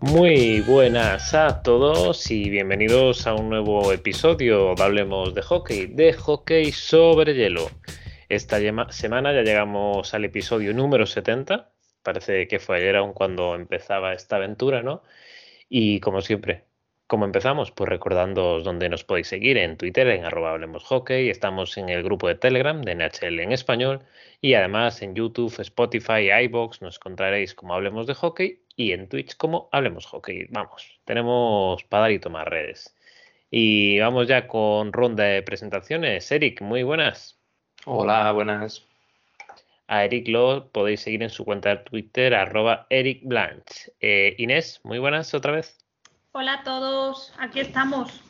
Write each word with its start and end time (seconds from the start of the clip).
Muy 0.00 0.60
buenas 0.60 1.34
a 1.34 1.60
todos 1.60 2.30
y 2.30 2.50
bienvenidos 2.50 3.26
a 3.26 3.34
un 3.34 3.50
nuevo 3.50 3.92
episodio 3.92 4.76
de 4.76 4.82
Hablemos 4.84 5.34
de 5.34 5.42
Hockey, 5.42 5.86
de 5.86 6.12
hockey 6.12 6.70
sobre 6.70 7.34
hielo. 7.34 7.68
Esta 8.28 8.58
semana 8.92 9.32
ya 9.32 9.42
llegamos 9.42 10.14
al 10.14 10.24
episodio 10.24 10.72
número 10.72 11.04
70, 11.04 11.72
parece 12.04 12.46
que 12.46 12.60
fue 12.60 12.76
ayer 12.76 12.94
aún 12.94 13.12
cuando 13.12 13.56
empezaba 13.56 14.12
esta 14.12 14.36
aventura, 14.36 14.82
¿no? 14.82 15.02
Y 15.68 15.98
como 15.98 16.20
siempre, 16.20 16.62
¿cómo 17.08 17.24
empezamos? 17.24 17.72
Pues 17.72 17.90
recordándoos 17.90 18.62
dónde 18.62 18.88
nos 18.88 19.02
podéis 19.02 19.26
seguir 19.26 19.58
en 19.58 19.76
Twitter, 19.76 20.06
en 20.06 20.24
arroba 20.24 20.56
estamos 21.08 21.76
en 21.76 21.88
el 21.88 22.04
grupo 22.04 22.28
de 22.28 22.36
Telegram 22.36 22.82
de 22.82 22.94
NHL 22.94 23.40
en 23.40 23.50
español 23.50 24.02
y 24.40 24.54
además 24.54 25.02
en 25.02 25.16
YouTube, 25.16 25.58
Spotify, 25.58 26.30
iBox 26.44 26.82
nos 26.82 26.98
encontraréis 26.98 27.52
como 27.56 27.74
Hablemos 27.74 28.06
de 28.06 28.14
Hockey 28.14 28.67
y 28.78 28.92
en 28.92 29.08
Twitch 29.08 29.36
como 29.36 29.68
Hablemos 29.72 30.06
Hockey. 30.06 30.46
Vamos, 30.50 31.00
tenemos 31.04 31.82
para 31.84 32.02
dar 32.02 32.12
y 32.12 32.20
tomar 32.20 32.48
redes. 32.48 32.96
Y 33.50 33.98
vamos 33.98 34.28
ya 34.28 34.46
con 34.46 34.92
ronda 34.92 35.24
de 35.24 35.42
presentaciones. 35.42 36.30
Eric, 36.30 36.62
muy 36.62 36.84
buenas. 36.84 37.40
Hola, 37.86 38.30
buenas. 38.30 38.86
A 39.88 40.04
Eric 40.04 40.28
lo 40.28 40.70
podéis 40.70 41.00
seguir 41.00 41.24
en 41.24 41.30
su 41.30 41.44
cuenta 41.44 41.70
de 41.70 41.76
Twitter, 41.78 42.34
arroba 42.34 42.86
Eric 42.88 43.22
Blanche. 43.24 43.92
Eh, 44.00 44.36
Inés, 44.38 44.80
muy 44.84 45.00
buenas 45.00 45.34
otra 45.34 45.52
vez. 45.52 45.76
Hola 46.30 46.54
a 46.54 46.62
todos, 46.62 47.34
aquí 47.38 47.58
estamos. 47.58 48.27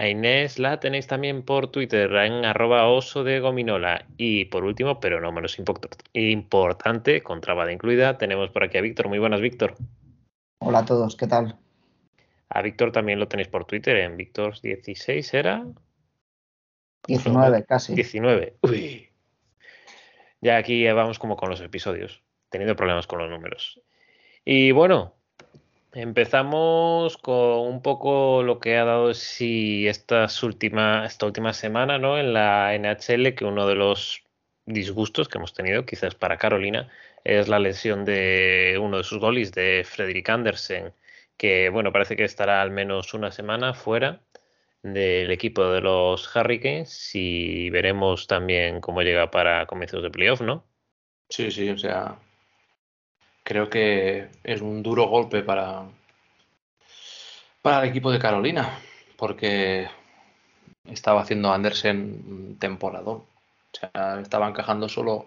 A 0.00 0.08
Inés 0.08 0.58
la 0.58 0.80
tenéis 0.80 1.06
también 1.06 1.42
por 1.42 1.70
Twitter 1.70 2.10
en 2.10 2.46
arroba 2.46 2.88
oso 2.88 3.22
de 3.22 3.38
gominola. 3.38 4.06
Y 4.16 4.46
por 4.46 4.64
último, 4.64 4.98
pero 4.98 5.20
no 5.20 5.30
menos 5.30 5.58
importante, 6.14 7.22
con 7.22 7.42
trabada 7.42 7.70
incluida, 7.70 8.16
tenemos 8.16 8.48
por 8.48 8.64
aquí 8.64 8.78
a 8.78 8.80
Víctor. 8.80 9.08
Muy 9.08 9.18
buenas, 9.18 9.42
Víctor. 9.42 9.74
Hola 10.60 10.78
a 10.78 10.84
todos, 10.86 11.16
¿qué 11.16 11.26
tal? 11.26 11.58
A 12.48 12.62
Víctor 12.62 12.92
también 12.92 13.18
lo 13.18 13.28
tenéis 13.28 13.48
por 13.48 13.66
Twitter 13.66 13.98
en 13.98 14.16
Víctor16, 14.16 15.34
¿era? 15.34 15.66
19, 17.06 17.64
casi. 17.66 17.94
19. 17.94 18.56
Uy. 18.62 19.10
Ya 20.40 20.56
aquí 20.56 20.90
vamos 20.90 21.18
como 21.18 21.36
con 21.36 21.50
los 21.50 21.60
episodios, 21.60 22.22
teniendo 22.48 22.74
problemas 22.74 23.06
con 23.06 23.18
los 23.18 23.28
números. 23.28 23.82
Y 24.46 24.72
bueno, 24.72 25.19
Empezamos 25.92 27.16
con 27.16 27.66
un 27.66 27.82
poco 27.82 28.44
lo 28.44 28.60
que 28.60 28.76
ha 28.76 28.84
dado 28.84 29.12
si 29.12 29.88
estas 29.88 30.42
última, 30.44 31.04
esta 31.04 31.26
última 31.26 31.52
semana 31.52 31.98
¿no? 31.98 32.16
en 32.18 32.32
la 32.32 32.74
NHL, 32.74 33.34
que 33.34 33.44
uno 33.44 33.66
de 33.66 33.74
los 33.74 34.22
disgustos 34.66 35.28
que 35.28 35.38
hemos 35.38 35.52
tenido, 35.52 35.84
quizás 35.84 36.14
para 36.14 36.38
Carolina, 36.38 36.88
es 37.24 37.48
la 37.48 37.58
lesión 37.58 38.04
de 38.04 38.78
uno 38.80 38.98
de 38.98 39.04
sus 39.04 39.18
goles, 39.18 39.52
de 39.52 39.82
Frederick 39.84 40.28
Andersen, 40.28 40.92
que 41.36 41.70
bueno, 41.70 41.92
parece 41.92 42.14
que 42.16 42.24
estará 42.24 42.62
al 42.62 42.70
menos 42.70 43.12
una 43.12 43.32
semana 43.32 43.74
fuera 43.74 44.20
del 44.82 45.30
equipo 45.32 45.70
de 45.70 45.80
los 45.80 46.34
Hurricanes 46.34 47.10
y 47.14 47.68
veremos 47.70 48.28
también 48.28 48.80
cómo 48.80 49.02
llega 49.02 49.30
para 49.30 49.66
comienzos 49.66 50.02
de 50.04 50.10
playoff, 50.10 50.40
¿no? 50.40 50.64
Sí, 51.28 51.50
sí, 51.50 51.68
o 51.68 51.78
sea, 51.78 52.16
creo 53.50 53.68
que 53.68 54.28
es 54.44 54.60
un 54.60 54.80
duro 54.80 55.08
golpe 55.08 55.42
para, 55.42 55.82
para 57.60 57.82
el 57.82 57.90
equipo 57.90 58.12
de 58.12 58.20
Carolina, 58.20 58.78
porque 59.16 59.88
estaba 60.84 61.22
haciendo 61.22 61.52
Andersen 61.52 62.58
temporada. 62.60 63.10
O 63.10 63.26
sea, 63.72 64.20
estaba 64.20 64.46
encajando 64.46 64.88
solo, 64.88 65.26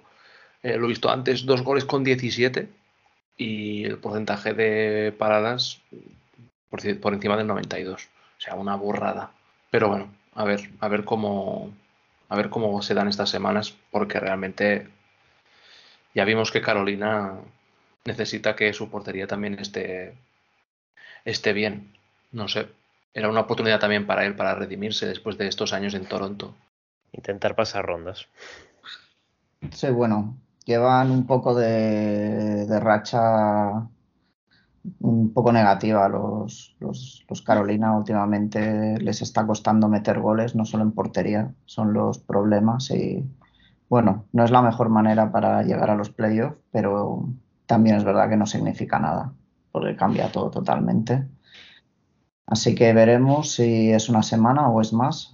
eh, 0.61 0.77
lo 0.77 0.85
he 0.85 0.87
visto 0.87 1.09
antes, 1.09 1.45
dos 1.45 1.63
goles 1.63 1.83
con 1.83 2.05
17 2.05 2.69
y 3.35 3.83
el 3.83 3.97
porcentaje 3.97 4.53
de 4.53 5.11
paradas 5.11 5.81
por, 6.69 6.79
por 7.01 7.13
encima 7.13 7.35
del 7.35 7.47
92. 7.47 8.03
O 8.05 8.41
sea, 8.41 8.55
una 8.55 8.77
borrada. 8.77 9.31
Pero 9.69 9.89
bueno, 9.89 10.07
a 10.33 10.45
ver, 10.45 10.69
a 10.79 10.87
ver 10.87 11.03
cómo 11.03 11.73
a 12.29 12.37
ver 12.37 12.49
cómo 12.49 12.81
se 12.81 12.93
dan 12.93 13.09
estas 13.09 13.29
semanas, 13.29 13.75
porque 13.91 14.17
realmente 14.17 14.87
ya 16.15 16.23
vimos 16.23 16.51
que 16.53 16.61
Carolina 16.61 17.41
necesita 18.05 18.55
que 18.55 18.73
su 18.73 18.89
portería 18.89 19.27
también 19.27 19.59
esté, 19.59 20.17
esté 21.25 21.53
bien. 21.53 21.93
No 22.31 22.47
sé, 22.47 22.67
era 23.13 23.29
una 23.29 23.41
oportunidad 23.41 23.79
también 23.79 24.07
para 24.07 24.25
él 24.25 24.35
para 24.35 24.55
redimirse 24.55 25.05
después 25.05 25.37
de 25.37 25.47
estos 25.47 25.73
años 25.73 25.93
en 25.93 26.05
Toronto. 26.05 26.55
Intentar 27.11 27.55
pasar 27.55 27.85
rondas. 27.85 28.27
Sí, 29.71 29.89
bueno, 29.89 30.35
llevan 30.65 31.11
un 31.11 31.25
poco 31.25 31.55
de, 31.55 32.65
racha 32.79 33.87
un 34.99 35.31
poco 35.33 35.53
negativa 35.53 36.09
los, 36.09 36.75
los, 36.79 37.23
los, 37.29 37.41
Carolina 37.41 37.95
últimamente 37.95 38.99
les 38.99 39.21
está 39.21 39.47
costando 39.47 39.87
meter 39.87 40.19
goles, 40.19 40.55
no 40.55 40.65
solo 40.65 40.83
en 40.83 40.91
portería, 40.91 41.53
son 41.63 41.93
los 41.93 42.19
problemas 42.19 42.91
y 42.91 43.23
bueno, 43.87 44.25
no 44.33 44.43
es 44.43 44.51
la 44.51 44.61
mejor 44.61 44.89
manera 44.89 45.31
para 45.31 45.63
llegar 45.63 45.89
a 45.89 45.95
los 45.95 46.09
playoffs, 46.09 46.57
pero 46.71 47.29
también 47.73 47.95
es 47.95 48.03
verdad 48.03 48.29
que 48.29 48.37
no 48.37 48.45
significa 48.45 48.99
nada, 48.99 49.33
porque 49.71 49.95
cambia 49.95 50.31
todo 50.31 50.51
totalmente. 50.51 51.25
Así 52.45 52.75
que 52.75 52.93
veremos 52.93 53.53
si 53.53 53.89
es 53.91 54.09
una 54.09 54.21
semana 54.21 54.69
o 54.69 54.79
es 54.79 54.93
más. 54.93 55.31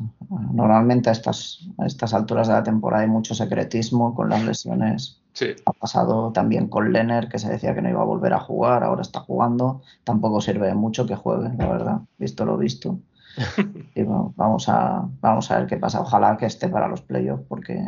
Normalmente 0.53 1.09
a 1.09 1.11
estas, 1.11 1.67
a 1.77 1.85
estas 1.85 2.13
alturas 2.13 2.47
de 2.47 2.53
la 2.53 2.63
temporada 2.63 3.03
hay 3.03 3.09
mucho 3.09 3.35
secretismo 3.35 4.15
con 4.15 4.29
las 4.29 4.41
lesiones. 4.45 5.21
Ha 5.65 5.73
pasado 5.73 6.31
también 6.31 6.69
con 6.69 6.93
Lenner, 6.93 7.27
que 7.27 7.39
se 7.39 7.49
decía 7.49 7.75
que 7.75 7.81
no 7.81 7.89
iba 7.89 8.01
a 8.01 8.05
volver 8.05 8.31
a 8.31 8.39
jugar, 8.39 8.85
ahora 8.85 9.01
está 9.01 9.19
jugando. 9.19 9.81
Tampoco 10.05 10.39
sirve 10.39 10.67
de 10.67 10.75
mucho 10.75 11.05
que 11.05 11.17
juegue, 11.17 11.49
la 11.57 11.67
verdad, 11.67 11.99
visto 12.17 12.45
lo 12.45 12.57
visto. 12.57 12.99
Y 13.95 14.03
vamos, 14.03 14.69
a, 14.69 15.05
vamos 15.19 15.51
a 15.51 15.59
ver 15.59 15.67
qué 15.67 15.75
pasa. 15.75 15.99
Ojalá 15.99 16.37
que 16.37 16.45
esté 16.45 16.69
para 16.69 16.87
los 16.87 17.01
playoffs, 17.01 17.43
porque 17.49 17.85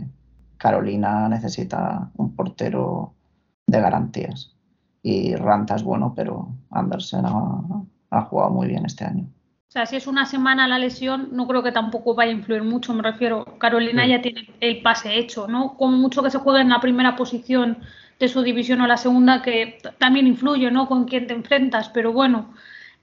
Carolina 0.58 1.30
necesita 1.30 2.12
un 2.18 2.36
portero 2.36 3.14
de 3.68 3.82
garantías. 3.82 4.56
Y 5.04 5.36
Ranta 5.36 5.76
es 5.76 5.84
bueno, 5.84 6.14
pero 6.16 6.50
Andersen 6.70 7.26
ha, 7.26 8.22
jugado 8.24 8.52
muy 8.52 8.68
bien 8.68 8.86
este 8.86 9.06
año. 9.06 9.24
O 9.24 9.72
sea, 9.72 9.86
si 9.86 9.96
es 9.96 10.06
una 10.06 10.26
semana 10.26 10.68
la 10.68 10.78
lesión, 10.78 11.30
no 11.32 11.48
creo 11.48 11.64
que 11.64 11.72
tampoco 11.72 12.14
vaya 12.14 12.32
a 12.32 12.36
influir 12.36 12.64
mucho, 12.64 12.94
me 12.94 13.02
refiero. 13.02 13.46
Carolina 13.58 14.06
ya 14.06 14.22
tiene 14.22 14.50
el 14.60 14.82
pase 14.82 15.18
hecho, 15.18 15.48
¿no? 15.48 15.78
Como 15.78 15.98
mucho 15.98 16.22
que 16.22 16.30
se 16.30 16.40
juegue 16.40 16.62
en 16.62 16.70
la 16.70 16.82
primera 16.82 17.16
posición 17.16 17.78
de 18.20 18.28
su 18.28 18.42
división 18.44 18.82
o 18.82 18.88
la 18.88 18.98
segunda, 18.98 19.42
que 19.42 19.80
también 19.98 20.28
influye, 20.28 20.70
¿no? 20.70 20.88
Con 20.88 21.06
quién 21.06 21.26
te 21.26 21.34
enfrentas, 21.34 21.90
pero 21.90 22.12
bueno. 22.12 22.54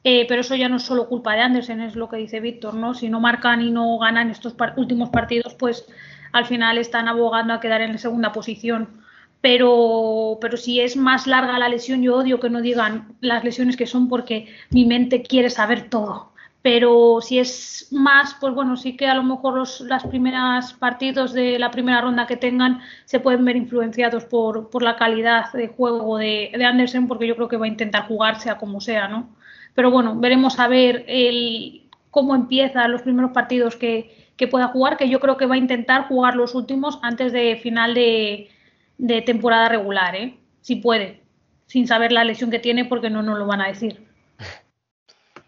Eh, 0.05 0.27
pero 0.29 0.43
eso 0.43 0.55
ya 0.55 0.69
no 0.69 0.77
es 0.77 0.85
solo 0.85 1.09
culpa 1.09 1.35
de 1.35 1.41
Andersen, 1.41 1.81
es 1.81 1.97
lo 1.97 2.09
que 2.09 2.19
dice 2.19 2.39
Víctor, 2.39 2.75
¿no? 2.75 2.95
Si 2.95 3.09
no 3.09 3.19
marcan 3.19 3.63
y 3.63 3.71
no 3.71 3.99
ganan 3.99 4.31
estos 4.31 4.55
últimos 4.77 5.11
partidos, 5.11 5.55
pues 5.55 5.87
al 6.33 6.45
final 6.45 6.79
están 6.79 7.09
abogando 7.09 7.53
a 7.55 7.61
quedar 7.61 7.81
en 7.81 7.93
la 7.93 7.99
segunda 7.99 8.33
posición 8.33 9.03
pero, 9.41 10.39
pero 10.41 10.57
si 10.57 10.81
es 10.81 10.97
más 10.97 11.27
larga 11.27 11.59
la 11.59 11.69
lesión, 11.69 12.03
yo 12.03 12.17
odio 12.17 12.41
que 12.41 12.51
no 12.51 12.61
digan 12.61 13.15
las 13.21 13.45
lesiones 13.45 13.77
que 13.77 13.87
son 13.87 14.09
porque 14.09 14.49
mi 14.71 14.85
mente 14.85 15.23
quiere 15.23 15.51
saber 15.51 15.89
todo. 15.89 16.33
Pero 16.61 17.21
si 17.23 17.39
es 17.39 17.89
más, 17.93 18.35
pues 18.41 18.53
bueno, 18.53 18.77
sí 18.77 18.97
que 18.97 19.07
a 19.07 19.15
lo 19.15 19.23
mejor 19.23 19.57
los 19.57 19.81
las 19.83 20.05
primeras 20.05 20.73
partidos 20.75 21.33
de 21.33 21.59
la 21.59 21.71
primera 21.71 22.01
ronda 22.01 22.27
que 22.27 22.37
tengan 22.37 22.81
se 23.05 23.21
pueden 23.21 23.45
ver 23.45 23.57
influenciados 23.57 24.25
por, 24.25 24.69
por 24.69 24.83
la 24.83 24.97
calidad 24.97 25.53
de 25.53 25.69
juego 25.69 26.19
de, 26.19 26.51
de, 26.53 26.65
Andersen, 26.65 27.07
porque 27.07 27.29
yo 27.29 27.37
creo 27.37 27.49
que 27.49 27.57
va 27.57 27.67
a 27.67 27.69
intentar 27.69 28.09
jugar 28.09 28.41
sea 28.41 28.59
como 28.59 28.81
sea, 28.81 29.07
¿no? 29.07 29.29
Pero 29.75 29.93
bueno, 29.93 30.17
veremos 30.17 30.59
a 30.59 30.67
ver 30.67 31.05
el, 31.07 31.89
cómo 32.11 32.35
empieza 32.35 32.89
los 32.89 33.03
primeros 33.03 33.31
partidos 33.31 33.77
que, 33.77 34.29
que 34.37 34.49
pueda 34.49 34.69
jugar, 34.69 34.97
que 34.97 35.09
yo 35.09 35.21
creo 35.21 35.37
que 35.37 35.47
va 35.47 35.55
a 35.55 35.59
intentar 35.59 36.09
jugar 36.09 36.35
los 36.35 36.55
últimos 36.57 36.99
antes 37.03 37.33
de 37.33 37.57
final 37.63 37.95
de, 37.95 38.51
de 38.99 39.23
temporada 39.23 39.69
regular, 39.69 40.15
¿eh? 40.17 40.37
Si 40.61 40.77
puede, 40.77 41.23
sin 41.67 41.87
saber 41.87 42.13
la 42.13 42.25
lesión 42.25 42.51
que 42.51 42.59
tiene 42.59 42.85
porque 42.85 43.11
no 43.11 43.23
nos 43.23 43.39
lo 43.39 43.47
van 43.47 43.61
a 43.61 43.69
decir. 43.69 44.07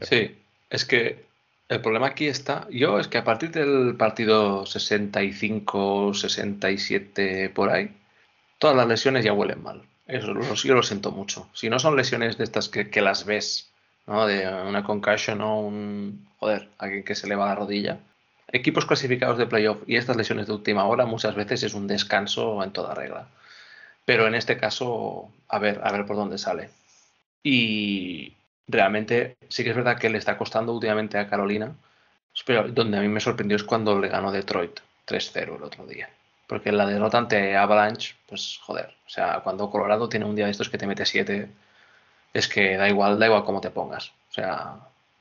Sí, 0.02 0.34
es 0.70 0.86
que 0.86 1.26
el 1.68 1.82
problema 1.82 2.06
aquí 2.06 2.26
está, 2.26 2.66
yo 2.70 2.98
es 2.98 3.06
que 3.06 3.18
a 3.18 3.24
partir 3.24 3.50
del 3.50 3.96
partido 3.96 4.64
65, 4.64 6.14
67 6.14 7.50
por 7.50 7.68
ahí, 7.68 7.94
todas 8.58 8.74
las 8.74 8.88
lesiones 8.88 9.26
ya 9.26 9.34
huelen 9.34 9.62
mal. 9.62 9.82
Eso 10.06 10.34
yo 10.64 10.74
lo 10.74 10.82
siento 10.82 11.12
mucho. 11.12 11.48
Si 11.52 11.70
no 11.70 11.78
son 11.78 11.96
lesiones 11.96 12.36
de 12.38 12.44
estas 12.44 12.68
que, 12.68 13.00
las 13.00 13.24
ves, 13.24 13.70
¿no? 14.06 14.26
De 14.26 14.48
una 14.48 14.82
concussion 14.82 15.40
o 15.42 15.60
un 15.60 16.26
joder, 16.38 16.68
alguien 16.78 17.04
que 17.04 17.14
se 17.14 17.28
le 17.28 17.36
va 17.36 17.46
la 17.46 17.54
rodilla. 17.54 18.00
Equipos 18.50 18.86
clasificados 18.86 19.38
de 19.38 19.46
playoff 19.46 19.82
y 19.86 19.94
estas 19.94 20.16
lesiones 20.16 20.48
de 20.48 20.54
última 20.54 20.84
hora 20.86 21.06
muchas 21.06 21.36
veces 21.36 21.62
es 21.62 21.74
un 21.74 21.86
descanso 21.86 22.64
en 22.64 22.72
toda 22.72 22.94
regla. 22.94 23.28
Pero 24.10 24.26
en 24.26 24.34
este 24.34 24.56
caso, 24.56 25.30
a 25.46 25.60
ver, 25.60 25.80
a 25.84 25.92
ver 25.92 26.04
por 26.04 26.16
dónde 26.16 26.36
sale. 26.36 26.70
Y 27.44 28.34
realmente 28.66 29.36
sí 29.48 29.62
que 29.62 29.70
es 29.70 29.76
verdad 29.76 30.00
que 30.00 30.10
le 30.10 30.18
está 30.18 30.36
costando 30.36 30.74
últimamente 30.74 31.16
a 31.16 31.28
Carolina. 31.28 31.76
Pero 32.44 32.66
donde 32.66 32.98
a 32.98 33.02
mí 33.02 33.06
me 33.06 33.20
sorprendió 33.20 33.56
es 33.56 33.62
cuando 33.62 34.00
le 34.00 34.08
ganó 34.08 34.32
Detroit 34.32 34.80
3-0 35.06 35.58
el 35.58 35.62
otro 35.62 35.86
día. 35.86 36.10
Porque 36.48 36.72
la 36.72 36.86
derrota 36.86 37.18
ante 37.18 37.56
Avalanche, 37.56 38.16
pues 38.28 38.58
joder. 38.60 38.96
O 39.06 39.08
sea, 39.08 39.42
cuando 39.44 39.70
Colorado 39.70 40.08
tiene 40.08 40.26
un 40.26 40.34
día 40.34 40.46
de 40.46 40.50
estos 40.50 40.70
que 40.70 40.78
te 40.78 40.88
mete 40.88 41.06
7, 41.06 41.48
es 42.34 42.48
que 42.48 42.76
da 42.76 42.88
igual, 42.88 43.16
da 43.16 43.26
igual 43.26 43.44
cómo 43.44 43.60
te 43.60 43.70
pongas. 43.70 44.08
O 44.08 44.32
sea, 44.32 44.74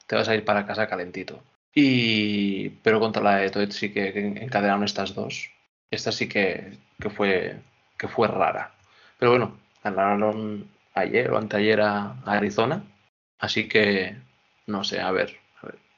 te 0.07 0.15
vas 0.15 0.27
a 0.29 0.33
ir 0.33 0.43
para 0.43 0.65
casa 0.65 0.87
calentito. 0.87 1.43
Y, 1.75 2.69
pero 2.81 2.99
contra 2.99 3.21
la 3.21 3.35
de 3.35 3.51
Toet 3.51 3.71
sí 3.71 3.93
que 3.93 4.07
encadenaron 4.41 4.83
estas 4.83 5.13
dos. 5.13 5.51
Esta 5.91 6.11
sí 6.11 6.27
que, 6.27 6.75
que, 6.99 7.11
fue, 7.11 7.55
que 7.95 8.07
fue 8.07 8.27
rara. 8.27 8.73
Pero 9.19 9.31
bueno, 9.31 9.57
ganaron 9.83 10.67
ayer 10.95 11.29
o 11.31 11.37
anteayer 11.37 11.81
a, 11.81 12.15
Arizona. 12.25 12.83
Así 13.37 13.67
que, 13.67 14.17
no 14.67 14.83
sé, 14.83 14.99
a 14.99 15.11
ver, 15.11 15.37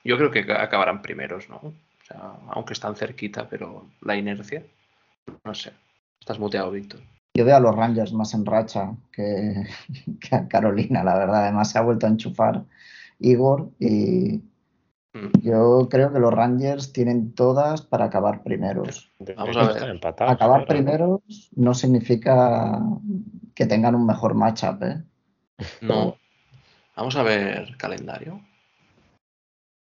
Yo 0.04 0.18
creo 0.18 0.32
que 0.32 0.40
acabarán 0.52 1.02
primeros, 1.02 1.48
¿no? 1.50 1.58
O 1.58 1.74
sea, 2.08 2.34
aunque 2.50 2.74
están 2.74 2.96
cerquita, 2.96 3.48
pero 3.48 3.86
la 4.02 4.16
inercia, 4.16 4.64
no 5.44 5.54
sé. 5.54 5.72
Estás 6.20 6.40
muteado, 6.40 6.72
Víctor. 6.72 7.00
Yo 7.36 7.46
veo 7.46 7.56
a 7.56 7.60
los 7.60 7.76
Rangers 7.76 8.14
más 8.14 8.34
en 8.34 8.46
racha 8.46 8.92
que, 9.12 9.68
que 10.20 10.36
a 10.36 10.48
Carolina, 10.48 11.04
la 11.04 11.18
verdad. 11.18 11.44
Además, 11.44 11.72
se 11.72 11.78
ha 11.78 11.82
vuelto 11.82 12.08
a 12.08 12.10
enchufar 12.10 12.64
Igor 13.20 13.70
y. 13.80 14.42
Yo 15.42 15.90
creo 15.90 16.14
que 16.14 16.20
los 16.20 16.34
Rangers 16.34 16.94
tienen 16.94 17.34
todas 17.36 17.82
para 17.82 18.06
acabar 18.06 18.44
primeros. 18.44 19.12
Vamos 19.36 19.58
a 19.58 19.74
ver. 19.74 20.00
acabar 20.20 20.66
primeros 20.66 21.22
no 21.56 21.74
significa 21.74 22.80
que 23.54 23.66
tengan 23.66 23.96
un 23.96 24.06
mejor 24.06 24.36
matchup, 24.36 24.84
¿eh? 24.84 25.04
No. 25.82 26.16
Vamos 26.96 27.16
a 27.16 27.24
ver 27.24 27.76
calendario. 27.78 28.42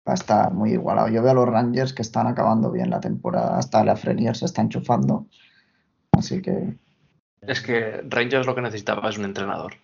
Va 0.08 0.14
a 0.14 0.16
estar 0.16 0.52
muy 0.52 0.72
igualado. 0.72 1.08
Yo 1.08 1.22
veo 1.22 1.32
a 1.32 1.36
los 1.36 1.48
Rangers 1.48 1.94
que 1.94 2.02
están 2.02 2.28
acabando 2.28 2.72
bien 2.72 2.90
la 2.90 3.00
temporada. 3.00 3.58
Hasta 3.58 3.84
la 3.86 3.96
Frenier 3.96 4.36
se 4.36 4.46
está 4.46 4.62
enchufando. 4.62 5.28
Así 6.12 6.42
que. 6.42 6.76
Es 7.42 7.62
que 7.62 8.04
Rangers 8.08 8.46
lo 8.46 8.56
que 8.56 8.62
necesitaba 8.62 9.10
es 9.10 9.18
un 9.18 9.26
entrenador 9.26 9.76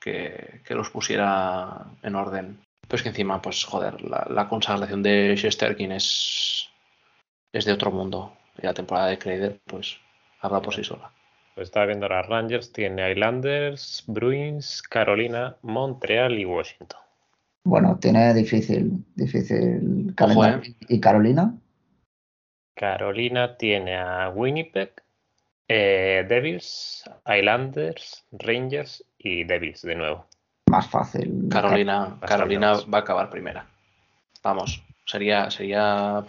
que, 0.00 0.62
que 0.64 0.74
los 0.74 0.90
pusiera 0.90 1.86
en 2.02 2.14
orden. 2.14 2.58
Pues 2.88 3.02
que 3.02 3.08
encima, 3.08 3.40
pues 3.40 3.64
joder, 3.64 4.02
la, 4.02 4.48
consagración 4.48 5.02
de 5.02 5.34
Shesterkin 5.36 5.92
es, 5.92 6.68
es 7.52 7.64
de 7.64 7.72
otro 7.72 7.90
mundo. 7.90 8.36
Y 8.58 8.66
la 8.66 8.74
temporada 8.74 9.08
de 9.08 9.18
Crader, 9.18 9.60
pues, 9.64 9.98
habla 10.40 10.60
por 10.60 10.74
sí 10.74 10.84
sola. 10.84 11.10
Pues 11.54 11.68
estaba 11.68 11.86
viendo 11.86 12.08
las 12.08 12.26
Rangers, 12.26 12.72
tiene 12.72 13.10
Islanders, 13.10 14.04
Bruins, 14.06 14.82
Carolina, 14.82 15.56
Montreal 15.62 16.38
y 16.38 16.44
Washington. 16.44 17.00
Bueno, 17.64 17.98
tiene 17.98 18.34
difícil, 18.34 19.04
difícil 19.14 20.12
calendario. 20.14 20.70
Eh. 20.70 20.76
¿Y 20.88 21.00
Carolina? 21.00 21.54
Carolina 22.74 23.56
tiene 23.56 23.96
a 23.96 24.28
Winnipeg, 24.30 24.92
eh, 25.68 26.26
Devils, 26.28 27.08
Islanders, 27.26 28.24
Rangers 28.32 29.04
y 29.16 29.44
Devils 29.44 29.82
de 29.82 29.94
nuevo 29.94 30.26
más 30.74 30.88
fácil. 30.88 31.48
Carolina, 31.50 32.16
Carolina 32.20 32.72
va 32.92 32.98
a 32.98 33.00
acabar 33.02 33.30
primera. 33.30 33.66
Vamos, 34.42 34.82
sería, 35.04 35.50
sería 35.50 36.24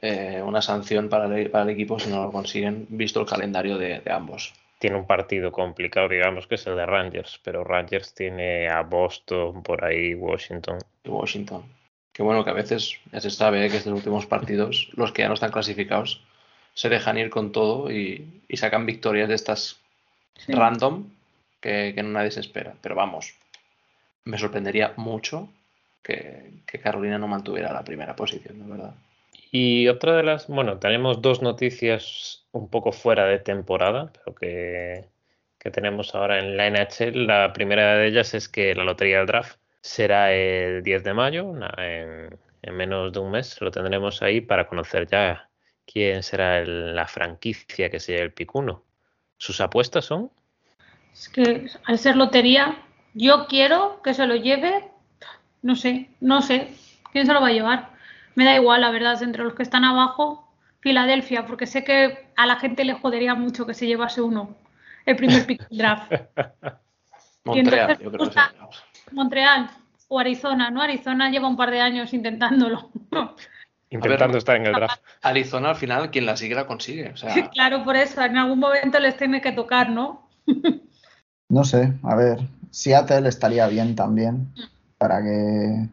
eh, 0.00 0.42
una 0.42 0.62
sanción 0.62 1.08
para 1.08 1.26
el, 1.26 1.50
para 1.50 1.64
el, 1.64 1.70
equipo 1.70 1.98
si 1.98 2.10
no 2.10 2.24
lo 2.24 2.32
consiguen, 2.32 2.86
visto 2.88 3.20
el 3.20 3.26
calendario 3.26 3.76
de, 3.76 4.02
ambos. 4.10 4.54
Tiene 4.78 4.96
un 4.96 5.06
partido 5.06 5.52
complicado, 5.52 6.08
digamos, 6.08 6.46
que 6.46 6.56
es 6.56 6.66
el 6.66 6.76
de 6.76 6.86
Rangers, 6.86 7.40
pero 7.44 7.64
Rangers 7.64 8.14
tiene 8.14 8.68
a 8.68 8.82
Boston, 8.82 9.62
por 9.62 9.84
ahí, 9.84 10.14
Washington. 10.14 10.78
Y 11.04 11.10
Washington. 11.10 11.62
Qué 12.12 12.22
bueno 12.22 12.44
que 12.44 12.50
a 12.50 12.54
veces 12.54 12.98
ya 13.12 13.20
se 13.20 13.30
sabe 13.30 13.68
que 13.68 13.76
estos 13.76 13.92
últimos 13.92 14.26
partidos, 14.26 14.90
los 14.94 15.12
que 15.12 15.22
ya 15.22 15.28
no 15.28 15.34
están 15.34 15.52
clasificados, 15.52 16.22
se 16.74 16.88
dejan 16.88 17.18
ir 17.18 17.30
con 17.30 17.52
todo 17.52 17.90
y, 17.90 18.40
sacan 18.54 18.86
victorias 18.86 19.28
de 19.28 19.34
estas 19.34 19.80
random 20.48 21.08
que, 21.64 22.02
nadie 22.02 22.30
se 22.30 22.40
espera. 22.40 22.74
Pero 22.82 22.94
vamos, 22.94 23.34
me 24.24 24.38
sorprendería 24.38 24.92
mucho 24.96 25.48
que, 26.02 26.62
Carolina 26.82 27.18
no 27.18 27.28
mantuviera 27.28 27.72
la 27.72 27.84
primera 27.84 28.14
posición, 28.14 28.58
de 28.58 28.70
verdad. 28.70 28.94
Y 29.50 29.88
otra 29.88 30.16
de 30.16 30.24
las, 30.24 30.48
bueno, 30.48 30.78
tenemos 30.78 31.22
dos 31.22 31.40
noticias 31.40 32.44
un 32.52 32.68
poco 32.68 32.92
fuera 32.92 33.24
de 33.26 33.38
temporada, 33.38 34.12
pero 34.12 34.34
que, 34.34 35.04
tenemos 35.72 36.14
ahora 36.14 36.40
en 36.40 36.58
la 36.58 36.68
NHL. 36.68 37.26
La 37.26 37.54
primera 37.54 37.96
de 37.96 38.08
ellas 38.08 38.34
es 38.34 38.50
que 38.50 38.74
la 38.74 38.84
lotería 38.84 39.18
del 39.18 39.26
draft 39.26 39.56
será 39.80 40.34
el 40.34 40.82
10 40.82 41.04
de 41.04 41.14
mayo, 41.14 41.54
en, 41.78 42.76
menos 42.76 43.12
de 43.14 43.18
un 43.20 43.30
mes. 43.30 43.58
Lo 43.62 43.70
tendremos 43.70 44.20
ahí 44.20 44.42
para 44.42 44.66
conocer 44.66 45.06
ya 45.06 45.48
quién 45.86 46.22
será 46.22 46.62
la 46.66 47.06
franquicia 47.06 47.88
que 47.88 48.00
sea 48.00 48.20
el 48.20 48.32
picuno. 48.32 48.82
¿Sus 49.38 49.62
apuestas 49.62 50.04
son? 50.04 50.30
Es 51.14 51.28
que 51.28 51.70
al 51.84 51.98
ser 51.98 52.16
lotería, 52.16 52.76
yo 53.14 53.46
quiero 53.46 54.02
que 54.02 54.14
se 54.14 54.26
lo 54.26 54.34
lleve, 54.34 54.90
no 55.62 55.76
sé, 55.76 56.10
no 56.20 56.42
sé, 56.42 56.74
¿quién 57.12 57.24
se 57.24 57.32
lo 57.32 57.40
va 57.40 57.48
a 57.48 57.52
llevar? 57.52 57.90
Me 58.34 58.44
da 58.44 58.56
igual, 58.56 58.80
la 58.80 58.90
verdad, 58.90 59.22
entre 59.22 59.44
los 59.44 59.54
que 59.54 59.62
están 59.62 59.84
abajo, 59.84 60.52
Filadelfia, 60.80 61.46
porque 61.46 61.66
sé 61.66 61.84
que 61.84 62.26
a 62.36 62.46
la 62.46 62.56
gente 62.56 62.84
le 62.84 62.94
jodería 62.94 63.34
mucho 63.34 63.64
que 63.64 63.74
se 63.74 63.86
llevase 63.86 64.20
uno, 64.20 64.56
el 65.06 65.16
primer 65.16 65.46
pick 65.46 65.66
draft. 65.70 66.12
Montreal, 67.44 67.98
yo 67.98 68.10
creo 68.10 68.30
que 68.30 68.40
Montreal 69.12 69.70
o 70.08 70.18
Arizona, 70.18 70.70
¿no? 70.70 70.82
Arizona 70.82 71.30
lleva 71.30 71.48
un 71.48 71.56
par 71.56 71.70
de 71.70 71.80
años 71.80 72.12
intentándolo. 72.12 72.90
Intentando 73.90 74.38
estar 74.38 74.56
en 74.56 74.66
el 74.66 74.72
draft. 74.72 75.00
Arizona 75.22 75.70
al 75.70 75.76
final, 75.76 76.10
quien 76.10 76.26
la 76.26 76.36
sigue 76.36 76.56
la 76.56 76.66
consigue. 76.66 77.14
claro, 77.52 77.84
por 77.84 77.94
eso, 77.94 78.20
en 78.22 78.36
algún 78.36 78.58
momento 78.58 78.98
les 78.98 79.16
tiene 79.16 79.40
que 79.40 79.52
tocar, 79.52 79.90
¿no? 79.90 80.28
No 81.48 81.64
sé, 81.64 81.92
a 82.02 82.14
ver, 82.14 82.48
Seattle 82.70 83.28
estaría 83.28 83.66
bien 83.68 83.94
también 83.94 84.52
para 84.98 85.22
que 85.22 85.88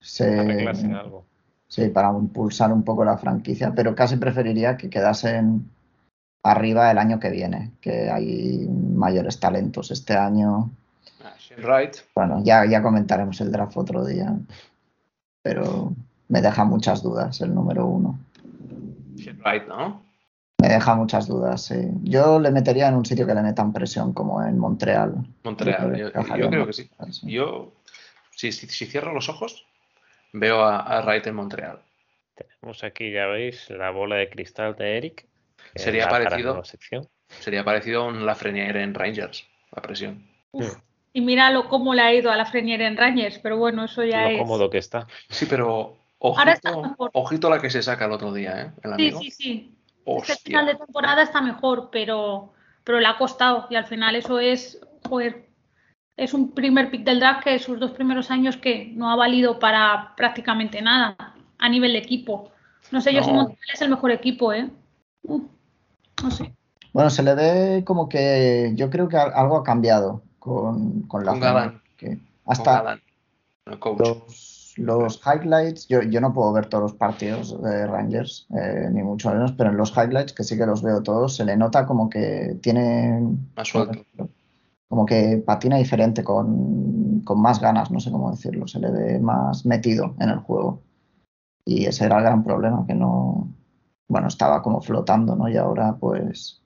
se... 0.00 0.68
algo. 0.94 1.24
Sí, 1.68 1.88
para 1.88 2.10
impulsar 2.10 2.72
un 2.72 2.82
poco 2.82 3.04
la 3.04 3.18
franquicia, 3.18 3.72
pero 3.74 3.94
casi 3.94 4.16
preferiría 4.16 4.76
que 4.78 4.88
quedasen 4.88 5.70
arriba 6.42 6.90
el 6.90 6.98
año 6.98 7.20
que 7.20 7.30
viene, 7.30 7.72
que 7.80 8.10
hay 8.10 8.66
mayores 8.68 9.38
talentos 9.38 9.90
este 9.90 10.14
año. 10.14 10.70
Ah, 11.22 11.34
right. 11.58 11.96
Bueno, 12.14 12.42
ya, 12.42 12.64
ya 12.64 12.82
comentaremos 12.82 13.40
el 13.42 13.52
draft 13.52 13.76
otro 13.76 14.04
día, 14.04 14.34
pero 15.42 15.92
me 16.28 16.40
deja 16.40 16.64
muchas 16.64 17.02
dudas 17.02 17.40
el 17.42 17.54
número 17.54 17.86
uno. 17.86 18.18
Right, 19.44 19.68
¿no? 19.68 20.07
Me 20.60 20.68
deja 20.68 20.96
muchas 20.96 21.28
dudas, 21.28 21.62
sí. 21.66 21.76
Yo 22.02 22.40
le 22.40 22.50
metería 22.50 22.88
en 22.88 22.96
un 22.96 23.06
sitio 23.06 23.26
que 23.26 23.34
le 23.34 23.42
metan 23.42 23.72
presión, 23.72 24.12
como 24.12 24.42
en 24.42 24.58
Montreal. 24.58 25.14
Montreal, 25.44 25.96
yo, 25.96 26.10
creo 26.50 26.66
que 26.66 26.72
sí. 26.72 26.90
Yo, 27.22 27.72
si, 28.32 28.50
cierro 28.50 29.14
los 29.14 29.28
ojos, 29.28 29.66
veo 30.32 30.64
a, 30.64 31.00
Wright 31.02 31.28
en 31.28 31.36
Montreal. 31.36 31.78
Tenemos 32.34 32.82
aquí, 32.82 33.12
ya 33.12 33.26
veis, 33.26 33.70
la 33.70 33.90
bola 33.90 34.16
de 34.16 34.28
cristal 34.30 34.74
de 34.74 34.96
Eric. 34.96 35.26
Sería 35.76 36.08
parecido, 36.08 36.62
sería 37.40 37.64
parecido 37.64 38.02
a 38.02 38.06
un 38.06 38.26
Lafreniere 38.26 38.82
en 38.82 38.94
Rangers, 38.94 39.46
la 39.70 39.80
presión. 39.80 40.26
Y 41.12 41.20
míralo 41.20 41.68
cómo 41.68 41.94
le 41.94 42.02
ha 42.02 42.12
ido 42.12 42.32
a 42.32 42.36
Lafreniere 42.36 42.86
en 42.86 42.96
Rangers, 42.96 43.38
pero 43.38 43.58
bueno, 43.58 43.84
eso 43.84 44.02
ya 44.04 44.22
Lo 44.22 44.28
es. 44.30 44.38
cómodo 44.38 44.70
que 44.70 44.78
está. 44.78 45.06
Sí, 45.28 45.46
pero 45.48 45.96
ojito, 46.18 46.96
ojito 47.12 47.48
la 47.48 47.60
que 47.60 47.70
se 47.70 47.82
saca 47.82 48.06
el 48.06 48.12
otro 48.12 48.32
día, 48.32 48.62
¿eh? 48.62 48.72
El 48.82 48.96
sí, 48.96 49.12
sí, 49.12 49.30
sí. 49.30 49.77
Este 50.16 50.36
final 50.36 50.66
de 50.66 50.74
temporada 50.74 51.22
está 51.22 51.40
mejor, 51.40 51.90
pero, 51.92 52.52
pero 52.84 52.98
le 53.00 53.06
ha 53.06 53.18
costado 53.18 53.66
y 53.70 53.74
al 53.76 53.84
final 53.84 54.16
eso 54.16 54.38
es, 54.38 54.80
es 56.16 56.34
un 56.34 56.52
primer 56.52 56.90
pick 56.90 57.04
del 57.04 57.20
draft 57.20 57.44
que 57.44 57.58
sus 57.58 57.78
dos 57.78 57.90
primeros 57.90 58.30
años 58.30 58.56
que 58.56 58.90
no 58.94 59.10
ha 59.10 59.16
valido 59.16 59.58
para 59.58 60.14
prácticamente 60.16 60.80
nada 60.80 61.16
a 61.58 61.68
nivel 61.68 61.92
de 61.92 61.98
equipo. 61.98 62.50
No 62.90 63.00
sé 63.00 63.12
yo 63.12 63.22
si 63.22 63.30
Montreal 63.30 63.58
es 63.74 63.82
el 63.82 63.90
mejor 63.90 64.10
equipo, 64.10 64.52
¿eh? 64.52 64.70
no 65.24 66.30
sé. 66.30 66.54
Bueno, 66.92 67.10
se 67.10 67.22
le 67.22 67.34
ve 67.34 67.84
como 67.84 68.08
que 68.08 68.72
yo 68.74 68.88
creo 68.88 69.08
que 69.08 69.18
algo 69.18 69.58
ha 69.58 69.62
cambiado 69.62 70.22
con, 70.38 71.02
con 71.02 71.24
la 71.24 71.32
con 71.32 71.82
que 71.96 72.18
hasta 72.46 72.98
los 73.66 74.57
highlights, 74.78 75.86
yo, 75.88 76.02
yo, 76.02 76.20
no 76.20 76.32
puedo 76.32 76.52
ver 76.52 76.66
todos 76.66 76.82
los 76.82 76.94
partidos 76.94 77.60
de 77.62 77.86
Rangers, 77.86 78.46
eh, 78.50 78.88
ni 78.92 79.02
mucho 79.02 79.30
menos, 79.30 79.52
pero 79.52 79.70
en 79.70 79.76
los 79.76 79.92
highlights, 79.96 80.32
que 80.32 80.44
sí 80.44 80.56
que 80.56 80.66
los 80.66 80.82
veo 80.82 81.02
todos, 81.02 81.36
se 81.36 81.44
le 81.44 81.56
nota 81.56 81.86
como 81.86 82.08
que 82.08 82.58
tiene. 82.62 83.20
Más 83.56 83.68
suelto. 83.68 84.04
Como 84.88 85.04
que 85.04 85.42
patina 85.44 85.76
diferente, 85.76 86.24
con, 86.24 87.20
con, 87.20 87.40
más 87.40 87.60
ganas, 87.60 87.90
no 87.90 88.00
sé 88.00 88.10
cómo 88.10 88.30
decirlo, 88.30 88.66
se 88.66 88.78
le 88.78 88.90
ve 88.90 89.20
más 89.20 89.66
metido 89.66 90.14
en 90.18 90.30
el 90.30 90.38
juego. 90.38 90.82
Y 91.64 91.84
ese 91.84 92.06
era 92.06 92.18
el 92.18 92.24
gran 92.24 92.42
problema, 92.42 92.86
que 92.86 92.94
no. 92.94 93.54
Bueno, 94.08 94.28
estaba 94.28 94.62
como 94.62 94.80
flotando, 94.80 95.36
¿no? 95.36 95.48
Y 95.48 95.56
ahora, 95.56 95.96
pues. 95.98 96.62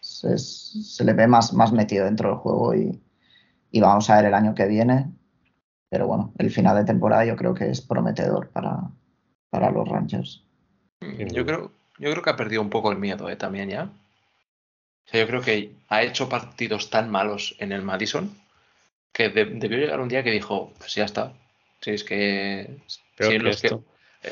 Se, 0.00 0.36
se 0.36 1.04
le 1.04 1.12
ve 1.12 1.28
más, 1.28 1.52
más 1.52 1.72
metido 1.72 2.04
dentro 2.06 2.28
del 2.28 2.38
juego 2.38 2.74
y, 2.74 3.00
y 3.70 3.80
vamos 3.80 4.10
a 4.10 4.16
ver 4.16 4.26
el 4.26 4.34
año 4.34 4.52
que 4.52 4.66
viene 4.66 5.12
pero 5.92 6.06
bueno, 6.06 6.32
el 6.38 6.50
final 6.50 6.74
de 6.74 6.86
temporada 6.86 7.26
yo 7.26 7.36
creo 7.36 7.52
que 7.52 7.68
es 7.68 7.82
prometedor 7.82 8.48
para, 8.48 8.78
para 9.50 9.70
los 9.70 9.86
Rangers. 9.86 10.42
Yo 11.02 11.44
creo, 11.44 11.70
yo 11.98 12.10
creo 12.10 12.22
que 12.22 12.30
ha 12.30 12.36
perdido 12.36 12.62
un 12.62 12.70
poco 12.70 12.90
el 12.90 12.96
miedo 12.96 13.28
¿eh? 13.28 13.36
también 13.36 13.68
ya. 13.68 13.82
O 13.82 15.10
sea, 15.10 15.20
yo 15.20 15.26
creo 15.26 15.42
que 15.42 15.74
ha 15.88 16.02
hecho 16.02 16.30
partidos 16.30 16.88
tan 16.88 17.10
malos 17.10 17.56
en 17.58 17.72
el 17.72 17.82
Madison 17.82 18.34
que 19.12 19.28
debió 19.28 19.76
llegar 19.76 20.00
un 20.00 20.08
día 20.08 20.22
que 20.22 20.30
dijo, 20.30 20.72
pues 20.78 20.94
ya 20.94 21.04
está. 21.04 21.34
Si 21.82 21.90
es 21.90 22.04
que, 22.04 22.78
los, 23.18 23.60
que 23.60 23.78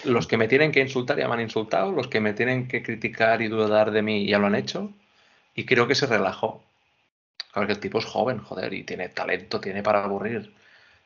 los 0.04 0.26
que 0.26 0.38
me 0.38 0.48
tienen 0.48 0.72
que 0.72 0.80
insultar 0.80 1.18
ya 1.18 1.28
me 1.28 1.34
han 1.34 1.42
insultado, 1.42 1.92
los 1.92 2.08
que 2.08 2.20
me 2.20 2.32
tienen 2.32 2.68
que 2.68 2.82
criticar 2.82 3.42
y 3.42 3.48
dudar 3.48 3.90
de 3.90 4.00
mí 4.00 4.26
ya 4.26 4.38
lo 4.38 4.46
han 4.46 4.54
hecho. 4.54 4.94
Y 5.54 5.66
creo 5.66 5.86
que 5.86 5.94
se 5.94 6.06
relajó. 6.06 6.64
Claro 7.52 7.66
que 7.66 7.74
el 7.74 7.80
tipo 7.80 7.98
es 7.98 8.06
joven, 8.06 8.38
joder, 8.38 8.72
y 8.72 8.84
tiene 8.84 9.10
talento, 9.10 9.60
tiene 9.60 9.82
para 9.82 10.02
aburrir. 10.02 10.54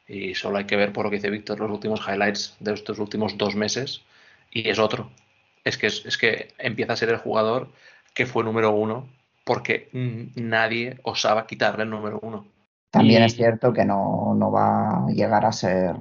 Y 0.07 0.35
solo 0.35 0.59
hay 0.59 0.65
que 0.65 0.77
ver 0.77 0.93
por 0.93 1.05
lo 1.05 1.11
que 1.11 1.17
dice 1.17 1.31
Víctor 1.31 1.61
los 1.61 1.71
últimos 1.71 2.01
highlights 2.07 2.57
de 2.61 2.75
estos 2.75 2.99
últimos 2.99 3.39
dos 3.39 3.55
meses. 3.55 4.03
Y 4.51 4.69
es 4.69 4.79
otro. 4.79 5.11
Es 5.65 5.79
que, 5.79 5.87
es, 5.87 6.19
que 6.19 6.49
empieza 6.59 6.93
a 6.93 6.97
ser 6.97 7.09
el 7.09 7.17
jugador 7.17 7.69
que 8.13 8.27
fue 8.27 8.45
número 8.45 8.73
uno 8.73 9.09
porque 9.45 9.89
nadie 10.37 10.99
osaba 11.03 11.47
quitarle 11.47 11.85
el 11.85 11.91
número 11.91 12.19
uno. 12.23 12.47
También 12.91 13.23
es 13.23 13.35
cierto 13.35 13.73
que 13.73 13.85
no, 13.85 14.35
no, 14.35 14.53
va 14.53 15.07
a 15.07 15.11
llegar 15.11 15.45
a 15.45 15.53
ser. 15.53 15.97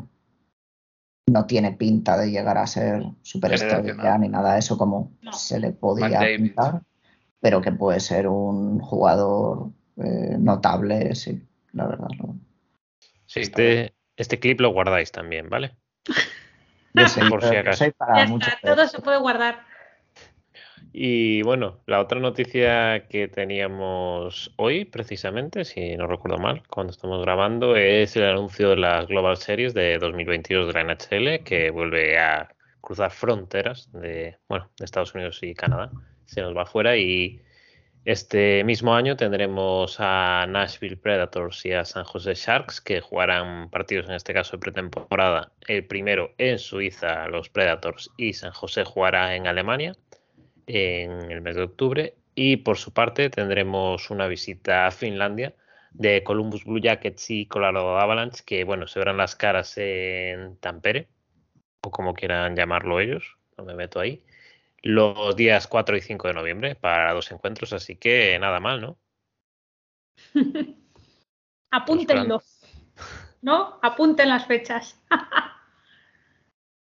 No 1.28 1.46
tiene 1.46 1.72
pinta 1.72 2.18
de 2.18 2.30
llegar 2.30 2.58
a 2.58 2.68
ser 2.68 3.04
superestrella 3.22 4.18
ni 4.18 4.30
nada 4.30 4.54
de 4.54 4.60
eso 4.60 4.78
como 4.78 5.14
se 5.32 5.60
le 5.60 5.72
podía 5.72 6.20
pintar, 6.38 6.82
pero 7.40 7.62
que 7.62 7.72
puede 7.72 8.00
ser 8.00 8.28
un 8.28 8.80
jugador 8.80 9.72
eh, 9.98 10.36
notable, 10.38 11.16
sí, 11.16 11.42
la 11.72 11.88
verdad. 11.88 12.10
este, 13.34 13.93
este 14.24 14.40
clip 14.40 14.60
lo 14.60 14.70
guardáis 14.70 15.12
también, 15.12 15.50
¿vale? 15.50 15.76
Por 17.30 17.44
si 17.44 17.56
acaso. 17.56 17.86
todo 18.62 18.88
se 18.88 19.00
puede 19.00 19.18
guardar. 19.18 19.64
Y 20.96 21.42
bueno, 21.42 21.82
la 21.88 22.00
otra 22.00 22.20
noticia 22.20 23.08
que 23.08 23.28
teníamos 23.28 24.54
hoy, 24.58 24.86
precisamente, 24.86 25.66
si 25.66 25.98
no 25.98 26.06
recuerdo 26.06 26.38
mal, 26.38 26.62
cuando 26.68 26.92
estamos 26.92 27.20
grabando, 27.24 27.76
es 27.76 28.16
el 28.16 28.26
anuncio 28.26 28.70
de 28.70 28.76
las 28.76 29.08
Global 29.08 29.38
Series 29.38 29.74
de 29.74 29.98
2022 29.98 30.68
de 30.68 30.74
la 30.74 30.94
NHL, 30.94 31.44
que 31.44 31.72
vuelve 31.72 32.20
a 32.20 32.48
cruzar 32.80 33.10
fronteras 33.10 33.92
de, 33.92 34.38
bueno, 34.48 34.70
de 34.78 34.86
Estados 34.86 35.16
Unidos 35.16 35.40
y 35.42 35.56
Canadá. 35.56 35.90
Se 36.26 36.42
nos 36.42 36.56
va 36.56 36.62
afuera 36.62 36.96
y 36.96 37.42
este 38.06 38.66
mismo 38.66 38.94
año 38.96 39.16
tendremos 39.16 39.96
a 40.00 40.46
Nashville 40.50 40.98
Predators 40.98 41.66
y 41.66 41.72
a 41.72 41.86
San 41.86 42.04
Jose 42.04 42.36
Sharks 42.36 42.82
que 42.82 43.00
jugarán 43.00 43.70
partidos 43.70 44.10
en 44.10 44.16
este 44.16 44.34
caso 44.34 44.58
de 44.58 44.62
pretemporada. 44.62 45.54
El 45.68 45.86
primero 45.86 46.34
en 46.38 46.60
Suiza, 46.60 47.28
los 47.30 47.48
Predators, 47.48 48.12
y 48.18 48.34
San 48.34 48.52
Jose 48.52 48.84
jugará 48.84 49.36
en 49.36 49.48
Alemania 49.48 49.96
en 50.68 51.32
el 51.32 51.42
mes 51.42 51.56
de 51.56 51.64
octubre. 51.64 52.16
Y 52.36 52.58
por 52.58 52.78
su 52.78 52.92
parte 52.92 53.30
tendremos 53.30 54.10
una 54.10 54.28
visita 54.28 54.88
a 54.88 54.92
Finlandia 54.92 55.54
de 55.92 56.24
Columbus 56.24 56.66
Blue 56.66 56.82
Jackets 56.82 57.30
y 57.30 57.46
Colorado 57.46 57.98
Avalanche, 58.00 58.44
que 58.46 58.66
bueno, 58.66 58.88
se 58.88 59.00
verán 59.00 59.16
las 59.16 59.36
caras 59.38 59.78
en 59.78 60.58
Tampere, 60.58 61.08
o 61.82 61.92
como 61.92 62.14
quieran 62.14 62.56
llamarlo 62.56 63.00
ellos, 63.00 63.38
no 63.58 63.64
me 63.64 63.76
meto 63.76 64.00
ahí 64.00 64.24
los 64.84 65.36
días 65.38 65.68
4 65.68 65.98
y 65.98 66.02
5 66.02 66.28
de 66.28 66.34
noviembre 66.34 66.76
para 66.76 67.14
dos 67.14 67.32
encuentros, 67.32 67.74
así 67.74 67.96
que 67.96 68.38
nada 68.40 68.60
mal, 68.60 68.82
¿no? 68.82 68.98
Apúntenlo. 71.72 72.42
¿No? 73.42 73.80
Apunten 73.82 74.30
las 74.30 74.46
fechas. 74.46 75.02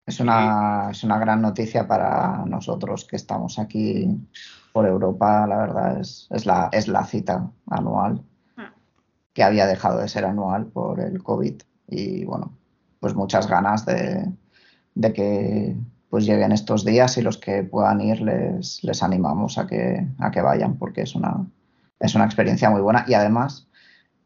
es, 0.07 0.21
una, 0.21 0.91
es 0.91 1.03
una 1.05 1.19
gran 1.19 1.43
noticia 1.43 1.88
para 1.88 2.45
nosotros 2.47 3.05
que 3.07 3.17
estamos 3.17 3.59
aquí 3.59 4.09
por 4.73 4.87
Europa, 4.87 5.47
la 5.47 5.57
verdad, 5.57 6.00
es, 6.00 6.29
es, 6.31 6.45
la, 6.47 6.69
es 6.73 6.88
la 6.88 7.05
cita 7.05 7.50
anual, 7.71 8.23
ah. 8.59 8.73
que 9.33 9.43
había 9.43 9.67
dejado 9.67 10.00
de 10.00 10.09
ser 10.09 10.26
anual 10.26 10.67
por 10.67 11.00
el 11.00 11.23
COVID. 11.23 11.62
Y 11.88 12.25
bueno, 12.26 12.57
pues 13.00 13.15
muchas 13.15 13.49
ganas 13.49 13.87
de, 13.87 14.31
de 14.95 15.12
que 15.12 15.76
pues 16.11 16.25
lleguen 16.25 16.53
estos 16.53 16.85
días 16.85 17.19
y 17.19 17.23
los 17.23 17.39
que 17.39 17.63
puedan 17.63 18.01
ir 18.01 18.21
les, 18.21 18.83
les 18.85 19.03
animamos 19.03 19.59
a 19.59 19.67
que, 19.67 20.07
a 20.19 20.31
que 20.31 20.41
vayan 20.41 20.77
porque 20.77 21.03
es 21.03 21.15
una, 21.15 21.47
es 22.01 22.15
una 22.15 22.25
experiencia 22.25 22.71
muy 22.71 22.81
buena 22.81 23.05
y 23.09 23.15
además, 23.15 23.69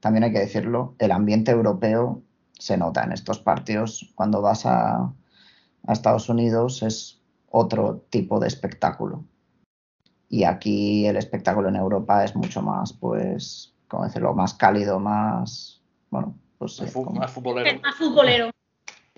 también 0.00 0.24
hay 0.24 0.32
que 0.32 0.40
decirlo, 0.40 0.94
el 0.98 1.12
ambiente 1.12 1.50
europeo 1.50 2.22
se 2.58 2.76
nota 2.76 3.02
en 3.02 3.12
estos 3.12 3.38
partidos. 3.38 4.12
Cuando 4.14 4.42
vas 4.42 4.66
a, 4.66 5.12
a 5.86 5.92
Estados 5.92 6.28
Unidos 6.28 6.82
es 6.82 7.20
otro 7.50 8.04
tipo 8.10 8.38
de 8.38 8.48
espectáculo. 8.48 9.24
Y 10.28 10.44
aquí 10.44 11.06
el 11.06 11.16
espectáculo 11.16 11.68
en 11.68 11.76
Europa 11.76 12.24
es 12.24 12.36
mucho 12.36 12.62
más, 12.62 12.92
pues, 12.92 13.74
¿cómo 13.88 14.04
decirlo? 14.04 14.32
Más 14.34 14.54
cálido, 14.54 15.00
más, 15.00 15.82
bueno, 16.10 16.34
pues... 16.58 16.80
más 16.80 16.92
futbolero. 17.32 17.80
más 17.80 17.96
futbolero. 17.96 18.50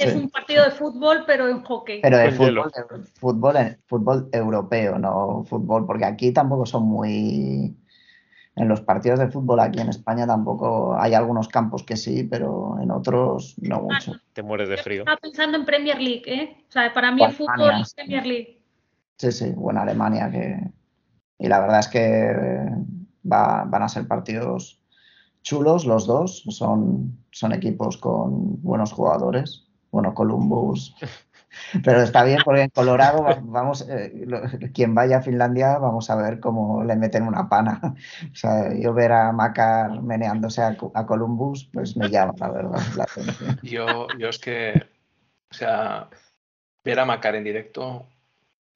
Es 0.04 0.14
un 0.14 0.30
partido 0.30 0.64
de 0.64 0.70
fútbol, 0.70 1.24
pero 1.26 1.48
en 1.48 1.62
hockey. 1.62 2.00
Pero 2.00 2.18
de 2.18 2.32
fútbol, 2.32 2.72
fútbol, 3.14 3.78
fútbol 3.86 4.28
europeo, 4.32 4.98
no 4.98 5.44
fútbol, 5.44 5.86
porque 5.86 6.04
aquí 6.04 6.32
tampoco 6.32 6.66
son 6.66 6.84
muy. 6.84 7.76
En 8.54 8.68
los 8.68 8.82
partidos 8.82 9.18
de 9.18 9.28
fútbol 9.28 9.60
aquí 9.60 9.80
en 9.80 9.88
España 9.88 10.26
tampoco 10.26 10.94
hay 10.98 11.14
algunos 11.14 11.48
campos 11.48 11.82
que 11.84 11.96
sí, 11.96 12.24
pero 12.24 12.76
en 12.82 12.90
otros 12.90 13.56
no 13.58 13.76
ah, 13.76 13.80
mucho. 13.80 14.12
Te 14.34 14.42
mueres 14.42 14.68
de 14.68 14.76
frío. 14.76 15.00
Estaba 15.00 15.16
pensando 15.16 15.56
en 15.56 15.64
Premier 15.64 15.98
League, 15.98 16.22
¿eh? 16.26 16.56
O 16.68 16.70
sea, 16.70 16.92
para 16.92 17.10
mí 17.12 17.24
el 17.24 17.32
fútbol 17.32 17.80
es 17.80 17.94
Premier 17.94 18.26
League. 18.26 18.62
Sí, 19.16 19.32
sí, 19.32 19.52
buena 19.52 19.82
Alemania 19.82 20.30
que. 20.30 20.58
Y 21.38 21.48
la 21.48 21.60
verdad 21.60 21.80
es 21.80 21.88
que 21.88 22.34
van 23.22 23.82
a 23.82 23.88
ser 23.88 24.06
partidos 24.06 24.82
chulos 25.42 25.86
los 25.86 26.06
dos. 26.06 26.44
Son, 26.50 27.18
son 27.30 27.52
equipos 27.52 27.96
con 27.96 28.62
buenos 28.62 28.92
jugadores 28.92 29.71
bueno, 29.92 30.14
Columbus. 30.14 30.96
Pero 31.84 32.00
está 32.02 32.24
bien 32.24 32.38
porque 32.44 32.62
en 32.62 32.70
Colorado 32.70 33.24
vamos, 33.42 33.86
eh, 33.88 34.70
quien 34.74 34.94
vaya 34.94 35.18
a 35.18 35.22
Finlandia, 35.22 35.76
vamos 35.76 36.08
a 36.08 36.16
ver 36.16 36.40
cómo 36.40 36.82
le 36.82 36.96
meten 36.96 37.28
una 37.28 37.48
pana. 37.48 37.78
O 37.84 38.34
sea, 38.34 38.74
yo 38.74 38.94
ver 38.94 39.12
a 39.12 39.32
Macar 39.32 40.02
meneándose 40.02 40.62
a, 40.62 40.76
Columbus, 41.06 41.68
pues 41.72 41.96
me 41.96 42.08
llama, 42.08 42.32
la 42.38 42.50
verdad, 42.50 42.80
la 42.96 43.04
atención. 43.04 43.60
Yo, 43.62 44.08
yo 44.18 44.28
es 44.28 44.38
que, 44.38 44.82
o 45.50 45.54
sea, 45.54 46.08
ver 46.84 46.98
a 46.98 47.04
Macar 47.04 47.36
en 47.36 47.44
directo, 47.44 48.06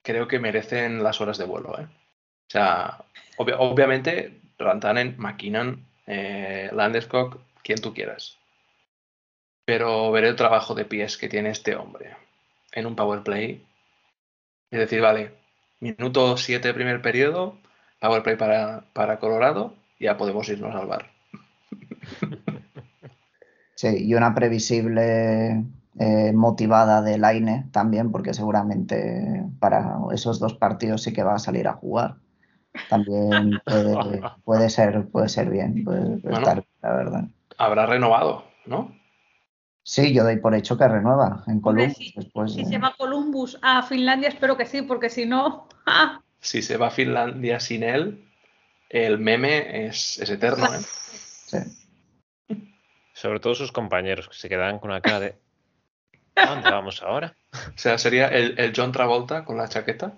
creo 0.03 0.27
que 0.27 0.39
merecen 0.39 1.03
las 1.03 1.19
horas 1.19 1.39
de 1.39 1.45
vuelo, 1.45 1.79
¿eh? 1.79 1.87
O 1.87 2.49
sea, 2.49 3.03
obviamente, 3.37 4.39
Rantanen, 4.57 5.15
McKinnon, 5.17 5.83
eh, 6.05 6.69
Landeskog, 6.71 7.39
quien 7.63 7.81
tú 7.81 7.93
quieras 7.93 8.36
pero 9.67 10.09
ver 10.13 10.23
el 10.23 10.37
trabajo 10.37 10.75
de 10.75 10.85
pies 10.85 11.17
que 11.17 11.27
tiene 11.27 11.49
este 11.49 11.75
hombre 11.75 12.15
en 12.71 12.85
un 12.85 12.95
power 12.95 13.21
play. 13.21 13.65
Es 14.71 14.79
decir, 14.79 15.01
vale, 15.01 15.33
minuto 15.81 16.37
7 16.37 16.73
primer 16.73 17.01
periodo, 17.01 17.57
power 17.99 18.23
play 18.23 18.37
para, 18.37 18.85
para 18.93 19.19
Colorado, 19.19 19.75
ya 19.99 20.15
podemos 20.15 20.47
irnos 20.47 20.73
al 20.73 20.87
bar. 20.87 21.11
Sí, 23.75 24.07
y 24.07 24.15
una 24.15 24.33
previsible 24.33 25.63
eh, 25.99 26.33
motivada 26.33 27.03
de 27.03 27.19
Laine 27.19 27.67
también, 27.71 28.11
porque 28.11 28.33
seguramente 28.33 29.43
para 29.59 29.99
esos 30.11 30.39
dos 30.39 30.55
partidos 30.55 31.03
sí 31.03 31.13
que 31.13 31.21
va 31.21 31.35
a 31.35 31.39
salir 31.39 31.67
a 31.67 31.73
jugar. 31.73 32.15
También 32.89 33.61
puede, 34.45 34.71
ser, 34.71 35.05
puede 35.09 35.29
ser 35.29 35.51
bien, 35.51 35.83
puede, 35.83 36.15
estar, 36.15 36.65
la 36.81 36.91
verdad. 36.91 37.25
Habrá 37.59 37.85
renovado, 37.85 38.45
¿no? 38.65 38.96
Sí, 39.87 40.13
yo 40.13 40.25
doy 40.25 40.35
por 40.35 40.53
hecho 40.53 40.77
que 40.77 40.85
renueva 40.85 41.45
en 41.47 41.61
Columbus. 41.61 41.95
Si, 41.95 42.65
se 42.65 42.77
va 42.77 42.93
Columbus 42.97 43.57
a 43.61 43.81
Finlandia, 43.83 44.27
espero 44.27 44.57
que 44.57 44.65
sí, 44.65 44.81
porque 44.81 45.09
si 45.09 45.25
no. 45.25 45.69
¡ah! 45.85 46.21
Si 46.41 46.61
se 46.61 46.75
va 46.75 46.87
a 46.87 46.91
Finlandia 46.91 47.61
sin 47.61 47.83
él, 47.83 48.21
el 48.89 49.17
meme 49.17 49.87
es, 49.87 50.19
eterno. 50.19 50.65
¿eh? 50.65 50.79
Sí. 51.47 51.57
Sobre 53.13 53.39
todo 53.39 53.55
sus 53.55 53.71
compañeros 53.71 54.27
que 54.27 54.35
se 54.35 54.49
quedan 54.49 54.79
con 54.79 54.89
una 54.89 54.99
cara 54.99 55.21
de. 55.21 55.35
¿A 56.35 56.47
dónde 56.47 56.69
vamos 56.69 57.01
ahora? 57.01 57.33
O 57.73 57.77
sea, 57.77 57.97
sería 57.97 58.27
el, 58.27 58.59
el 58.59 58.73
John 58.75 58.91
Travolta 58.91 59.45
con 59.45 59.55
la 59.55 59.69
chaqueta. 59.69 60.11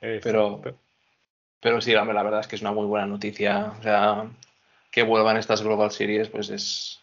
Pero, 0.00 0.62
pero 1.60 1.80
sí, 1.82 1.92
la 1.92 2.02
verdad 2.04 2.40
es 2.40 2.46
que 2.46 2.56
es 2.56 2.62
una 2.62 2.72
muy 2.72 2.86
buena 2.86 3.06
noticia. 3.06 3.74
O 3.78 3.82
sea, 3.82 4.26
que 4.96 5.02
vuelvan 5.02 5.36
estas 5.36 5.62
Global 5.62 5.90
Series, 5.90 6.30
pues 6.30 6.48
es, 6.48 7.02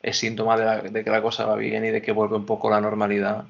es 0.00 0.16
síntoma 0.16 0.56
de, 0.56 1.02
que 1.02 1.10
la 1.10 1.20
cosa 1.20 1.44
va 1.44 1.56
bien 1.56 1.84
y 1.84 1.90
de 1.90 2.00
que 2.00 2.12
vuelve 2.12 2.36
un 2.36 2.46
poco 2.46 2.70
la 2.70 2.80
normalidad. 2.80 3.46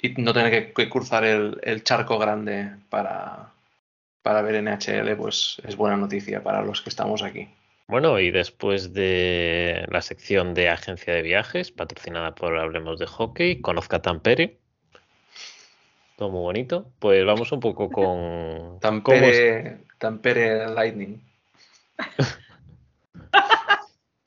Y 0.00 0.10
no 0.10 0.32
tener 0.32 0.72
que, 0.72 0.88
cruzar 0.88 1.24
el, 1.24 1.82
charco 1.82 2.20
grande 2.20 2.70
para, 2.88 3.50
para 4.22 4.42
ver 4.42 4.62
NHL, 4.62 5.16
pues 5.16 5.60
es 5.66 5.74
buena 5.74 5.96
noticia 5.96 6.40
para 6.40 6.62
los 6.62 6.80
que 6.80 6.90
estamos 6.90 7.24
aquí. 7.24 7.48
Bueno, 7.88 8.20
y 8.20 8.30
después 8.30 8.92
de 8.92 9.84
la 9.88 10.00
sección 10.00 10.54
de 10.54 10.68
agencia 10.68 11.12
de 11.12 11.22
viajes, 11.22 11.72
patrocinada 11.72 12.36
por 12.36 12.56
Hablemos 12.56 13.00
de 13.00 13.06
Hockey, 13.06 13.60
conozca 13.60 14.02
Tampere. 14.02 14.56
Todo 16.14 16.28
muy 16.28 16.42
bonito. 16.42 16.92
Pues 17.00 17.26
vamos 17.26 17.50
un 17.50 17.58
poco 17.58 17.90
con. 17.90 18.78
Tampere, 18.80 19.78
Tampere 19.98 20.68
Lightning. 20.68 21.20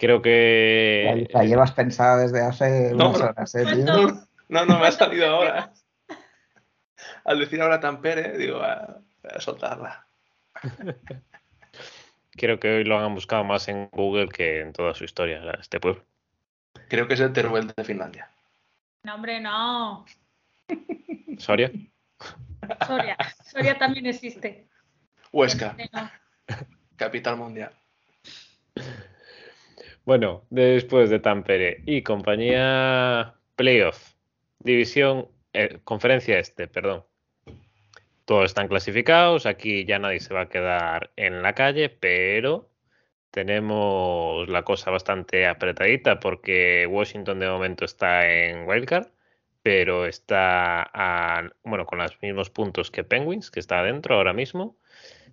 Creo 0.01 0.19
que. 0.19 1.27
La, 1.31 1.43
llevas 1.43 1.73
pensada 1.73 2.17
desde 2.17 2.41
hace 2.41 2.91
No, 2.95 3.09
unas 3.09 3.21
horas, 3.21 3.53
¿eh, 3.53 3.65
tío? 3.71 3.85
No, 3.85 4.27
no, 4.49 4.65
no, 4.65 4.79
me 4.79 4.87
ha 4.87 4.91
salido 4.91 5.27
ahora. 5.27 5.73
Al 7.23 7.37
decir 7.37 7.61
ahora 7.61 7.79
Tampere, 7.79 8.35
digo, 8.35 8.61
ah, 8.63 8.97
voy 9.21 9.31
a 9.31 9.39
soltarla. 9.39 10.07
Creo 12.31 12.59
que 12.59 12.77
hoy 12.77 12.83
lo 12.83 12.97
han 12.97 13.13
buscado 13.13 13.43
más 13.43 13.67
en 13.67 13.89
Google 13.91 14.29
que 14.29 14.61
en 14.61 14.73
toda 14.73 14.95
su 14.95 15.03
historia, 15.03 15.39
este 15.59 15.79
pueblo. 15.79 16.03
Creo 16.89 17.07
que 17.07 17.13
es 17.13 17.19
el 17.19 17.31
Teruel 17.31 17.67
de 17.67 17.83
Finlandia. 17.83 18.27
No, 19.03 19.13
hombre, 19.13 19.39
no. 19.39 20.03
¿Soria? 21.37 21.71
Soria. 22.87 23.17
Soria 23.45 23.77
también 23.77 24.07
existe. 24.07 24.67
Huesca, 25.31 25.77
No. 25.93 26.09
capital 26.95 27.37
mundial. 27.37 27.71
Bueno, 30.05 30.45
después 30.49 31.09
de 31.09 31.19
Tampere 31.19 31.83
y 31.85 32.01
compañía 32.01 33.35
Playoff, 33.55 34.13
División, 34.59 35.27
eh, 35.53 35.79
Conferencia 35.83 36.39
Este, 36.39 36.67
perdón. 36.67 37.05
Todos 38.25 38.45
están 38.45 38.67
clasificados, 38.67 39.45
aquí 39.45 39.85
ya 39.85 39.99
nadie 39.99 40.19
se 40.19 40.33
va 40.33 40.41
a 40.41 40.49
quedar 40.49 41.11
en 41.15 41.41
la 41.41 41.53
calle, 41.53 41.89
pero 41.89 42.69
tenemos 43.31 44.47
la 44.49 44.63
cosa 44.63 44.91
bastante 44.91 45.45
apretadita 45.47 46.19
porque 46.19 46.87
Washington 46.89 47.39
de 47.39 47.47
momento 47.49 47.85
está 47.85 48.29
en 48.31 48.67
Wildcard, 48.67 49.07
pero 49.63 50.05
está 50.05 50.83
a- 50.93 51.49
bueno, 51.63 51.85
con 51.85 51.99
los 51.99 52.19
mismos 52.21 52.49
puntos 52.49 52.89
que 52.91 53.03
Penguins, 53.03 53.51
que 53.51 53.59
está 53.59 53.79
adentro 53.79 54.15
ahora 54.15 54.33
mismo. 54.33 54.77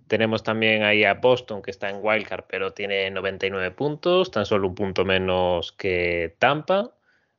Tenemos 0.09 0.41
también 0.41 0.81
ahí 0.81 1.03
a 1.03 1.13
Boston, 1.13 1.61
que 1.61 1.69
está 1.69 1.87
en 1.87 1.99
Wildcard, 2.01 2.45
pero 2.49 2.73
tiene 2.73 3.11
99 3.11 3.69
puntos, 3.69 4.31
tan 4.31 4.43
solo 4.43 4.67
un 4.67 4.73
punto 4.73 5.05
menos 5.05 5.71
que 5.71 6.35
Tampa. 6.39 6.95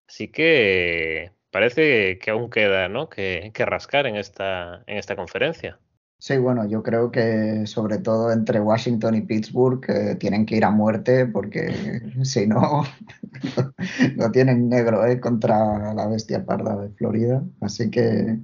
Así 0.08 0.28
que 0.28 1.32
parece 1.50 2.20
que 2.20 2.30
aún 2.30 2.48
queda 2.48 2.88
¿no? 2.88 3.08
que, 3.08 3.52
rascar 3.56 4.06
en 4.06 4.14
esta, 4.14 4.84
en 4.86 4.98
esta 4.98 5.16
conferencia. 5.16 5.80
Sí, 6.18 6.38
bueno, 6.38 6.64
yo 6.68 6.84
creo 6.84 7.10
que 7.10 7.66
sobre 7.66 7.98
todo 7.98 8.30
entre 8.30 8.60
Washington 8.60 9.16
y 9.16 9.22
Pittsburgh 9.22 9.84
tienen 10.20 10.46
que 10.46 10.56
ir 10.56 10.64
a 10.64 10.70
muerte 10.70 11.26
porque 11.26 11.72
si 12.22 12.46
no, 12.46 12.84
lo 14.16 14.30
tienen 14.30 14.68
negro 14.68 15.04
¿eh? 15.06 15.18
contra 15.18 15.92
la 15.92 16.06
bestia 16.06 16.44
parda 16.44 16.76
de 16.76 16.90
Florida. 16.90 17.42
Así 17.60 17.90
que 17.90 18.38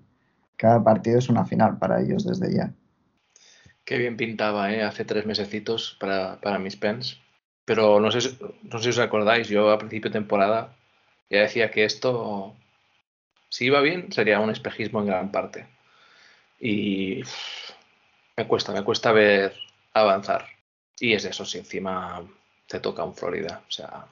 cada 0.57 0.83
partido 0.83 1.21
es 1.21 1.29
una 1.29 1.45
final 1.45 1.79
para 1.79 2.01
ellos 2.01 2.27
desde 2.27 2.53
ya. 2.53 2.75
Qué 3.87 3.99
bien 3.99 4.17
pintaba, 4.17 4.73
¿eh? 4.73 4.83
Hace 4.83 5.05
tres 5.05 5.27
mesecitos 5.27 5.97
para, 6.01 6.41
para 6.41 6.59
mis 6.59 6.77
Pens. 6.77 7.21
Pero 7.65 8.01
no 8.01 8.11
sé, 8.11 8.37
no 8.65 8.79
sé 8.79 8.85
si 8.85 8.91
os 8.91 8.99
acordáis, 8.99 9.49
yo 9.49 9.71
a 9.71 9.79
principio 9.79 10.11
de 10.11 10.19
temporada 10.19 10.77
ya 11.31 11.41
decía 11.43 11.71
que 11.71 11.85
esto, 11.85 12.55
si 13.49 13.67
iba 13.67 13.81
bien, 13.81 14.13
sería 14.13 14.41
un 14.41 14.51
espejismo 14.51 15.01
en 15.01 15.07
gran 15.07 15.31
parte. 15.31 15.69
Y 16.61 17.23
me 18.37 18.47
cuesta, 18.49 18.73
me 18.73 18.83
cuesta 18.83 19.13
ver 19.13 19.55
avanzar. 19.95 20.47
Y 20.99 21.13
es 21.15 21.25
eso, 21.25 21.45
si 21.45 21.59
encima 21.59 22.23
te 22.67 22.81
toca 22.81 23.05
un 23.05 23.15
Florida. 23.15 23.63
O 23.69 23.71
sea, 23.71 24.07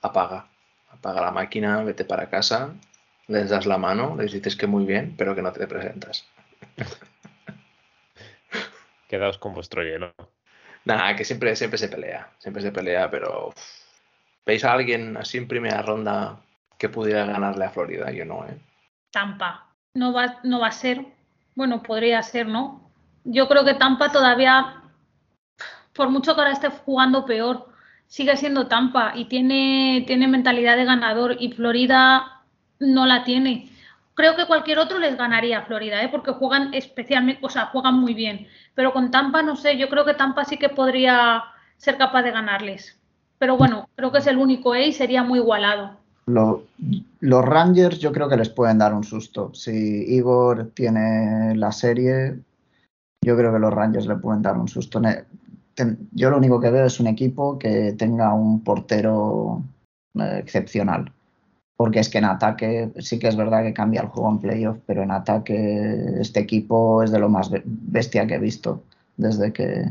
apaga, 0.00 0.46
apaga 0.90 1.20
la 1.20 1.30
máquina, 1.30 1.82
vete 1.82 2.06
para 2.06 2.30
casa, 2.30 2.74
les 3.28 3.50
das 3.50 3.66
la 3.66 3.76
mano, 3.76 4.16
les 4.16 4.32
dices 4.32 4.56
que 4.56 4.66
muy 4.66 4.86
bien, 4.86 5.14
pero 5.18 5.34
que 5.34 5.42
no 5.42 5.52
te 5.52 5.66
presentas. 5.66 6.24
Quedaos 9.10 9.38
con 9.38 9.54
vuestro 9.54 9.82
hielo. 9.82 10.14
Nada, 10.84 11.16
que 11.16 11.24
siempre, 11.24 11.56
siempre 11.56 11.78
se 11.78 11.88
pelea, 11.88 12.30
siempre 12.38 12.62
se 12.62 12.70
pelea, 12.70 13.10
pero 13.10 13.52
¿veis 14.46 14.64
a 14.64 14.72
alguien 14.72 15.16
así 15.16 15.36
en 15.36 15.48
primera 15.48 15.82
ronda 15.82 16.38
que 16.78 16.88
pudiera 16.88 17.26
ganarle 17.26 17.64
a 17.64 17.70
Florida? 17.70 18.12
Yo 18.12 18.24
no, 18.24 18.46
¿eh? 18.46 18.56
Tampa. 19.10 19.66
No 19.94 20.12
va, 20.12 20.38
no 20.44 20.60
va 20.60 20.68
a 20.68 20.72
ser. 20.72 21.04
Bueno, 21.56 21.82
podría 21.82 22.22
ser, 22.22 22.46
¿no? 22.46 22.88
Yo 23.24 23.48
creo 23.48 23.64
que 23.64 23.74
Tampa 23.74 24.12
todavía, 24.12 24.80
por 25.92 26.08
mucho 26.10 26.36
que 26.36 26.42
ahora 26.42 26.52
esté 26.52 26.68
jugando 26.68 27.26
peor, 27.26 27.68
sigue 28.06 28.36
siendo 28.36 28.68
Tampa 28.68 29.14
y 29.16 29.24
tiene, 29.24 30.04
tiene 30.06 30.28
mentalidad 30.28 30.76
de 30.76 30.84
ganador 30.84 31.36
y 31.36 31.50
Florida 31.50 32.44
no 32.78 33.06
la 33.06 33.24
tiene. 33.24 33.72
Creo 34.14 34.36
que 34.36 34.46
cualquier 34.46 34.78
otro 34.78 34.98
les 34.98 35.16
ganaría 35.16 35.58
a 35.60 35.64
Florida, 35.66 36.02
¿eh? 36.02 36.08
porque 36.10 36.32
juegan 36.32 36.74
especialmente, 36.74 37.40
o 37.44 37.48
sea, 37.48 37.66
juegan 37.66 37.94
muy 37.98 38.12
bien. 38.14 38.46
Pero 38.74 38.92
con 38.92 39.10
Tampa, 39.10 39.42
no 39.42 39.56
sé, 39.56 39.78
yo 39.78 39.88
creo 39.88 40.04
que 40.04 40.14
Tampa 40.14 40.44
sí 40.44 40.58
que 40.58 40.68
podría 40.68 41.42
ser 41.76 41.96
capaz 41.96 42.22
de 42.22 42.30
ganarles. 42.32 42.98
Pero 43.38 43.56
bueno, 43.56 43.88
creo 43.96 44.12
que 44.12 44.18
es 44.18 44.26
el 44.26 44.36
único, 44.36 44.74
¿eh? 44.74 44.88
Y 44.88 44.92
sería 44.92 45.22
muy 45.22 45.38
igualado. 45.38 45.96
Lo- 46.26 46.64
los 47.20 47.44
Rangers 47.44 47.98
yo 47.98 48.12
creo 48.12 48.28
que 48.28 48.36
les 48.36 48.50
pueden 48.50 48.78
dar 48.78 48.92
un 48.92 49.04
susto. 49.04 49.54
Si 49.54 49.70
Igor 50.14 50.70
tiene 50.74 51.54
la 51.56 51.72
serie, 51.72 52.38
yo 53.24 53.36
creo 53.36 53.52
que 53.52 53.58
los 53.58 53.72
Rangers 53.72 54.06
le 54.06 54.16
pueden 54.16 54.42
dar 54.42 54.58
un 54.58 54.68
susto. 54.68 55.00
Yo 56.12 56.30
lo 56.30 56.36
único 56.36 56.60
que 56.60 56.70
veo 56.70 56.84
es 56.84 57.00
un 57.00 57.06
equipo 57.06 57.58
que 57.58 57.94
tenga 57.96 58.34
un 58.34 58.62
portero 58.62 59.62
eh, 60.14 60.36
excepcional. 60.38 61.10
Porque 61.80 62.00
es 62.00 62.10
que 62.10 62.18
en 62.18 62.26
ataque 62.26 62.90
sí 62.98 63.18
que 63.18 63.28
es 63.28 63.36
verdad 63.36 63.62
que 63.62 63.72
cambia 63.72 64.02
el 64.02 64.08
juego 64.08 64.30
en 64.30 64.38
playoff, 64.38 64.76
pero 64.84 65.02
en 65.02 65.10
ataque 65.10 66.18
este 66.20 66.40
equipo 66.40 67.02
es 67.02 67.10
de 67.10 67.18
lo 67.18 67.30
más 67.30 67.48
be- 67.50 67.62
bestia 67.64 68.26
que 68.26 68.34
he 68.34 68.38
visto 68.38 68.84
desde 69.16 69.50
que, 69.50 69.86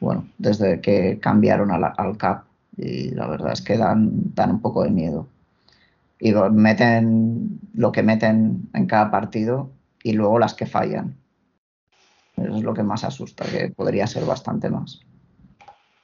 bueno, 0.00 0.26
desde 0.38 0.80
que 0.80 1.20
cambiaron 1.20 1.70
al, 1.70 2.16
CAP. 2.16 2.42
Y 2.78 3.10
la 3.10 3.28
verdad 3.28 3.52
es 3.52 3.62
que 3.62 3.78
dan, 3.78 4.10
dan 4.34 4.50
un 4.50 4.60
poco 4.60 4.82
de 4.82 4.90
miedo 4.90 5.28
y 6.18 6.32
meten 6.32 7.60
lo 7.74 7.92
que 7.92 8.02
meten 8.02 8.68
en 8.74 8.86
cada 8.86 9.08
partido 9.08 9.70
y 10.02 10.14
luego 10.14 10.40
las 10.40 10.54
que 10.54 10.66
fallan. 10.66 11.14
Eso 12.36 12.56
es 12.56 12.64
lo 12.64 12.74
que 12.74 12.82
más 12.82 13.04
asusta, 13.04 13.44
que 13.44 13.68
podría 13.68 14.08
ser 14.08 14.24
bastante 14.24 14.68
más. 14.68 15.00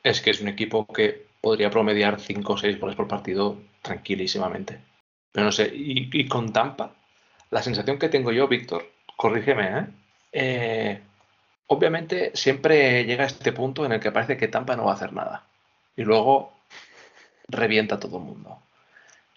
Es 0.04 0.20
que 0.20 0.30
es 0.30 0.40
un 0.40 0.46
equipo 0.46 0.86
que 0.86 1.26
podría 1.40 1.68
promediar 1.68 2.20
5 2.20 2.52
o 2.52 2.56
6 2.56 2.78
goles 2.78 2.94
por 2.94 3.08
partido 3.08 3.73
tranquilísimamente. 3.84 4.80
Pero 5.30 5.46
no 5.46 5.52
sé, 5.52 5.70
y, 5.72 6.10
y 6.12 6.26
con 6.26 6.52
Tampa, 6.52 6.90
la 7.50 7.62
sensación 7.62 8.00
que 8.00 8.08
tengo 8.08 8.32
yo, 8.32 8.48
Víctor, 8.48 8.90
corrígeme, 9.16 9.78
¿eh? 9.78 9.86
Eh, 10.32 11.00
Obviamente 11.66 12.32
siempre 12.34 13.04
llega 13.04 13.24
este 13.24 13.52
punto 13.52 13.86
en 13.86 13.92
el 13.92 14.00
que 14.00 14.12
parece 14.12 14.36
que 14.36 14.48
Tampa 14.48 14.76
no 14.76 14.84
va 14.84 14.92
a 14.92 14.94
hacer 14.94 15.12
nada. 15.12 15.44
Y 15.96 16.02
luego 16.02 16.52
revienta 17.48 17.94
a 17.94 18.00
todo 18.00 18.18
el 18.18 18.24
mundo. 18.24 18.58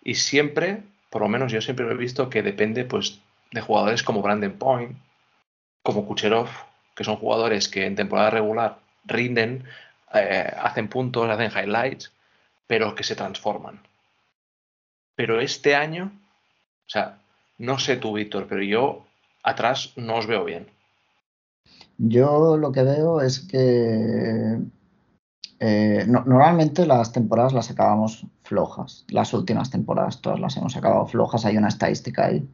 Y 0.04 0.16
siempre, 0.16 0.84
por 1.10 1.22
lo 1.22 1.30
menos 1.30 1.52
yo 1.52 1.62
siempre 1.62 1.86
lo 1.86 1.94
he 1.94 1.98
visto 1.98 2.30
que 2.30 2.44
depende 2.44 2.84
pues 2.84 3.20
de 3.52 3.62
jugadores 3.62 4.04
como 4.04 4.22
Brandon 4.22 4.54
Point, 4.54 4.98
como 5.84 6.06
Kucherov, 6.06 6.50
que 6.96 7.04
son 7.04 7.16
jugadores 7.16 7.70
que 7.70 7.86
en 7.86 7.96
temporada 7.96 8.30
regular 8.30 8.80
rinden, 9.06 9.64
eh, 10.14 10.52
hacen 10.58 10.90
puntos, 10.90 11.30
hacen 11.30 11.52
highlights, 11.52 12.12
pero 12.66 12.94
que 12.94 13.04
se 13.04 13.16
transforman. 13.16 13.80
Pero 15.18 15.42
este 15.42 15.76
año, 15.76 16.12
o 16.86 16.90
sea, 16.90 17.20
no 17.58 17.80
sé 17.80 17.98
tú, 17.98 18.14
Víctor, 18.14 18.46
pero 18.48 18.62
yo 18.64 19.06
atrás 19.44 19.92
no 19.98 20.16
os 20.18 20.28
veo 20.28 20.46
bien. 20.46 20.68
Yo 21.98 22.56
lo 22.56 22.72
que 22.72 22.84
veo 22.84 23.20
es 23.22 23.40
que 23.40 24.60
eh, 25.60 26.06
no- 26.08 26.24
normalmente 26.24 26.86
las 26.86 27.12
temporadas 27.12 27.52
las 27.54 27.72
acabamos 27.72 28.28
flojas. 28.44 29.06
Las 29.10 29.34
últimas 29.34 29.72
temporadas 29.72 30.22
todas 30.22 30.40
las 30.40 30.56
hemos 30.56 30.78
acabado 30.78 31.08
flojas. 31.08 31.46
Hay 31.46 31.58
una 31.58 31.70
estadística 31.70 32.26
ahí 32.28 32.48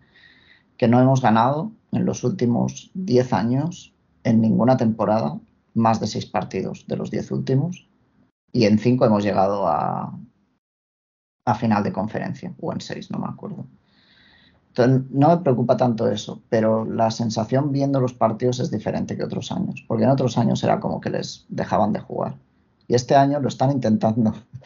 que 0.78 0.88
no 0.88 1.02
hemos 1.02 1.21
ganado 1.21 1.71
en 1.91 2.06
los 2.06 2.23
últimos 2.23 2.91
10 2.93 3.34
años 3.34 3.93
en 4.23 4.39
ninguna 4.39 4.78
temporada 4.78 5.38
más 5.73 5.99
de 5.99 6.08
6 6.08 6.26
partidos 6.28 6.86
de 6.88 6.95
los 6.95 7.12
10 7.12 7.30
últimos 7.32 7.89
y 8.54 8.65
en 8.65 8.80
5 8.80 9.06
hemos 9.06 9.23
llegado 9.23 9.67
a, 9.67 10.17
a 11.45 11.56
final 11.56 11.84
de 11.84 11.91
conferencia 11.91 12.53
o 12.60 12.71
en 12.71 12.82
6, 12.82 13.12
no 13.12 13.19
me 13.19 13.27
acuerdo. 13.27 13.65
Entonces, 14.69 15.03
no 15.12 15.29
me 15.29 15.38
preocupa 15.38 15.77
tanto 15.77 16.10
eso, 16.10 16.41
pero 16.49 16.84
la 16.84 17.12
sensación 17.12 17.71
viendo 17.71 17.99
los 17.99 18.13
partidos 18.13 18.60
es 18.60 18.71
diferente 18.71 19.15
que 19.15 19.23
otros 19.23 19.51
años, 19.51 19.84
porque 19.88 20.03
en 20.03 20.10
otros 20.10 20.38
años 20.38 20.63
era 20.63 20.79
como 20.79 20.99
que 20.99 21.12
les 21.12 21.45
dejaban 21.49 21.93
de 21.93 21.99
jugar. 21.99 22.36
Y 22.88 22.95
este 22.95 23.15
año 23.15 23.39
lo 23.39 23.47
están 23.47 23.71
intentando 23.71 24.34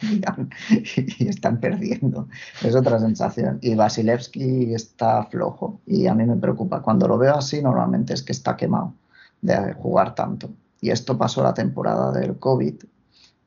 y, 0.70 1.28
están 1.28 1.60
perdiendo. 1.60 2.28
Es 2.62 2.74
otra 2.74 2.98
sensación. 2.98 3.58
Y 3.62 3.74
Vasilevsky 3.74 4.74
está 4.74 5.24
flojo 5.24 5.80
y 5.86 6.06
a 6.06 6.14
mí 6.14 6.24
me 6.24 6.36
preocupa. 6.36 6.82
Cuando 6.82 7.06
lo 7.06 7.16
veo 7.18 7.34
así, 7.34 7.62
normalmente 7.62 8.14
es 8.14 8.22
que 8.22 8.32
está 8.32 8.56
quemado 8.56 8.94
de 9.40 9.74
jugar 9.74 10.14
tanto. 10.14 10.50
Y 10.80 10.90
esto 10.90 11.16
pasó 11.16 11.42
la 11.42 11.54
temporada 11.54 12.12
del 12.12 12.38
COVID, 12.38 12.74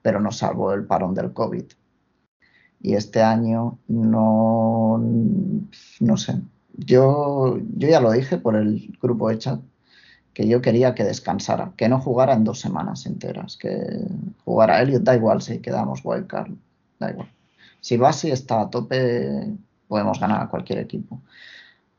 pero 0.01 0.19
no 0.19 0.31
salvo 0.31 0.73
el 0.73 0.85
parón 0.85 1.13
del 1.13 1.33
COVID. 1.33 1.65
Y 2.81 2.95
este 2.95 3.21
año 3.21 3.77
no, 3.87 4.99
no 5.99 6.17
sé. 6.17 6.41
Yo, 6.73 7.57
yo 7.75 7.87
ya 7.87 7.99
lo 7.99 8.11
dije 8.11 8.37
por 8.37 8.55
el 8.55 8.97
grupo 9.01 9.29
de 9.29 9.37
chat 9.37 9.61
que 10.33 10.47
yo 10.47 10.61
quería 10.61 10.95
que 10.95 11.03
descansara, 11.03 11.73
que 11.75 11.89
no 11.89 11.99
jugara 11.99 12.33
en 12.33 12.43
dos 12.43 12.59
semanas 12.59 13.05
enteras, 13.05 13.57
que 13.57 14.07
jugara 14.45 14.81
Elliot, 14.81 15.03
da 15.03 15.15
igual 15.15 15.41
si 15.41 15.59
quedamos 15.59 16.01
wildcard, 16.03 16.51
da 16.99 17.11
igual. 17.11 17.29
Si 17.81 17.97
Basi 17.97 18.31
está 18.31 18.61
a 18.61 18.69
tope, 18.69 19.57
podemos 19.87 20.19
ganar 20.19 20.41
a 20.41 20.49
cualquier 20.49 20.79
equipo. 20.79 21.21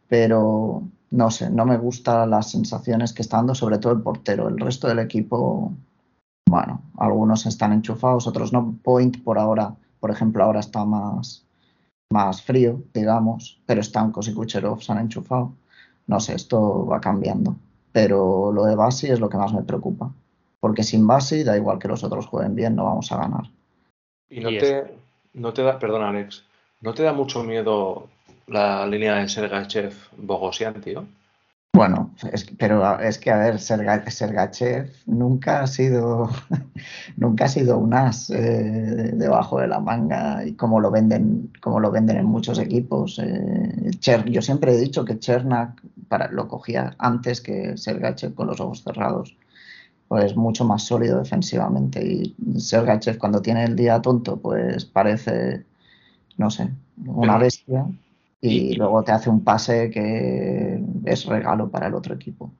Pero 0.08 0.88
no 1.10 1.30
sé, 1.30 1.50
no 1.50 1.66
me 1.66 1.76
gustan 1.76 2.30
las 2.30 2.50
sensaciones 2.50 3.12
que 3.12 3.22
está 3.22 3.36
dando, 3.36 3.54
sobre 3.54 3.78
todo 3.78 3.92
el 3.92 4.00
portero. 4.00 4.48
El 4.48 4.58
resto 4.58 4.88
del 4.88 5.00
equipo, 5.00 5.74
bueno, 6.46 6.82
algunos 6.96 7.46
están 7.46 7.72
enchufados, 7.72 8.26
otros 8.26 8.52
no. 8.52 8.78
Point 8.82 9.22
por 9.22 9.38
ahora, 9.38 9.74
por 10.02 10.10
ejemplo, 10.10 10.42
ahora 10.42 10.58
está 10.58 10.84
más, 10.84 11.46
más 12.10 12.42
frío, 12.42 12.82
digamos, 12.92 13.62
pero 13.66 13.84
Stankos 13.84 14.26
y 14.26 14.34
Kucherov 14.34 14.82
se 14.82 14.90
han 14.90 14.98
enchufado. 14.98 15.52
No 16.08 16.18
sé, 16.18 16.34
esto 16.34 16.84
va 16.86 17.00
cambiando. 17.00 17.54
Pero 17.92 18.50
lo 18.50 18.64
de 18.64 18.74
Basi 18.74 19.06
es 19.06 19.20
lo 19.20 19.28
que 19.28 19.36
más 19.36 19.54
me 19.54 19.62
preocupa. 19.62 20.12
Porque 20.58 20.82
sin 20.82 21.06
Basi, 21.06 21.44
da 21.44 21.56
igual 21.56 21.78
que 21.78 21.86
los 21.86 22.02
otros 22.02 22.26
jueguen 22.26 22.56
bien, 22.56 22.74
no 22.74 22.86
vamos 22.86 23.12
a 23.12 23.18
ganar. 23.18 23.44
Y 24.28 24.40
no 24.40 24.48
te, 24.48 24.92
no 25.34 25.52
te 25.52 25.62
da, 25.62 25.78
perdón 25.78 26.02
Alex, 26.02 26.42
¿no 26.80 26.94
te 26.94 27.04
da 27.04 27.12
mucho 27.12 27.44
miedo 27.44 28.08
la 28.48 28.84
línea 28.88 29.14
de 29.18 29.28
Sergachev 29.28 29.94
Bogosian, 30.16 30.80
tío? 30.80 31.06
Bueno, 31.74 32.14
pero 32.58 33.00
es 33.00 33.18
que 33.18 33.30
a 33.30 33.38
ver, 33.38 33.58
Sergachev 33.58 34.92
nunca 35.06 35.62
ha 35.62 35.66
sido 35.66 36.28
nunca 37.16 37.46
ha 37.46 37.48
sido 37.48 37.78
un 37.78 37.94
as 37.94 38.28
eh, 38.28 39.12
debajo 39.14 39.58
de 39.58 39.68
la 39.68 39.80
manga 39.80 40.44
y 40.44 40.52
como 40.52 40.80
lo 40.80 40.90
venden, 40.90 41.50
como 41.62 41.80
lo 41.80 41.90
venden 41.90 42.18
en 42.18 42.26
muchos 42.26 42.58
equipos. 42.58 43.18
Eh, 43.18 43.90
yo 44.26 44.42
siempre 44.42 44.74
he 44.74 44.76
dicho 44.76 45.06
que 45.06 45.18
Chernak 45.18 45.82
para, 46.08 46.30
lo 46.30 46.46
cogía 46.46 46.94
antes 46.98 47.40
que 47.40 47.74
Sergachev 47.78 48.34
con 48.34 48.48
los 48.48 48.60
ojos 48.60 48.82
cerrados. 48.84 49.34
Pues 50.08 50.36
mucho 50.36 50.66
más 50.66 50.82
sólido 50.82 51.20
defensivamente. 51.20 52.04
Y 52.04 52.36
Sergachev 52.60 53.16
cuando 53.16 53.40
tiene 53.40 53.64
el 53.64 53.76
día 53.76 54.02
tonto, 54.02 54.36
pues 54.38 54.84
parece, 54.84 55.64
no 56.36 56.50
sé, 56.50 56.68
una 57.06 57.38
bestia 57.38 57.86
y, 58.44 58.74
luego 58.74 59.04
te 59.04 59.12
hace 59.12 59.30
un 59.30 59.44
pase 59.44 59.88
que 59.88 60.82
es 61.04 61.26
regalo 61.26 61.70
para 61.70 61.86
el 61.86 61.94
otro 61.94 62.14
equipo. 62.14 62.52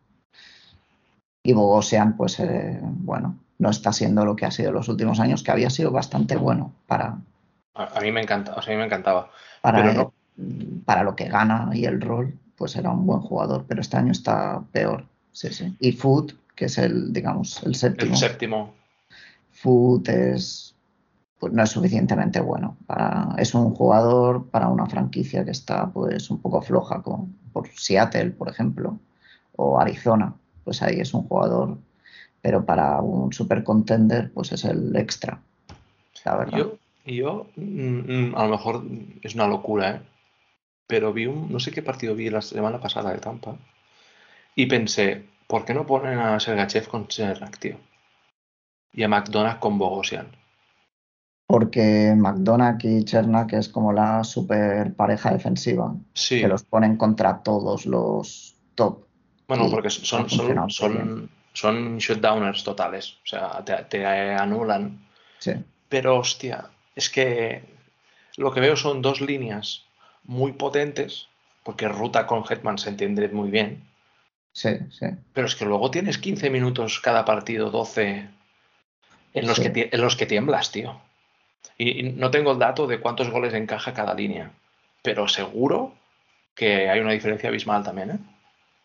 Y 1.43 1.53
Bogosian, 1.53 2.17
pues 2.17 2.39
eh, 2.39 2.79
bueno, 2.81 3.37
no 3.59 3.69
está 3.69 3.93
siendo 3.93 4.25
lo 4.25 4.37
que 4.37 4.47
ha 4.47 4.53
sido 4.53 4.71
los 4.71 4.89
últimos 4.89 5.19
años, 5.19 5.43
que 5.43 5.51
había 5.51 5.71
sido 5.71 5.91
bastante 5.91 6.37
bueno 6.37 6.73
para. 6.87 7.19
A, 7.75 8.01
mí 8.01 8.13
me 8.13 8.23
encanta, 8.23 8.55
o 8.55 8.63
sea, 8.63 8.73
a 8.73 8.77
mí 8.77 8.79
me 8.79 8.87
encantaba. 8.87 9.31
Para, 9.61 10.09
para 10.85 11.03
lo 11.03 11.17
que 11.17 11.29
gana 11.29 11.71
y 11.73 11.85
el 11.85 12.01
rol, 12.01 12.39
pues 12.57 12.77
era 12.77 12.91
un 12.91 13.05
buen 13.05 13.21
jugador, 13.21 13.65
pero 13.67 13.81
este 13.81 13.97
año 13.97 14.13
está 14.13 14.63
peor. 14.71 15.05
Sí, 15.33 15.53
sí. 15.53 15.75
Y 15.81 15.93
Food, 15.93 16.35
que 16.55 16.67
es 16.67 16.79
el, 16.79 17.13
digamos, 17.13 17.61
el 17.65 17.75
séptimo. 17.75 18.13
El 18.13 18.19
séptimo. 18.19 18.75
Food 19.51 20.09
es 20.09 20.72
pues 21.43 21.53
no 21.53 21.65
es 21.65 21.71
suficientemente 21.71 22.41
bueno. 22.41 22.77
es 23.37 23.53
un 23.53 23.75
jugador 23.75 24.49
para 24.49 24.69
una 24.69 24.87
franquicia 24.87 25.45
que 25.45 25.51
está 25.51 25.91
pues 25.91 26.31
un 26.31 26.41
poco 26.41 26.63
floja, 26.63 27.03
como 27.03 27.31
por 27.53 27.67
Seattle, 27.67 28.31
por 28.31 28.49
ejemplo, 28.49 29.01
o 29.57 29.81
Arizona. 29.81 30.37
Pues 30.63 30.83
ahí 30.83 31.01
es 31.01 31.13
un 31.13 31.25
jugador, 31.25 31.79
pero 32.41 32.65
para 32.65 33.01
un 33.01 33.33
super 33.33 33.65
contender, 33.65 34.31
pues 34.33 34.53
es 34.53 34.65
el 34.65 34.95
extra, 34.95 35.41
la 36.25 36.37
verdad. 36.37 36.59
Yo, 36.59 36.79
yo 37.07 37.47
mm, 37.57 38.29
mm, 38.29 38.35
a 38.37 38.45
lo 38.45 38.51
mejor 38.51 38.85
es 39.23 39.35
una 39.35 39.49
locura, 39.49 39.97
¿eh? 39.97 40.01
pero 40.87 41.13
vi 41.13 41.27
un, 41.27 41.51
no 41.51 41.59
sé 41.59 41.73
qué 41.73 41.83
partido 41.83 42.15
vi 42.15 42.31
la 42.31 42.41
semana 42.41 42.81
pasada 42.81 43.11
de 43.11 43.19
Tampa 43.19 43.57
y 44.55 44.67
pensé, 44.67 45.25
¿por 45.49 45.65
qué 45.65 45.75
no 45.75 45.87
ponen 45.87 46.21
a 46.21 46.39
Sergachev 46.39 46.87
con 46.87 47.11
Serrak, 47.11 47.59
tío? 47.59 47.79
Y 48.93 49.03
a 49.03 49.09
McDonald's 49.09 49.59
con 49.59 49.77
Bogosian 49.77 50.41
porque 51.53 52.15
McDonagh 52.17 52.83
y 52.83 53.05
Chernak 53.05 53.53
es 53.53 53.69
como 53.69 53.93
la 53.93 54.25
super 54.25 54.95
pareja 54.95 55.35
defensiva, 55.35 55.95
que 56.27 56.49
los 56.49 56.63
ponen 56.63 56.97
contra 56.97 57.43
todos 57.43 57.85
los 57.85 58.55
top. 58.75 59.05
Bueno, 59.49 59.69
porque 59.71 59.91
son, 59.91 60.31
son, 60.31 60.71
son, 60.71 61.29
son, 61.53 61.99
shutdowners 61.99 62.65
totales, 62.65 63.19
o 63.23 63.27
sea, 63.27 63.63
te, 63.63 64.07
anulan. 64.07 64.99
Sí. 65.41 65.53
Pero 65.91 66.21
hostia, 66.21 66.71
es 66.97 67.11
que 67.11 67.63
lo 68.39 68.51
que 68.51 68.61
veo 68.61 68.75
son 68.75 69.03
dos 69.03 69.21
líneas 69.21 69.85
muy 70.25 70.53
potentes, 70.53 71.29
porque 71.65 71.87
Ruta 71.87 72.27
con 72.27 72.45
Hetman 72.49 72.79
se 72.79 72.89
entiende 72.89 73.29
muy 73.29 73.51
bien. 73.51 73.85
Sí, 74.53 74.71
sí. 74.89 75.05
Pero 75.35 75.47
es 75.47 75.55
que 75.55 75.67
luego 75.67 75.91
tienes 75.91 76.17
15 76.17 76.49
minutos 76.49 76.99
cada 77.01 77.27
partido, 77.27 77.71
12, 77.71 78.27
en 79.35 79.47
los, 79.47 79.61
que, 79.61 79.91
en 79.93 80.01
los 80.01 80.17
que 80.17 80.25
tiemblas, 80.25 80.73
tío. 80.73 80.99
Y, 81.79 82.03
no 82.13 82.31
tengo 82.31 82.53
el 82.53 82.59
dato 82.59 82.87
de 82.87 83.01
cuántos 83.01 83.31
goles 83.31 83.55
encaja 83.55 83.93
cada 83.93 84.15
línea, 84.15 84.53
pero 85.03 85.29
seguro 85.29 85.93
que 86.55 86.89
hay 86.89 87.01
una 87.01 87.13
diferencia 87.13 87.49
abismal 87.49 87.83
también, 87.83 88.11
¿eh? 88.11 88.19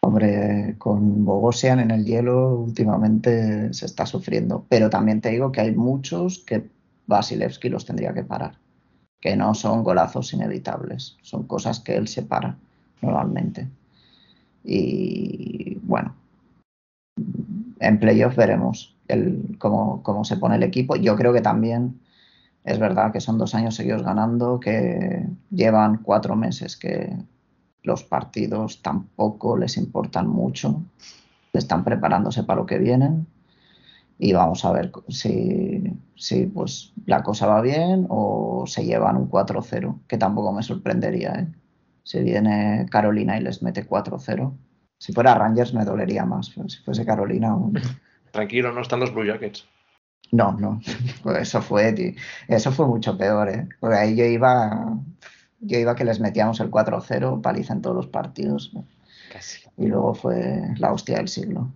Hombre, 0.02 0.76
con 0.78 1.26
Bogosian 1.26 1.80
en 1.80 1.92
el 1.92 2.06
hielo 2.06 2.54
últimamente 2.56 3.74
se 3.74 3.86
está 3.86 4.06
sufriendo, 4.06 4.66
pero 4.70 4.90
también 4.90 5.20
te 5.20 5.32
digo 5.32 5.52
que 5.52 5.62
hay 5.62 5.76
muchos 5.76 6.40
que 6.40 6.70
Vasilevsky 7.08 7.68
los 7.70 7.86
tendría 7.86 8.14
que 8.14 8.24
parar, 8.24 8.58
que 9.20 9.36
no 9.36 9.54
son 9.54 9.84
golazos 9.84 10.32
inevitables, 10.34 11.18
son 11.22 11.44
cosas 11.44 11.80
que 11.80 11.96
él 11.96 12.08
se 12.08 12.24
para 12.24 12.56
normalmente. 13.02 13.68
Y 14.64 15.80
bueno, 15.84 16.16
en 17.80 18.00
playoff 18.00 18.36
veremos 18.36 18.96
el, 19.08 19.58
cómo, 19.58 20.04
cómo 20.04 20.24
se 20.24 20.38
pone 20.38 20.56
el 20.56 20.64
equipo. 20.64 20.96
Yo 20.96 21.16
creo 21.16 21.34
que 21.34 21.42
también 21.42 22.00
es 22.68 22.80
verdad 22.80 23.14
que 23.14 23.22
son 23.22 23.38
dos 23.38 23.56
años 23.56 23.76
seguidos 23.76 24.04
ganando, 24.04 24.60
que 24.60 25.26
llevan 25.50 26.00
cuatro 26.04 26.36
meses 26.36 26.76
que 26.76 27.16
los 27.82 28.04
partidos 28.04 28.82
tampoco 28.82 29.58
les 29.58 29.78
importan 29.78 30.28
mucho, 30.28 30.84
están 31.54 31.86
preparándose 31.86 32.44
para 32.44 32.60
lo 32.60 32.66
que 32.66 32.78
vienen 32.78 33.26
y 34.20 34.34
vamos 34.34 34.66
a 34.66 34.74
ver 34.74 34.92
si, 35.08 35.82
si 36.16 36.46
pues 36.48 36.92
la 37.06 37.24
cosa 37.24 37.48
va 37.48 37.62
bien 37.62 38.06
o 38.10 38.66
se 38.68 38.84
llevan 38.84 39.16
un 39.16 39.30
4-0, 39.30 40.02
que 40.06 40.18
tampoco 40.18 40.52
me 40.52 40.62
sorprendería. 40.62 41.36
¿eh? 41.36 41.48
Si 42.04 42.20
viene 42.20 42.86
Carolina 42.92 43.38
y 43.38 43.44
les 43.44 43.64
mete 43.64 43.88
4-0. 43.88 44.52
Si 44.98 45.14
fuera 45.14 45.36
Rangers 45.36 45.74
me 45.74 45.86
dolería 45.86 46.26
más, 46.26 46.48
si 46.48 46.78
fuese 46.84 47.06
Carolina. 47.06 47.56
Tranquilo, 48.32 48.74
no 48.74 48.82
están 48.82 49.00
los 49.00 49.14
Blue 49.14 49.26
Jackets. 49.26 49.66
No, 50.32 50.54
no, 50.54 50.82
pues 51.24 51.38
eso 51.40 51.62
fue, 51.62 52.16
eso 52.48 52.72
fue 52.72 52.88
mucho 52.88 53.18
peor, 53.18 53.50
¿eh? 53.50 53.68
Porque 53.80 53.98
ahí 53.98 54.16
yo 54.16 54.26
iba, 54.26 55.00
yo 55.60 55.80
iba 55.80 55.96
que 55.96 56.06
les 56.06 56.20
metíamos 56.20 56.60
el 56.60 56.70
4-0, 56.70 57.42
paliza 57.42 57.74
en 57.74 57.82
todos 57.82 57.96
los 57.96 58.08
partidos. 58.08 58.72
Y 59.78 59.88
luego 59.88 60.16
fue 60.16 60.62
la 60.78 60.92
hostia 60.92 61.18
del 61.18 61.28
siglo. 61.28 61.72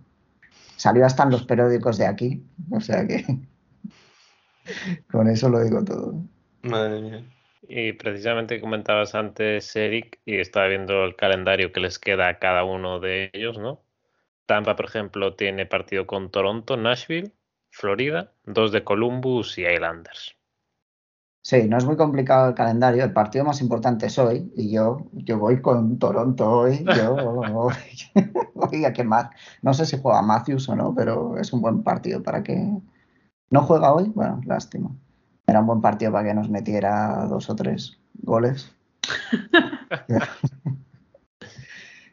Salió 0.76 1.06
hasta 1.06 1.22
en 1.22 1.30
los 1.30 1.44
periódicos 1.44 1.96
de 1.96 2.06
aquí, 2.06 2.44
o 2.70 2.80
sea 2.80 3.06
que 3.06 3.24
con 5.10 5.28
eso 5.28 5.48
lo 5.48 5.62
digo 5.62 5.84
todo. 5.84 6.14
Madre 6.62 7.00
mía. 7.00 7.24
Y 7.68 7.92
precisamente 7.92 8.60
comentabas 8.60 9.14
antes, 9.14 9.74
Eric, 9.76 10.18
y 10.24 10.38
estaba 10.38 10.66
viendo 10.66 11.04
el 11.04 11.14
calendario 11.14 11.72
que 11.72 11.80
les 11.80 11.98
queda 11.98 12.28
a 12.28 12.38
cada 12.38 12.64
uno 12.64 12.98
de 12.98 13.30
ellos, 13.32 13.58
¿no? 13.58 13.84
Tampa, 14.46 14.74
por 14.74 14.86
ejemplo, 14.86 15.36
tiene 15.36 15.64
partido 15.66 16.06
con 16.06 16.30
Toronto, 16.30 16.76
Nashville, 16.76 17.32
Florida, 17.72 18.32
dos 18.44 18.70
de 18.70 18.84
Columbus 18.84 19.56
y 19.56 19.66
Islanders. 19.66 20.36
Sí, 21.42 21.66
no 21.68 21.78
es 21.78 21.84
muy 21.84 21.96
complicado 21.96 22.50
el 22.50 22.54
calendario. 22.54 23.02
El 23.02 23.12
partido 23.12 23.44
más 23.44 23.60
importante 23.62 24.06
es 24.06 24.16
hoy 24.18 24.52
y 24.54 24.70
yo, 24.70 25.08
yo 25.12 25.38
voy 25.38 25.60
con 25.60 25.98
Toronto 25.98 26.48
hoy. 26.48 26.84
Yo, 26.96 27.16
oiga, 28.54 28.92
qué 28.92 29.02
más. 29.02 29.30
No 29.62 29.74
sé 29.74 29.86
si 29.86 29.98
juega 30.00 30.22
Matthews 30.22 30.68
o 30.68 30.76
no, 30.76 30.94
pero 30.94 31.38
es 31.38 31.52
un 31.52 31.62
buen 31.62 31.82
partido 31.82 32.22
para 32.22 32.42
que. 32.44 32.70
¿No 33.50 33.62
juega 33.62 33.92
hoy? 33.92 34.12
Bueno, 34.14 34.40
lástima. 34.44 34.90
Era 35.46 35.60
un 35.60 35.66
buen 35.66 35.80
partido 35.80 36.12
para 36.12 36.28
que 36.28 36.34
nos 36.34 36.48
metiera 36.48 37.26
dos 37.26 37.50
o 37.50 37.56
tres 37.56 37.98
goles. 38.14 38.76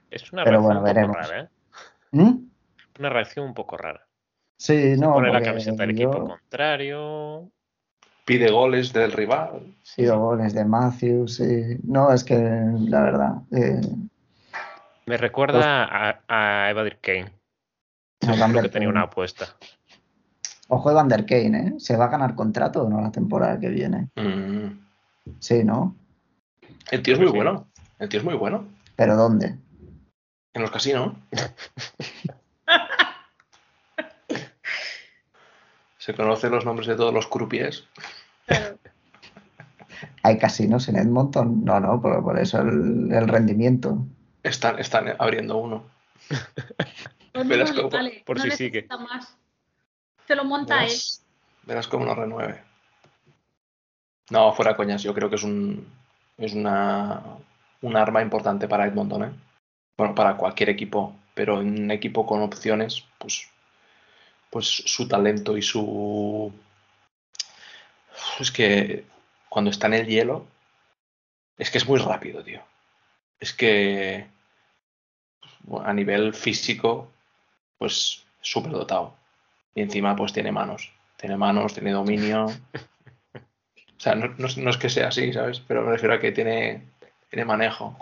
es 0.10 0.34
una 0.34 0.44
reacción 0.44 0.78
un 0.78 0.86
poco 0.86 1.14
rara, 1.14 1.42
¿eh? 1.42 1.50
¿Mm? 2.12 2.50
Una 2.98 3.10
reacción 3.10 3.46
un 3.46 3.54
poco 3.54 3.78
rara. 3.78 4.09
Sí, 4.60 4.96
no. 4.98 5.14
Pone 5.14 5.32
la 5.32 5.42
camiseta 5.42 5.84
del 5.84 5.92
equipo 5.92 6.28
contrario. 6.28 7.50
Pide 8.26 8.52
goles 8.52 8.92
del 8.92 9.14
rival. 9.14 9.74
Pide 9.96 10.12
goles 10.12 10.54
de 10.54 10.66
Matthews, 10.66 11.36
sí. 11.36 11.78
No, 11.84 12.12
es 12.12 12.26
que 12.26 12.36
la 12.36 13.02
verdad. 13.02 13.32
Eh, 13.52 13.80
Me 15.06 15.16
recuerda 15.18 15.86
a, 15.86 16.22
a 16.28 16.70
Evadir 16.70 16.98
Kane. 17.02 17.32
Creo 18.20 18.62
que 18.62 18.70
tenía 18.70 18.90
una 18.90 19.04
apuesta. 19.04 19.48
Ojo 20.68 20.94
de 20.94 21.04
Der 21.08 21.26
Kane, 21.26 21.58
¿eh? 21.58 21.74
¿Se 21.80 21.96
va 21.96 22.06
a 22.06 22.10
ganar 22.10 22.36
contrato 22.36 22.84
o 22.84 22.90
no 22.90 23.02
la 23.02 23.12
temporada 23.12 23.60
que 23.60 23.70
viene? 23.70 24.10
Mm. 24.16 24.78
Sí, 25.40 25.64
¿no? 25.64 25.96
El 26.92 27.02
tío 27.02 27.14
es 27.14 27.20
muy 27.20 27.30
bueno. 27.30 27.68
El 27.98 28.10
tío 28.10 28.20
es 28.20 28.26
muy 28.26 28.36
bueno. 28.36 28.68
¿Pero 28.98 29.16
dónde? 29.16 29.56
En 30.54 30.62
los 30.62 30.70
casinos. 30.70 31.14
Se 36.10 36.16
conocen 36.16 36.50
los 36.50 36.66
nombres 36.66 36.88
de 36.88 36.96
todos 36.96 37.14
los 37.14 37.28
croupiers. 37.28 37.88
Claro. 38.48 38.80
¿Hay 40.24 40.40
casinos 40.40 40.88
en 40.90 40.96
Edmonton? 40.96 41.64
No, 41.64 41.80
no, 41.80 42.02
por, 42.02 42.24
por 42.24 42.40
eso 42.40 42.60
el, 42.62 43.12
el 43.12 43.28
rendimiento. 43.28 44.00
Están, 44.42 44.80
están 44.80 45.14
abriendo 45.20 45.58
uno. 45.58 45.84
Pues 47.32 47.48
Verás 47.48 47.70
no, 47.76 47.84
cómo- 47.84 47.90
vale, 47.92 48.24
por 48.26 48.38
no 48.38 48.44
si 48.44 48.50
sigue. 48.52 48.88
más. 48.90 49.38
Se 50.28 50.36
lo 50.36 50.44
monta 50.46 50.78
él. 50.78 50.88
Verás, 50.90 51.24
verás 51.64 51.88
cómo 51.88 52.06
lo 52.06 52.16
renueve. 52.16 52.64
No, 54.32 54.52
fuera 54.54 54.76
coñas, 54.76 55.04
yo 55.04 55.14
creo 55.14 55.30
que 55.30 55.36
es 55.36 55.44
un 55.44 55.88
es 56.40 56.54
una 56.54 57.22
un 57.84 57.96
arma 57.96 58.24
importante 58.24 58.68
para 58.68 58.88
Edmonton, 58.88 59.24
¿eh? 59.26 59.32
Bueno, 59.96 60.16
para 60.16 60.38
cualquier 60.38 60.70
equipo, 60.70 61.16
pero 61.36 61.62
en 61.62 61.84
un 61.84 61.92
equipo 61.92 62.26
con 62.26 62.42
opciones, 62.42 63.06
pues 63.20 63.48
pues 64.50 64.66
su 64.68 65.08
talento 65.08 65.56
y 65.58 65.62
su 65.62 66.52
es 68.40 68.52
que 68.52 69.06
cuando 69.50 69.72
está 69.72 69.88
en 69.88 69.94
el 69.94 70.08
hielo 70.08 70.46
es 71.58 71.70
que 71.72 71.78
es 71.78 71.88
muy 71.88 72.00
rápido, 72.00 72.44
tío. 72.44 72.62
Es 73.40 73.54
que 73.54 74.28
a 75.84 75.94
nivel 75.94 76.34
físico 76.34 77.12
pues 77.78 78.24
súper 78.42 78.72
dotado. 78.72 79.16
Y 79.76 79.82
encima 79.82 80.16
pues 80.16 80.34
tiene 80.34 80.52
manos. 80.52 80.92
Tiene 81.18 81.38
manos, 81.38 81.74
tiene 81.74 81.92
dominio. 81.92 82.46
O 82.46 84.02
sea, 84.02 84.16
no, 84.16 84.28
no 84.38 84.48
es- 84.48 84.58
no 84.58 84.70
es 84.70 84.78
que 84.78 84.90
sea 84.90 85.10
así, 85.10 85.34
¿sabes? 85.34 85.60
Pero 85.60 85.84
me 85.84 85.92
refiero 85.92 86.16
a 86.16 86.20
que 86.20 86.32
tiene, 86.32 86.88
tiene 87.30 87.44
manejo. 87.46 87.98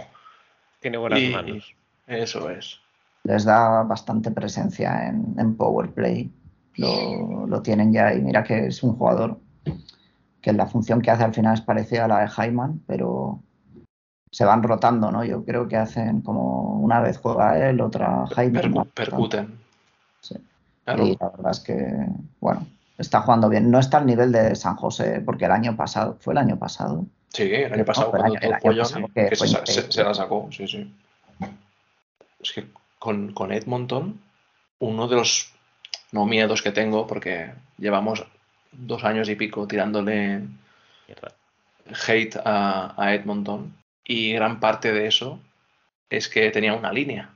Tiene 0.79 0.97
buenas 0.97 1.19
Y- 1.19 1.29
manos. 1.29 1.73
Eso 2.05 2.49
es. 2.51 2.79
Les 3.27 3.43
da 3.43 3.83
bastante 3.83 4.31
presencia 4.31 5.07
en, 5.09 5.35
en 5.37 5.55
Power 5.55 5.91
Play. 5.91 6.31
Lo, 6.77 7.45
lo 7.47 7.61
tienen 7.61 7.91
ya 7.91 8.13
y 8.13 8.21
mira 8.21 8.43
que 8.43 8.67
es 8.67 8.83
un 8.83 8.95
jugador 8.95 9.37
que 10.41 10.53
la 10.53 10.65
función 10.67 11.01
que 11.01 11.11
hace 11.11 11.23
al 11.25 11.33
final 11.33 11.55
es 11.55 11.61
parecida 11.61 12.05
a 12.05 12.07
la 12.07 12.19
de 12.21 12.29
Hyman, 12.29 12.81
pero 12.87 13.39
se 14.31 14.45
van 14.45 14.61
rotando, 14.63 15.11
¿no? 15.11 15.23
Yo 15.25 15.43
creo 15.43 15.67
que 15.67 15.75
hacen 15.75 16.21
como 16.21 16.79
una 16.79 16.99
vez 17.01 17.17
juega 17.17 17.57
él, 17.69 17.81
otra 17.81 18.25
Hyman. 18.35 18.53
Percu- 18.63 18.87
percuten. 18.93 19.59
Sí. 20.21 20.35
Claro. 20.85 21.05
Y 21.05 21.17
la 21.19 21.29
verdad 21.29 21.51
es 21.51 21.59
que, 21.59 21.75
bueno, 22.39 22.65
está 22.97 23.21
jugando 23.21 23.49
bien. 23.49 23.69
No 23.71 23.79
está 23.79 23.97
al 23.97 24.05
nivel 24.05 24.31
de 24.31 24.55
San 24.55 24.75
José, 24.77 25.19
porque 25.25 25.45
el 25.45 25.51
año 25.51 25.75
pasado, 25.75 26.15
fue 26.21 26.33
el 26.33 26.37
año 26.37 26.57
pasado. 26.57 27.05
Sí, 27.33 27.43
el 27.43 27.73
año 27.73 27.83
pasado, 27.85 28.11
No, 28.13 28.17
el 28.19 28.23
año- 28.25 28.39
todo 28.39 28.43
el 28.43 28.47
el 28.47 28.53
año 28.53 28.61
follón, 28.61 28.83
pasado 28.83 29.07
que 29.13 29.29
que 29.29 29.35
fue 29.35 29.47
se, 29.47 29.53
sa- 29.53 29.59
increíble. 29.61 29.83
se- 29.83 29.91
se 29.91 30.03
la 30.03 30.13
sacó, 30.13 30.47
sí, 30.51 30.67
sí. 30.67 30.95
Es 32.39 32.51
que 32.53 32.67
con, 32.99 33.33
con 33.33 33.51
Edmonton, 33.51 34.21
uno 34.79 35.07
de 35.07 35.15
los 35.15 35.53
no 36.11 36.25
miedos 36.25 36.61
que 36.61 36.71
tengo, 36.71 37.07
porque 37.07 37.51
llevamos 37.77 38.25
dos 38.71 39.03
años 39.03 39.29
y 39.29 39.35
pico 39.35 39.67
tirándole 39.67 40.43
hate 42.07 42.35
a, 42.43 42.93
a 43.01 43.13
Edmonton, 43.13 43.75
y 44.03 44.33
gran 44.33 44.59
parte 44.59 44.91
de 44.91 45.07
eso 45.07 45.39
es 46.09 46.29
que 46.29 46.49
tenía 46.51 46.73
una 46.73 46.91
línea, 46.91 47.29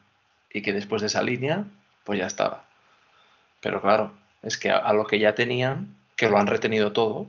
y 0.52 0.62
que 0.62 0.74
después 0.74 1.02
de 1.02 1.08
esa 1.08 1.24
línea, 1.24 1.66
pues 2.04 2.20
ya 2.20 2.28
estaba. 2.28 2.66
Pero 3.62 3.82
claro, 3.82 4.14
es 4.42 4.58
que 4.58 4.72
a, 4.72 4.78
a 4.78 4.94
lo 4.94 5.06
que 5.06 5.20
ya 5.20 5.36
tenían, 5.36 5.96
que 6.16 6.30
lo 6.30 6.38
han 6.38 6.48
retenido 6.48 6.92
todo, 6.92 7.28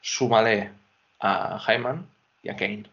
súmale 0.00 0.72
a 1.20 1.58
Hyman 1.66 2.06
y 2.42 2.50
a 2.50 2.56
Kane. 2.56 2.84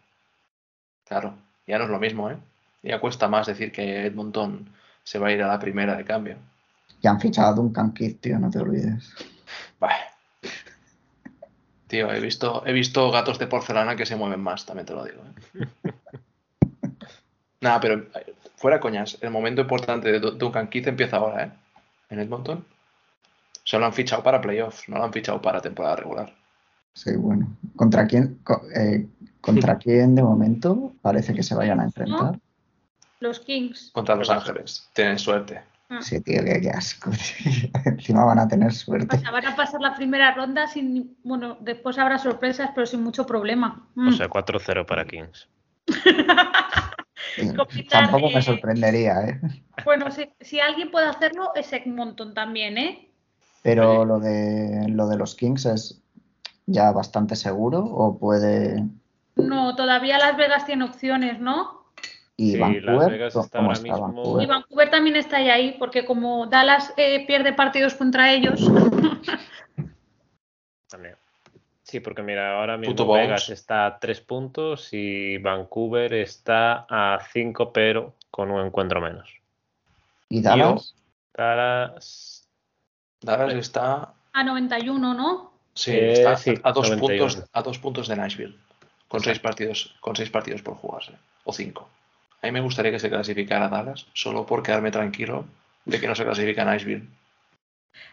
Claro, 1.06 1.34
ya 1.66 1.78
no 1.78 1.84
es 1.84 1.90
lo 1.90 1.98
mismo, 1.98 2.30
¿eh? 2.30 2.36
Ya 2.82 3.00
cuesta 3.00 3.28
más 3.28 3.46
decir 3.46 3.70
que 3.72 4.06
Edmonton 4.06 4.68
se 5.04 5.18
va 5.18 5.28
a 5.28 5.32
ir 5.32 5.42
a 5.42 5.48
la 5.48 5.58
primera 5.58 5.96
de 5.96 6.04
cambio. 6.04 6.36
Y 7.00 7.06
han 7.06 7.20
fichado 7.20 7.48
a 7.48 7.54
Duncan 7.54 7.92
Keith, 7.92 8.20
tío, 8.20 8.38
no 8.38 8.50
te 8.50 8.58
olvides. 8.58 9.12
Bah. 9.80 9.90
Tío, 11.86 12.10
he 12.12 12.20
visto, 12.20 12.62
he 12.66 12.72
visto 12.72 13.10
gatos 13.10 13.38
de 13.38 13.46
porcelana 13.46 13.96
que 13.96 14.06
se 14.06 14.16
mueven 14.16 14.40
más, 14.40 14.64
también 14.64 14.86
te 14.86 14.94
lo 14.94 15.04
digo. 15.04 15.22
¿eh? 15.56 15.66
Nada, 17.60 17.80
pero 17.80 18.06
fuera 18.56 18.80
coñas, 18.80 19.18
el 19.20 19.30
momento 19.30 19.60
importante 19.60 20.10
de 20.10 20.18
Du- 20.20 20.32
Duncan 20.32 20.68
Keith 20.68 20.86
empieza 20.88 21.18
ahora, 21.18 21.44
¿eh? 21.44 21.52
En 22.10 22.18
Edmonton. 22.18 22.64
Se 23.64 23.78
lo 23.78 23.86
han 23.86 23.92
fichado 23.92 24.22
para 24.22 24.40
playoffs, 24.40 24.88
no 24.88 24.98
lo 24.98 25.04
han 25.04 25.12
fichado 25.12 25.40
para 25.40 25.60
temporada 25.60 25.96
regular. 25.96 26.32
Sí, 26.94 27.14
bueno. 27.16 27.56
¿Contra 27.76 28.06
quién, 28.06 28.40
co- 28.42 28.62
eh, 28.74 29.06
¿Contra 29.40 29.78
quién 29.78 30.14
de 30.14 30.22
momento 30.22 30.92
parece 31.00 31.34
que 31.34 31.42
se 31.42 31.54
vayan 31.54 31.78
a 31.80 31.84
enfrentar? 31.84 32.38
Los 33.22 33.40
Kings. 33.40 33.90
Contra 33.92 34.16
Los 34.16 34.30
Ángeles. 34.30 34.88
Tienen 34.92 35.18
suerte. 35.18 35.62
Ah. 35.88 36.00
Sí, 36.02 36.20
tío, 36.20 36.42
qué, 36.44 36.60
qué 36.60 36.70
asco. 36.70 37.10
Encima 37.84 38.24
van 38.24 38.38
a 38.38 38.48
tener 38.48 38.68
O 38.68 38.72
suerte. 38.72 39.18
sea, 39.18 39.30
van 39.30 39.46
a 39.46 39.56
pasar 39.56 39.80
la 39.80 39.94
primera 39.94 40.32
ronda 40.34 40.66
sin. 40.66 41.16
Bueno, 41.22 41.56
después 41.60 41.98
habrá 41.98 42.18
sorpresas, 42.18 42.70
pero 42.74 42.86
sin 42.86 43.02
mucho 43.02 43.26
problema. 43.26 43.86
Mm. 43.94 44.08
O 44.08 44.12
sea, 44.12 44.28
4-0 44.28 44.86
para 44.86 45.04
Kings. 45.04 45.48
Tampoco 47.90 48.30
me 48.30 48.42
sorprendería, 48.42 49.20
¿eh? 49.22 49.40
Bueno, 49.84 50.10
si, 50.10 50.28
si 50.40 50.60
alguien 50.60 50.90
puede 50.90 51.06
hacerlo, 51.06 51.52
es 51.54 51.72
Edmonton 51.72 52.34
también, 52.34 52.78
¿eh? 52.78 53.08
Pero 53.62 54.04
lo 54.04 54.18
de, 54.18 54.86
lo 54.88 55.08
de 55.08 55.16
los 55.16 55.34
Kings 55.34 55.66
es 55.66 56.02
ya 56.66 56.90
bastante 56.92 57.36
seguro 57.36 57.84
o 57.84 58.18
puede... 58.18 58.84
No, 59.36 59.76
todavía 59.76 60.18
Las 60.18 60.36
Vegas 60.36 60.66
tiene 60.66 60.84
opciones, 60.84 61.40
¿no? 61.40 61.81
Y 62.36 62.52
Sí, 62.52 62.58
Las 62.58 62.70
Vancouver, 62.72 63.10
Vegas 63.10 63.32
¿cómo 63.34 63.44
está 63.44 63.58
ahora 63.58 63.72
está 63.74 63.82
mismo- 63.84 64.42
Y 64.42 64.46
Vancouver? 64.46 64.90
También 64.90 65.16
está 65.16 65.36
ahí, 65.36 65.50
ahí, 65.50 65.76
porque 65.78 66.04
como 66.04 66.46
Dallas 66.46 66.92
eh, 66.96 67.26
pierde 67.26 67.52
partidos 67.52 67.94
contra 67.94 68.32
ellos, 68.32 68.60
También. 70.88 71.16
Sí, 71.82 72.00
porque 72.00 72.22
mira, 72.22 72.58
ahora 72.58 72.76
mismo 72.76 72.92
Puto 72.94 73.04
Bones. 73.06 73.26
Vegas 73.26 73.48
está 73.50 73.86
a 73.86 73.98
3 73.98 74.20
puntos 74.22 74.88
y 74.92 75.38
Vancouver 75.38 76.12
está 76.14 76.86
a 76.88 77.18
5, 77.32 77.72
pero 77.72 78.14
con 78.30 78.50
un 78.50 78.64
encuentro 78.64 79.00
menos. 79.00 79.30
¿Y 80.28 80.40
Dallas? 80.40 80.94
Dallas. 81.34 82.48
Dallas 83.20 83.54
está, 83.54 84.14
a 84.32 84.44
91, 84.44 85.14
¿no? 85.14 85.52
sí, 85.74 85.92
Eh, 85.92 86.12
está 86.12 86.36
sí, 86.36 86.54
a, 86.62 86.72
dos 86.72 86.90
91. 86.90 87.00
puntos, 87.28 87.50
a 87.52 87.62
dos 87.62 87.78
puntos 87.78 88.08
de 88.08 88.16
Nashville. 88.16 88.56
Con 89.08 89.20
seis 89.22 89.38
partidos, 89.38 89.94
con 90.00 90.16
seis 90.16 90.30
partidos 90.30 90.62
por 90.62 90.74
jugarse. 90.76 91.12
O 91.44 91.52
cinco. 91.52 91.88
A 92.42 92.46
mí 92.46 92.52
me 92.52 92.60
gustaría 92.60 92.90
que 92.90 92.98
se 92.98 93.08
clasificara 93.08 93.68
Dallas, 93.68 94.06
solo 94.14 94.44
por 94.44 94.62
quedarme 94.62 94.90
tranquilo 94.90 95.44
de 95.84 96.00
que 96.00 96.08
no 96.08 96.14
se 96.14 96.24
clasifica 96.24 96.64
Nashville. 96.64 97.08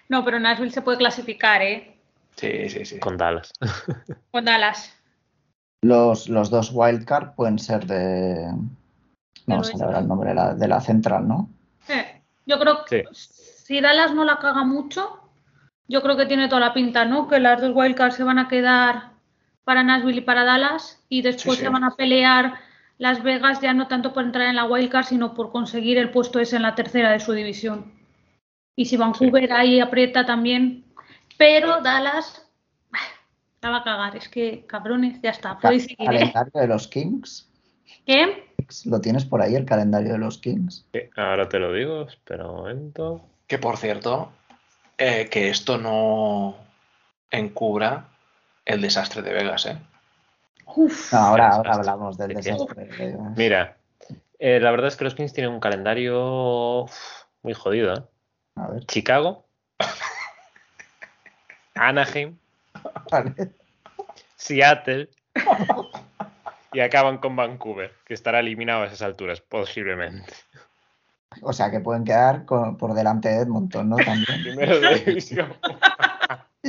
No, 0.07 0.23
pero 0.23 0.39
Nashville 0.39 0.71
se 0.71 0.81
puede 0.81 0.99
clasificar, 0.99 1.61
¿eh? 1.61 1.95
Sí, 2.35 2.69
sí, 2.69 2.85
sí. 2.85 2.99
Con 2.99 3.17
Dallas. 3.17 3.51
Con 4.31 4.45
Dallas. 4.45 4.95
Los, 5.81 6.29
los 6.29 6.49
dos 6.49 6.71
wildcard 6.73 7.33
pueden 7.35 7.57
ser 7.57 7.85
de... 7.85 8.51
No 9.47 9.63
sé 9.63 9.81
ahora 9.83 9.99
el 9.99 10.07
nombre 10.07 10.29
de 10.29 10.35
la, 10.35 10.53
de 10.53 10.67
la 10.67 10.79
central, 10.79 11.27
¿no? 11.27 11.49
Eh, 11.87 12.21
yo 12.45 12.59
creo 12.59 12.85
que 12.85 13.05
si 13.11 13.81
Dallas 13.81 14.13
no 14.13 14.23
la 14.23 14.37
caga 14.37 14.63
mucho, 14.63 15.27
yo 15.87 16.03
creo 16.03 16.15
que 16.17 16.27
tiene 16.27 16.47
toda 16.47 16.61
la 16.61 16.73
pinta, 16.73 17.05
¿no? 17.05 17.27
Que 17.27 17.39
las 17.39 17.59
dos 17.59 17.71
wildcards 17.73 18.15
se 18.15 18.23
van 18.23 18.37
a 18.37 18.47
quedar 18.47 19.09
para 19.63 19.81
Nashville 19.81 20.19
y 20.19 20.21
para 20.21 20.43
Dallas 20.43 21.03
y 21.09 21.23
después 21.23 21.55
Sí, 21.55 21.61
sí. 21.61 21.65
se 21.65 21.69
van 21.69 21.83
a 21.83 21.95
pelear 21.95 22.68
Las 22.99 23.23
Vegas 23.23 23.61
ya 23.61 23.73
no 23.73 23.87
tanto 23.87 24.13
por 24.13 24.25
entrar 24.25 24.49
en 24.49 24.57
la 24.57 24.65
wildcard, 24.65 25.05
sino 25.05 25.33
por 25.33 25.51
conseguir 25.51 25.97
el 25.97 26.11
puesto 26.11 26.39
ese 26.39 26.57
en 26.57 26.63
la 26.63 26.75
tercera 26.75 27.11
de 27.11 27.21
su 27.21 27.31
división. 27.31 27.93
Y 28.75 28.85
si 28.85 28.97
Vancouver 28.97 29.51
ahí 29.53 29.79
aprieta 29.79 30.25
también, 30.25 30.83
pero 31.37 31.81
Dallas 31.81 32.45
la 33.61 33.69
va 33.69 33.77
a 33.77 33.83
cagar, 33.83 34.17
es 34.17 34.27
que 34.27 34.65
cabrones, 34.67 35.21
ya 35.21 35.31
está, 35.31 35.57
podéis 35.57 35.83
seguir, 35.83 36.11
¿eh? 36.13 36.17
Calendario 36.17 36.61
de 36.61 36.67
los 36.67 36.87
Kings. 36.89 37.49
¿Qué? 38.05 38.49
¿Lo 38.85 38.99
tienes 38.99 39.23
por 39.23 39.41
ahí, 39.41 39.55
el 39.55 39.65
calendario 39.65 40.11
de 40.11 40.17
los 40.17 40.37
Kings? 40.37 40.85
Sí, 40.93 40.99
ahora 41.15 41.47
te 41.47 41.57
lo 41.57 41.71
digo, 41.71 42.01
espera 42.03 42.47
un 42.47 42.57
momento. 42.57 43.25
Que 43.47 43.57
por 43.57 43.77
cierto, 43.77 44.31
eh, 44.97 45.29
que 45.31 45.49
esto 45.49 45.77
no 45.77 46.57
encubra 47.31 48.09
el 48.65 48.81
desastre 48.81 49.21
de 49.21 49.33
Vegas, 49.33 49.65
¿eh? 49.67 49.77
Uf, 50.75 51.11
No, 51.13 51.19
ahora, 51.19 51.49
hablamos 51.65 52.17
del 52.17 52.33
desastre. 52.33 52.89
Mira, 53.35 53.77
eh, 54.37 54.59
la 54.59 54.71
verdad 54.71 54.87
es 54.87 54.95
que 54.95 55.03
los 55.03 55.15
Kings 55.15 55.33
tienen 55.33 55.51
un 55.51 55.59
calendario 55.59 56.83
uf, 56.83 56.93
muy 57.43 57.53
jodido. 57.53 57.93
¿eh? 57.95 58.03
A 58.55 58.67
ver, 58.67 58.85
Chicago, 58.85 59.45
Anaheim, 61.75 62.37
vale. 63.11 63.33
Seattle 64.35 65.09
y 66.73 66.79
acaban 66.81 67.17
con 67.17 67.35
Vancouver, 67.35 67.93
que 68.05 68.13
estará 68.13 68.39
eliminado 68.41 68.83
a 68.83 68.87
esas 68.87 69.01
alturas, 69.01 69.41
posiblemente. 69.41 70.33
O 71.41 71.53
sea 71.53 71.69
que 71.71 71.79
pueden 71.79 72.03
quedar 72.03 72.45
con- 72.45 72.75
por 72.77 72.93
delante 72.93 73.29
de 73.29 73.41
Edmonton, 73.43 73.89
¿no? 73.89 73.97
También. 73.97 74.25
Primero 74.43 74.79
de 74.79 74.95
división. 74.99 75.53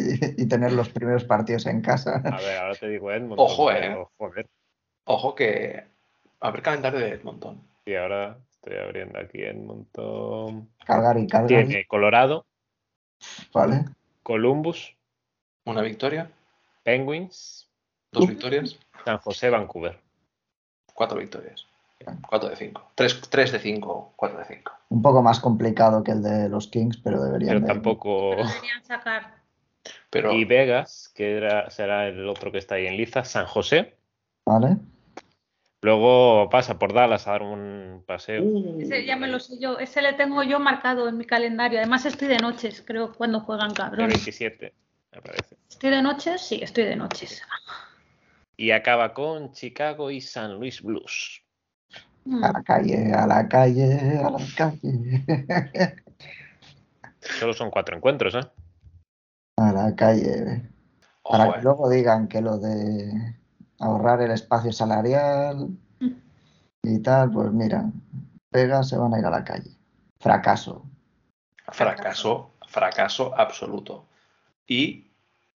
Y, 0.01 0.43
y 0.43 0.49
tener 0.49 0.73
los 0.73 0.89
primeros 0.89 1.25
partidos 1.25 1.67
en 1.67 1.81
casa. 1.83 2.23
A 2.25 2.37
ver, 2.39 2.59
ahora 2.59 2.75
te 2.75 2.89
digo 2.89 3.11
Edmonton. 3.13 3.39
Ojo, 3.47 3.71
eh. 3.73 3.97
Ojo 5.05 5.35
que 5.35 5.85
a 6.41 6.51
ver 6.51 6.63
calendario 6.63 6.99
de 7.01 7.11
Edmonton. 7.11 7.61
y 7.85 7.95
ahora 7.95 8.39
estoy 8.51 8.77
abriendo 8.79 9.19
aquí 9.19 9.43
Edmonton. 9.43 10.69
Calgary, 10.87 11.27
Calgary, 11.27 11.67
Tiene 11.67 11.87
Colorado, 11.87 12.47
¿vale? 13.53 13.85
Columbus, 14.23 14.97
Una 15.65 15.83
victoria, 15.83 16.31
Penguins, 16.83 17.69
dos 18.13 18.29
victorias, 18.29 18.79
San 19.05 19.19
José, 19.19 19.51
Vancouver. 19.51 19.99
cuatro 20.95 21.19
victorias. 21.19 21.67
Cuatro 22.27 22.49
de 22.49 22.57
cinco. 22.57 22.91
Tres, 22.95 23.21
tres 23.29 23.53
de 23.53 23.59
cinco, 23.59 24.15
cuatro 24.17 24.39
de 24.39 24.47
cinco. 24.47 24.73
Un 24.89 25.03
poco 25.03 25.23
más 25.23 25.39
complicado 25.39 26.03
que 26.03 26.13
el 26.13 26.23
de 26.23 26.49
los 26.49 26.67
Kings, 26.69 26.97
pero 26.97 27.23
deberían 27.23 27.57
Pero 27.57 27.61
de- 27.61 27.67
tampoco. 27.75 28.31
Pero 28.31 28.49
deberían 28.49 28.83
sacar. 28.85 29.35
Pero 30.11 30.33
Y 30.33 30.45
Vegas, 30.45 31.13
que 31.15 31.37
era- 31.37 31.71
será 31.71 32.09
el 32.09 32.29
otro 32.29 32.51
que 32.51 32.59
está 32.59 32.75
ahí 32.75 32.87
en 32.87 32.97
liza, 32.97 33.25
San 33.25 33.47
José. 33.47 33.97
¿Vale? 34.45 34.77
Luego 35.83 36.51
pasa 36.51 36.79
por 36.79 36.93
Dallas 36.93 37.27
a 37.27 37.31
dar 37.33 37.43
un 37.43 38.03
paseo. 38.07 38.43
Uh, 38.43 38.81
Ese 38.83 39.07
ya 39.07 39.17
me 39.17 39.29
lo 39.29 39.41
sé 39.41 39.59
yo. 39.59 39.79
Ese 39.79 40.03
le 40.03 40.13
tengo 40.13 40.43
yo 40.43 40.59
marcado 40.61 41.09
en 41.09 41.17
mi 41.17 41.25
calendario. 41.25 41.79
Además 41.79 42.05
estoy 42.05 42.29
de 42.29 42.37
noches, 42.39 42.83
creo, 42.87 43.13
cuando 43.15 43.41
juegan 43.41 43.71
El 43.71 43.77
cabrón. 43.77 44.09
27, 44.09 44.75
me 45.13 45.23
parece. 45.23 45.57
¿Estoy 45.71 45.91
de 45.91 46.03
noches? 46.03 46.43
Sí, 46.43 46.61
estoy 46.63 46.85
de 46.85 46.97
noches. 46.97 47.43
Y 48.59 48.73
acaba 48.73 49.15
con 49.15 49.53
Chicago 49.53 50.11
y 50.11 50.21
San 50.21 50.57
Luis 50.59 50.83
Blues. 50.83 51.43
Mm. 52.27 52.45
A 52.45 52.53
la 52.53 52.63
calle, 52.63 53.13
a 53.15 53.27
la 53.27 53.49
calle, 53.49 54.19
a 54.19 54.31
la 54.31 54.47
calle. 54.55 55.25
Solo 57.39 57.55
son 57.55 57.71
cuatro 57.71 57.97
encuentros, 57.97 58.35
¿eh? 58.35 58.41
A 59.61 59.73
la 59.73 59.95
calle. 59.95 60.63
Para 61.23 61.45
ojo, 61.45 61.53
que 61.53 61.59
eh. 61.59 61.63
luego 61.63 61.91
digan 61.91 62.29
que 62.29 62.41
lo 62.41 62.57
de 62.57 63.37
ahorrar 63.79 64.23
el 64.23 64.31
espacio 64.31 64.73
salarial 64.73 65.69
y 66.83 66.99
tal, 67.01 67.31
pues 67.31 67.53
mira, 67.53 67.85
Vegas 68.51 68.89
se 68.89 68.97
van 68.97 69.13
a 69.13 69.19
ir 69.19 69.27
a 69.27 69.31
la 69.31 69.45
calle. 69.45 69.71
Fracaso. 70.19 70.83
Fracaso, 71.69 72.53
fracaso 72.67 73.39
absoluto. 73.39 74.07
Y 74.67 75.11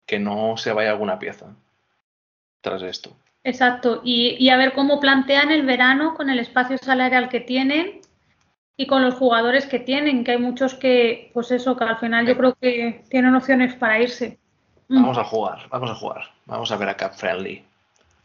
que 0.04 0.18
no 0.18 0.56
se 0.56 0.72
vaya 0.72 0.90
alguna 0.90 1.20
pieza 1.20 1.54
tras 2.60 2.82
esto. 2.82 3.16
Exacto. 3.44 4.00
Y, 4.04 4.36
y 4.38 4.50
a 4.50 4.56
ver 4.56 4.72
cómo 4.72 4.98
plantean 4.98 5.52
el 5.52 5.64
verano 5.64 6.14
con 6.14 6.28
el 6.28 6.40
espacio 6.40 6.76
salarial 6.78 7.28
que 7.28 7.40
tienen 7.40 8.01
y 8.76 8.87
con 8.87 9.02
los 9.02 9.14
jugadores 9.14 9.66
que 9.66 9.78
tienen, 9.78 10.24
que 10.24 10.32
hay 10.32 10.38
muchos 10.38 10.74
que, 10.74 11.30
pues 11.35 11.50
eso, 11.50 11.76
que 11.76 11.85
al 11.85 11.98
final 11.98 12.26
yo 12.26 12.37
creo 12.37 12.54
que 12.54 13.04
tienen 13.11 13.35
opciones 13.35 13.74
para 13.74 14.00
irse. 14.00 14.38
Mm. 14.88 15.02
Vamos 15.02 15.18
a 15.18 15.24
jugar, 15.24 15.58
vamos 15.70 15.90
a 15.90 15.94
jugar. 15.94 16.22
Vamos 16.46 16.72
a 16.72 16.76
ver 16.76 16.88
a 16.88 16.96
Cap 16.96 17.12
Friendly. 17.14 17.64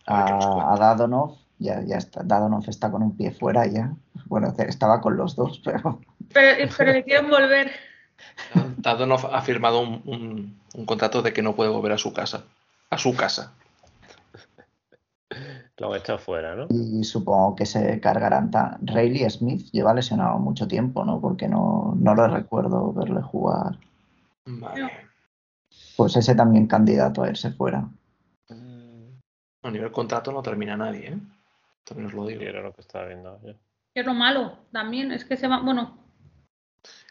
A 0.06 0.16
ver 0.18 0.26
qué 0.26 0.32
nos 0.34 0.46
A, 0.46 0.74
a 0.74 0.78
Dadonov, 0.78 1.36
ya, 1.60 1.82
ya 1.86 1.98
está. 1.98 2.22
Dadonov 2.24 2.64
está 2.70 2.90
con 2.90 3.04
un 3.04 3.16
pie 3.16 3.32
fuera 3.32 3.66
ya. 3.68 3.92
Bueno, 4.26 4.54
estaba 4.58 5.02
con 5.02 5.18
los 5.18 5.36
dos, 5.36 5.62
pero 5.64 6.00
Pero, 6.34 6.70
pero 6.78 6.94
le 6.94 7.04
quieren 7.04 7.30
volver. 7.30 7.72
Dadonov 8.78 9.28
ha 9.34 9.42
firmado 9.42 9.80
un, 9.82 10.02
un- 10.06 10.60
un 10.76 10.86
contrato 10.86 11.22
de 11.22 11.34
que 11.34 11.42
no 11.42 11.56
puede 11.56 11.70
volver 11.70 11.92
a 11.92 11.98
su 11.98 12.14
casa. 12.14 12.44
A 12.90 12.98
su 12.98 13.16
casa. 13.16 13.54
Lo 15.80 15.94
han 15.94 16.00
echado 16.00 16.18
fuera, 16.18 16.56
¿no? 16.56 16.68
y 16.72 17.04
supongo 17.04 17.56
que 17.56 17.66
se 17.66 18.00
cargarán. 18.00 18.50
ta- 18.50 18.80
Rayleigh 18.82 19.30
Smith 19.30 19.70
lleva 19.72 19.94
lesionado 19.94 20.40
mucho 20.40 20.68
tiempo, 20.68 21.06
¿no? 21.06 21.22
Porque 21.22 21.48
no, 21.48 21.94
no 22.00 22.16
lo 22.16 22.28
recuerdo 22.28 22.92
verle 22.94 23.22
jugar. 23.22 23.78
Vale. 24.46 24.92
Pues 25.96 26.16
ese 26.16 26.34
también 26.36 26.66
candidato 26.68 27.22
a 27.24 27.30
irse 27.30 27.52
fuera. 27.52 27.88
A 29.64 29.70
nivel 29.72 29.92
contrato 29.92 30.32
no 30.32 30.42
termina 30.42 30.76
nadie, 30.78 31.10
¿eh? 31.10 31.20
También 31.84 32.08
os 32.08 32.14
lo 32.14 32.26
digo. 32.26 32.42
era 32.42 32.62
lo 32.62 32.74
que 32.74 32.82
estaba 32.82 33.06
viendo. 33.08 33.40
Que 33.42 33.56
es 34.02 34.06
lo 34.06 34.14
malo 34.14 34.58
también, 34.72 35.12
es 35.12 35.26
que 35.26 35.38
se 35.38 35.48
va, 35.48 35.60
bueno, 35.62 35.98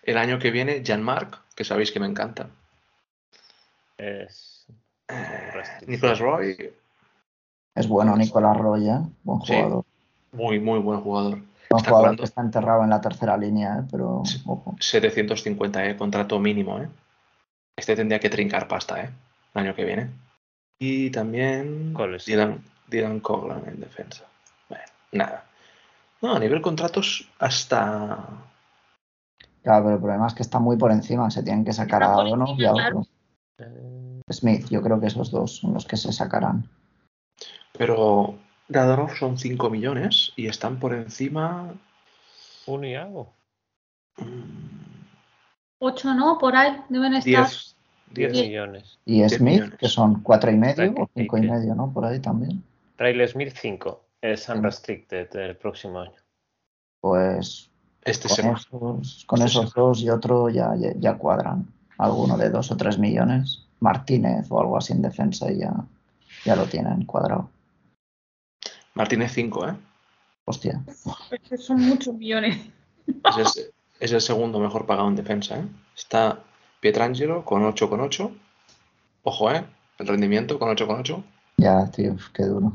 El 0.02 0.16
año 0.18 0.38
que 0.38 0.50
viene, 0.50 0.82
Jan-Marc, 0.84 1.38
que 1.54 1.64
sabéis 1.64 1.92
que 1.92 2.00
me 2.00 2.06
encanta. 2.06 2.48
Es. 3.96 4.66
Eh. 5.08 5.62
Nicolas 5.86 6.18
Roy, 6.18 6.72
Es 7.76 7.86
bueno 7.88 8.16
Nicolás 8.16 8.56
Roya, 8.56 9.02
buen 9.22 9.42
Sí. 9.42 9.54
jugador. 9.54 9.84
muy, 10.32 10.58
muy 10.60 10.78
buen 10.80 11.00
jugador. 11.00 11.34
Un 11.34 11.42
Está 11.62 11.76
jugador 11.78 11.92
cobrando. 12.00 12.20
que 12.20 12.24
está 12.24 12.40
enterrado 12.42 12.82
en 12.84 12.90
la 12.90 13.00
tercera 13.00 13.36
línea, 13.36 13.78
¿eh? 13.80 13.88
pero 13.90 14.22
Sí. 14.24 14.42
ojo. 14.46 14.74
750, 14.80 15.84
¿eh? 15.86 15.96
Contrato 15.96 16.38
mínimo, 16.38 16.78
¿eh? 16.78 16.88
Este 17.76 17.96
tendría 17.96 18.18
que 18.20 18.28
trincar 18.30 18.68
pasta, 18.68 19.00
¿eh? 19.02 19.10
El 19.54 19.62
año 19.62 19.74
que 19.74 19.84
viene. 19.84 20.10
Y 20.78 21.10
también. 21.10 21.94
Dylan, 22.26 22.62
Dylan 22.88 23.20
Coughlin 23.20 23.62
en 23.66 23.80
defensa. 23.80 24.24
Bueno, 24.68 24.84
nada. 25.12 25.44
No, 26.22 26.34
a 26.36 26.38
nivel 26.38 26.60
contratos 26.60 27.28
hasta... 27.38 28.18
Claro, 29.62 29.84
pero 29.84 29.94
el 29.96 30.00
problema 30.00 30.26
es 30.28 30.34
que 30.34 30.42
está 30.42 30.58
muy 30.58 30.76
por 30.76 30.92
encima. 30.92 31.30
Se 31.30 31.42
tienen 31.42 31.64
que 31.64 31.72
sacar 31.72 32.02
a 32.02 32.08
Dadonov 32.08 32.58
y 32.60 32.64
a 32.66 32.72
otro. 32.72 33.06
Eh, 33.58 34.20
Smith, 34.30 34.68
yo 34.68 34.80
creo 34.82 35.00
que 35.00 35.06
esos 35.06 35.30
dos 35.30 35.56
son 35.56 35.74
los 35.74 35.86
que 35.86 35.96
se 35.96 36.12
sacarán. 36.12 36.68
Pero 37.78 38.34
Dadonov 38.68 39.16
son 39.16 39.38
5 39.38 39.70
millones 39.70 40.32
y 40.36 40.46
están 40.48 40.78
por 40.78 40.94
encima... 40.94 41.72
Un 42.66 42.84
y 42.84 42.96
algo. 42.96 43.32
mm, 44.18 44.76
ocho 45.78 46.12
no, 46.14 46.36
por 46.38 46.56
ahí 46.56 46.76
deben 46.88 47.14
estar. 47.14 47.46
10. 47.46 47.76
10 48.12 48.32
Diez. 48.32 48.46
millones. 48.48 48.98
Y 49.04 49.14
Diez 49.18 49.34
Smith, 49.34 49.52
millones. 49.60 49.78
que 49.78 49.88
son 49.88 50.22
cuatro 50.22 50.50
y 50.50 50.56
medio 50.56 50.90
o 50.90 50.94
que- 51.06 51.22
cinco 51.22 51.38
y 51.38 51.40
que- 51.42 51.46
medio, 51.50 51.74
¿no? 51.74 51.92
Por 51.92 52.04
ahí 52.04 52.18
también. 52.20 52.62
Riley 52.98 53.28
Smith 53.28 53.52
5. 53.54 54.02
Es 54.20 54.48
unrestricted 54.48 55.28
el 55.36 55.56
próximo 55.56 56.00
año. 56.00 56.14
Pues 57.00 57.70
Este 58.04 58.28
con 58.28 58.56
esos, 58.56 59.24
con 59.26 59.38
Este 59.42 59.50
esos 59.60 59.74
dos 59.74 60.00
y 60.00 60.10
otro 60.10 60.48
ya, 60.48 60.74
ya, 60.76 60.92
ya 60.96 61.14
cuadran. 61.18 61.66
Alguno 61.98 62.36
de 62.36 62.50
dos 62.50 62.70
o 62.72 62.76
tres 62.76 62.98
millones. 62.98 63.62
Martínez 63.80 64.46
o 64.50 64.60
algo 64.60 64.76
así 64.78 64.92
en 64.94 65.02
defensa 65.02 65.52
y 65.52 65.58
ya, 65.58 65.72
ya 66.44 66.56
lo 66.56 66.64
tienen 66.64 67.04
cuadrado. 67.04 67.50
Martínez 68.96 69.32
5, 69.32 69.68
¿eh? 69.68 69.74
Hostia. 70.46 70.82
Es 71.30 71.40
que 71.48 71.58
son 71.58 71.82
muchos 71.82 72.14
millones. 72.14 72.56
Es 73.38 73.56
el, 73.56 73.64
es 74.00 74.12
el 74.12 74.20
segundo 74.22 74.58
mejor 74.58 74.86
pagado 74.86 75.06
en 75.08 75.16
defensa, 75.16 75.58
¿eh? 75.58 75.66
Está 75.94 76.40
Pietrangelo 76.80 77.44
con 77.44 77.62
8,8. 77.62 78.34
Ojo, 79.22 79.52
¿eh? 79.52 79.64
El 79.98 80.06
rendimiento 80.06 80.58
con 80.58 80.74
8,8. 80.74 81.22
Ya, 81.58 81.90
tío, 81.90 82.16
qué 82.32 82.44
duro. 82.44 82.72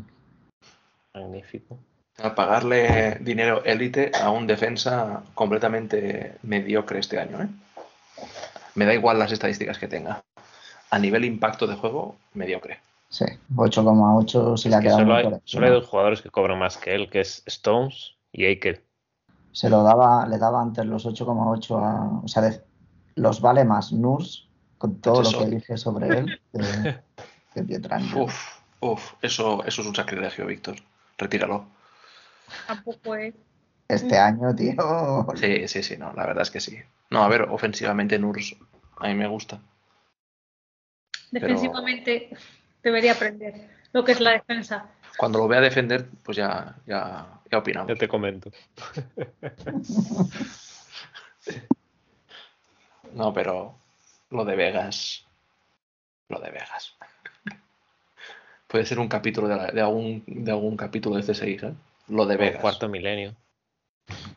Magnífico. 1.15 1.79
A 2.21 2.35
pagarle 2.35 3.17
dinero 3.21 3.63
élite 3.65 4.11
a 4.13 4.29
un 4.29 4.45
defensa 4.45 5.23
completamente 5.33 6.37
mediocre 6.43 6.99
este 6.99 7.19
año, 7.19 7.41
¿eh? 7.41 7.49
Me 8.75 8.85
da 8.85 8.93
igual 8.93 9.17
las 9.17 9.31
estadísticas 9.31 9.79
que 9.79 9.87
tenga. 9.87 10.21
A 10.91 10.99
nivel 10.99 11.25
impacto 11.25 11.65
de 11.65 11.75
juego, 11.75 12.15
mediocre. 12.35 12.79
Sí, 13.11 13.25
8,8 13.55 14.55
se 14.57 14.69
le 14.69 14.75
ha 14.75 14.77
Es 14.77 14.83
que 14.83 14.87
quedado 14.87 14.99
solo 15.01 15.15
hay, 15.15 15.41
solo 15.43 15.65
hay 15.65 15.71
dos 15.73 15.85
jugadores 15.87 16.21
que 16.21 16.29
cobran 16.29 16.57
más 16.57 16.77
que 16.77 16.95
él, 16.95 17.09
que 17.09 17.19
es 17.19 17.43
Stones 17.45 18.15
y 18.31 18.45
Eichel. 18.45 18.85
Se 19.51 19.69
lo 19.69 19.83
daba, 19.83 20.25
le 20.27 20.37
daba 20.37 20.61
antes 20.61 20.85
los 20.85 21.05
8,8 21.05 21.77
a. 21.77 22.21
O 22.23 22.27
sea, 22.29 22.41
de- 22.43 22.63
los 23.15 23.41
vale 23.41 23.65
más 23.65 23.91
Nurs 23.91 24.47
con 24.77 25.01
todo 25.01 25.21
lo 25.23 25.27
Eso. 25.29 25.39
que 25.39 25.45
dije 25.47 25.77
sobre 25.77 26.07
él 26.19 26.39
que, 26.53 27.01
que 27.53 27.63
Pietrangelo. 27.63 28.23
Uf, 28.23 28.59
uf, 28.79 29.13
eso, 29.21 29.61
eso 29.65 29.81
es 29.81 29.87
un 29.87 29.93
sacrilegio, 29.95 30.45
Víctor. 30.45 30.77
Retíralo. 31.17 31.65
Tampoco 32.65 33.15
es. 33.15 33.35
Este 33.89 34.17
año, 34.17 34.55
tío. 34.55 35.27
Sí, 35.35 35.67
sí, 35.67 35.83
sí, 35.83 35.97
no, 35.97 36.13
la 36.13 36.25
verdad 36.25 36.43
es 36.43 36.51
que 36.51 36.61
sí. 36.61 36.77
No, 37.09 37.23
a 37.23 37.27
ver, 37.27 37.41
ofensivamente 37.41 38.17
Nurs 38.17 38.55
a 38.95 39.07
mí 39.09 39.15
me 39.15 39.27
gusta. 39.27 39.59
Defensivamente 41.31 42.29
debería 42.83 43.13
aprender 43.13 43.69
lo 43.93 44.03
que 44.03 44.11
es 44.13 44.19
la 44.19 44.31
defensa. 44.31 44.85
Cuando 45.17 45.39
lo 45.39 45.47
vea 45.47 45.61
defender, 45.61 46.07
pues 46.23 46.37
ya, 46.37 46.75
ya, 46.87 47.27
ya 47.51 47.57
opinamos. 47.57 47.89
Ya 47.89 47.95
te 47.95 48.07
comento. 48.07 48.51
No, 53.13 53.33
pero 53.33 53.75
lo 54.29 54.45
de 54.45 54.55
Vegas. 54.55 55.25
Lo 56.29 56.39
de 56.39 56.49
Vegas. 56.51 56.95
Puede 58.67 58.85
ser 58.85 58.99
un 58.99 59.09
capítulo 59.09 59.47
de, 59.49 59.55
la- 59.57 59.67
de 59.71 59.81
algún, 59.81 60.23
de 60.27 60.51
algún 60.51 60.77
capítulo 60.77 61.17
de 61.17 61.23
C6, 61.23 61.63
¿eh? 61.71 61.73
Lo 62.07 62.25
de 62.25 62.35
El 62.35 62.39
Vegas. 62.39 62.61
cuarto 62.61 62.87
milenio. 62.87 63.35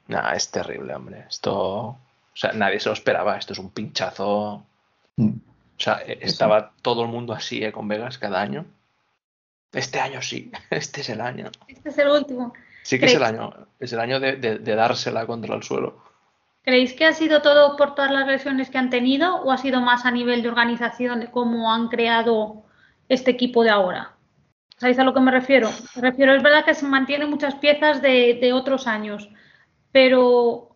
Nah, 0.08 0.32
es 0.34 0.50
terrible, 0.50 0.94
hombre. 0.94 1.24
Esto. 1.28 1.52
O 1.52 1.98
sea, 2.36 2.52
nadie 2.52 2.80
se 2.80 2.88
lo 2.88 2.94
esperaba. 2.94 3.36
Esto 3.36 3.52
es 3.52 3.58
un 3.60 3.70
pinchazo. 3.70 4.64
Mm. 5.16 5.30
O 5.76 5.80
sea, 5.80 6.00
eh, 6.06 6.18
estaba 6.22 6.72
todo 6.82 7.02
el 7.02 7.08
mundo 7.08 7.32
así, 7.32 7.64
¿eh? 7.64 7.72
Con 7.72 7.88
Vegas 7.88 8.18
cada 8.18 8.40
año. 8.40 8.64
Este 9.72 10.00
año 10.00 10.22
sí. 10.22 10.50
Este 10.70 11.00
es 11.00 11.08
el 11.08 11.20
año. 11.20 11.50
Este 11.68 11.88
es 11.88 11.98
el 11.98 12.08
último. 12.08 12.52
Sí 12.82 12.98
que 12.98 13.06
es 13.06 13.14
el 13.14 13.22
año. 13.24 13.52
Es 13.80 13.92
el 13.92 14.00
año 14.00 14.20
de, 14.20 14.36
de- 14.36 14.58
de 14.58 14.74
dársela 14.74 15.26
contra 15.26 15.54
el 15.54 15.62
suelo. 15.62 16.02
¿Creéis 16.62 16.94
que 16.94 17.04
ha 17.04 17.12
sido 17.12 17.42
todo 17.42 17.76
por 17.76 17.94
todas 17.94 18.10
las 18.10 18.26
lesiones 18.26 18.70
que 18.70 18.78
han 18.78 18.88
tenido 18.88 19.36
o 19.42 19.52
ha 19.52 19.58
sido 19.58 19.80
más 19.82 20.06
a 20.06 20.10
nivel 20.10 20.42
de 20.42 20.48
organización 20.48 21.20
de 21.20 21.30
cómo 21.30 21.72
han 21.72 21.88
creado 21.88 22.62
este 23.08 23.30
equipo 23.32 23.64
de 23.64 23.70
ahora? 23.70 24.12
¿Sabéis 24.78 24.98
a 24.98 25.04
lo 25.04 25.12
que 25.12 25.20
me 25.20 25.30
refiero? 25.30 25.70
Me 25.96 26.02
refiero, 26.02 26.34
es 26.34 26.42
verdad 26.42 26.64
que 26.64 26.74
se 26.74 26.86
mantienen 26.86 27.28
muchas 27.30 27.54
piezas 27.56 28.00
de, 28.00 28.38
de 28.40 28.52
otros 28.54 28.86
años, 28.86 29.28
pero 29.92 30.73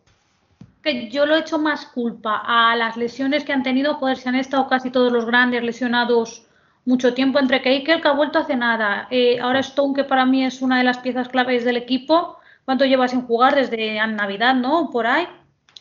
que 0.83 1.09
yo 1.11 1.27
lo 1.27 1.37
he 1.37 1.41
hecho 1.41 1.59
más 1.59 1.87
culpa 1.87 2.43
a 2.45 2.77
las 2.77 2.97
lesiones 2.97 3.45
que 3.45 3.53
han 3.53 3.63
tenido, 3.63 3.95
joder, 3.95 4.17
se 4.17 4.29
han 4.29 4.35
estado 4.35 4.69
casi 4.69 4.91
todos 4.91 5.13
los 5.13 5.27
grandes 5.27 5.63
lesionados 5.63 6.49
mucho 6.89 7.13
tiempo 7.13 7.39
entre 7.39 7.61
Keikel, 7.61 8.01
que 8.01 8.09
ha 8.09 8.13
vuelto 8.13 8.39
hace 8.39 8.57
nada. 8.57 9.09
Eh, 9.11 9.39
ahora 9.41 9.61
Stone, 9.61 9.95
que 9.95 10.05
para 10.05 10.25
mí 10.25 10.45
es 10.45 10.63
una 10.63 10.79
de 10.79 10.85
las 10.85 10.99
piezas 10.99 11.29
claves 11.29 11.65
del 11.65 11.77
equipo. 11.77 12.39
¿Cuánto 12.65 12.87
lleva 12.87 13.09
sin 13.09 13.23
jugar? 13.23 13.55
Desde 13.55 13.95
Navidad, 14.07 14.55
¿no? 14.55 14.89
Por 14.91 15.07
ahí. 15.07 15.29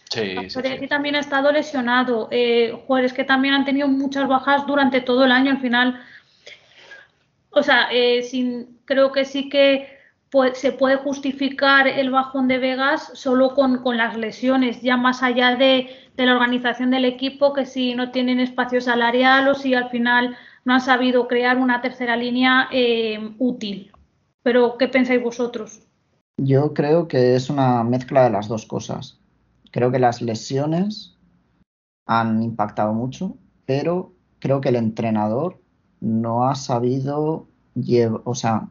Sí, 0.09 0.35
sí, 0.49 0.61
sí. 0.79 0.87
también 0.87 1.15
ha 1.15 1.19
estado 1.19 1.51
lesionado. 1.51 2.27
Eh, 2.31 2.73
jugadores 2.85 3.13
que 3.13 3.23
también 3.23 3.53
han 3.53 3.63
tenido 3.63 3.87
muchas 3.87 4.27
bajas 4.27 4.67
durante 4.67 4.99
todo 4.99 5.23
el 5.23 5.31
año. 5.31 5.51
Al 5.51 5.61
final, 5.61 6.01
o 7.51 7.63
sea, 7.63 7.87
eh, 7.91 8.23
sin, 8.23 8.79
creo 8.83 9.13
que 9.13 9.23
sí 9.23 9.47
que 9.47 9.96
se 10.53 10.71
puede 10.71 10.97
justificar 10.97 11.87
el 11.87 12.11
bajón 12.11 12.47
de 12.47 12.57
Vegas 12.57 13.11
solo 13.13 13.53
con, 13.53 13.97
las 13.97 14.17
lesiones, 14.17 14.81
ya 14.81 14.97
más 14.97 15.23
allá 15.23 15.55
de, 15.55 15.89
la 16.17 16.33
organización 16.33 16.91
del 16.91 17.05
equipo, 17.05 17.53
que 17.53 17.65
si 17.65 17.95
no 17.95 18.11
tienen 18.11 18.39
espacio 18.39 18.81
salarial 18.81 19.47
o 19.47 19.55
si 19.55 19.73
al 19.73 19.89
final 19.89 20.35
no 20.65 20.73
han 20.73 20.81
sabido 20.81 21.27
crear 21.27 21.57
una 21.57 21.81
tercera 21.81 22.15
línea 22.17 22.67
eh, 22.71 23.35
útil. 23.39 23.91
Pero, 24.43 24.77
¿qué 24.77 24.87
pensáis 24.87 25.23
vosotros? 25.23 25.81
Yo 26.37 26.73
creo 26.73 27.07
que 27.07 27.35
es 27.35 27.49
una 27.49 27.83
mezcla 27.83 28.23
de 28.23 28.29
las 28.31 28.47
dos 28.47 28.65
cosas. 28.65 29.19
Creo 29.71 29.91
que 29.91 29.99
las 29.99 30.21
lesiones 30.21 31.17
han 32.05 32.41
impactado 32.41 32.93
mucho, 32.93 33.37
pero 33.65 34.13
creo 34.39 34.61
que 34.61 34.69
el 34.69 34.75
entrenador 34.75 35.59
no 35.99 36.47
ha 36.47 36.55
sabido, 36.55 37.47
o 38.23 38.35
sea, 38.35 38.69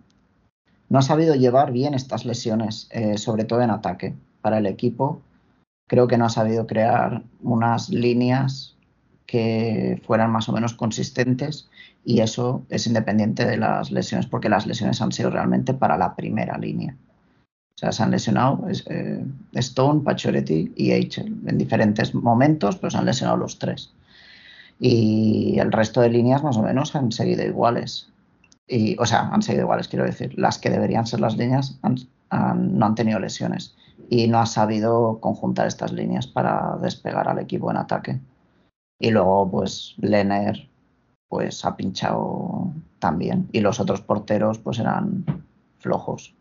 no 0.89 0.99
ha 0.99 1.03
sabido 1.03 1.35
llevar 1.35 1.73
bien 1.73 1.95
estas 1.95 2.25
lesiones, 2.25 2.89
eh, 2.91 3.19
sobre 3.19 3.45
todo 3.45 3.63
en 3.63 3.71
ataque. 3.71 4.15
Para 4.41 4.59
el 4.59 4.67
equipo, 4.67 5.21
creo 5.89 6.07
que 6.07 6.19
no 6.19 6.27
ha 6.27 6.31
sabido 6.31 6.67
crear 6.67 7.23
unas 7.43 7.89
líneas 7.89 8.77
que 9.27 10.01
fueran 10.07 10.31
más 10.31 10.49
o 10.49 10.53
menos 10.53 10.75
consistentes 10.75 11.69
y 12.05 12.21
eso 12.21 12.65
es 12.71 12.87
independiente 12.87 13.45
de 13.45 13.57
las 13.57 13.91
lesiones, 13.91 14.27
porque 14.27 14.49
las 14.49 14.67
lesiones 14.67 15.01
han 15.03 15.11
sido 15.11 15.31
realmente 15.31 15.75
para 15.75 15.99
la 15.99 16.15
primera 16.15 16.57
línea. 16.57 16.97
O 17.75 17.79
sea, 17.79 17.93
se 17.93 18.03
han 18.03 18.13
lesionado 18.13 18.67
eh, 18.69 19.25
Stone, 19.55 20.03
Pacioretty 20.03 20.73
y 20.77 20.93
Eichel 20.93 21.37
en 21.47 21.59
diferentes 21.59 22.15
momentos, 22.15 22.77
pero 22.77 22.91
se 22.91 22.99
han 22.99 23.05
lesionado 23.05 23.37
los 23.37 23.59
tres. 23.59 23.93
Y 24.79 25.59
el 25.59 25.73
resto 25.73 26.01
de 26.01 26.11
líneas 26.11 26.43
más 26.43 26.57
o 26.57 26.63
menos 26.63 26.95
han 26.95 27.11
seguido 27.11 27.45
iguales. 27.45 28.09
Y, 28.69 28.97
o 28.99 29.07
sea, 29.07 29.29
han 29.29 29.43
seguido 29.43 29.65
iguales, 29.65 29.89
quiero 29.89 30.05
decir. 30.05 30.37
Las 30.39 30.59
que 30.59 30.71
deberían 30.71 31.07
ser 31.07 31.21
las 31.21 31.37
líneas 31.37 31.79
no 31.83 32.87
han 32.87 32.95
tenido 32.95 33.19
lesiones. 33.19 33.77
Y 34.09 34.29
no 34.29 34.39
ha 34.39 34.47
sabido 34.47 35.19
conjuntar 35.21 35.67
estas 35.67 35.93
líneas 35.93 36.27
para 36.27 36.77
despegar 36.81 37.29
al 37.29 37.39
equipo 37.39 37.71
en 37.71 37.77
ataque. 37.77 38.21
Y 38.99 39.11
luego, 39.11 39.51
pues, 39.51 39.95
Lenner 39.99 40.69
pues 41.29 41.65
ha 41.65 41.77
pinchado 41.77 42.73
también. 42.99 43.49
Y 43.53 43.61
los 43.61 43.81
otros 43.81 44.01
porteros, 44.01 44.59
pues 44.59 44.79
eran 44.79 45.25
flojos. 45.79 46.35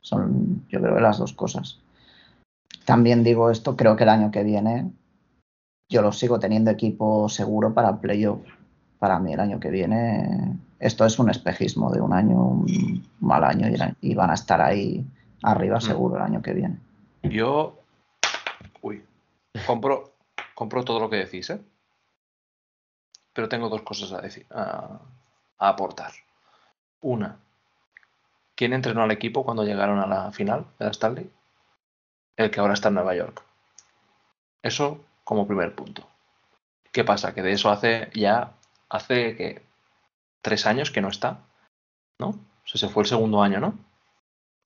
Son, 0.00 0.66
yo 0.68 0.80
creo 0.80 0.94
que 0.94 1.00
las 1.00 1.18
dos 1.18 1.32
cosas. 1.32 1.80
También 2.84 3.24
digo 3.24 3.50
esto, 3.50 3.76
creo 3.76 3.96
que 3.96 4.04
el 4.04 4.10
año 4.10 4.30
que 4.30 4.44
viene 4.44 4.90
yo 5.90 6.02
lo 6.02 6.12
sigo 6.12 6.38
teniendo 6.38 6.70
equipo 6.70 7.28
seguro 7.28 7.74
para 7.74 8.00
playoff. 8.00 8.40
Para 8.98 9.18
mí 9.18 9.32
el 9.32 9.40
año 9.40 9.60
que 9.60 9.70
viene 9.70 10.56
esto 10.78 11.04
es 11.04 11.18
un 11.18 11.30
espejismo 11.30 11.90
de 11.90 12.00
un 12.00 12.12
año, 12.12 12.36
un 12.36 13.08
mal 13.20 13.44
año 13.44 13.68
y, 14.00 14.14
van 14.14 14.30
a 14.30 14.34
estar 14.34 14.60
ahí 14.60 15.04
arriba 15.42 15.78
mm. 15.78 15.82
seguro 15.82 16.16
el 16.16 16.22
año 16.22 16.42
que 16.42 16.52
viene. 16.52 16.78
Yo, 17.22 17.78
uy, 18.82 19.04
compro, 19.66 20.12
compro 20.54 20.84
todo 20.84 21.00
lo 21.00 21.10
que 21.10 21.16
decís, 21.16 21.50
¿eh? 21.50 21.60
pero 23.32 23.48
tengo 23.48 23.68
dos 23.68 23.82
cosas 23.82 24.12
a 24.12 24.20
decir, 24.20 24.46
a 24.50 25.00
aportar. 25.58 26.12
Una, 27.00 27.38
¿Quién 28.58 28.72
entrenó 28.72 29.04
al 29.04 29.12
equipo 29.12 29.44
cuando 29.44 29.62
llegaron 29.62 30.00
a 30.00 30.06
la 30.08 30.32
final 30.32 30.66
de 30.80 30.86
la 30.86 30.90
Stanley? 30.90 31.30
El 32.36 32.50
que 32.50 32.58
ahora 32.58 32.74
está 32.74 32.88
en 32.88 32.94
Nueva 32.94 33.14
York. 33.14 33.40
Eso 34.64 35.04
como 35.22 35.46
primer 35.46 35.76
punto. 35.76 36.08
¿Qué 36.90 37.04
pasa? 37.04 37.32
Que 37.32 37.42
de 37.42 37.52
eso 37.52 37.70
hace 37.70 38.10
ya, 38.14 38.54
hace 38.88 39.36
que 39.36 39.62
tres 40.42 40.66
años 40.66 40.90
que 40.90 41.00
no 41.00 41.08
está, 41.08 41.40
¿no? 42.18 42.28
O 42.28 42.66
sea, 42.66 42.78
se 42.78 42.88
fue 42.88 43.02
el 43.02 43.08
segundo 43.08 43.42
año, 43.42 43.60
¿no? 43.60 43.78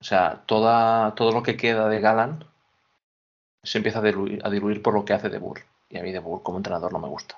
O 0.01 0.05
sea, 0.05 0.43
toda, 0.47 1.15
todo 1.15 1.33
lo 1.33 1.43
que 1.43 1.57
queda 1.57 1.89
de 1.89 2.01
Galan 2.01 2.45
se 3.63 3.79
empieza 3.79 4.01
a 4.01 4.03
diluir, 4.03 4.41
a 4.45 4.51
diluir 4.51 4.83
por 4.83 4.95
lo 4.95 5.05
que 5.05 5.13
hace 5.13 5.29
de 5.29 5.39
Burr. 5.39 5.61
Y 5.89 5.99
a 5.99 6.03
mí 6.03 6.11
de 6.11 6.19
Burr 6.19 6.43
como 6.43 6.59
entrenador 6.59 6.93
no 6.93 6.99
me 6.99 7.09
gusta. 7.09 7.37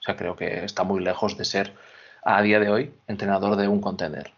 O 0.00 0.02
sea, 0.02 0.16
creo 0.16 0.34
que 0.34 0.64
está 0.64 0.82
muy 0.82 1.00
lejos 1.02 1.36
de 1.36 1.44
ser 1.44 1.76
a 2.22 2.42
día 2.42 2.58
de 2.58 2.70
hoy 2.70 2.94
entrenador 3.06 3.56
de 3.56 3.68
un 3.68 3.80
contender. 3.80 4.32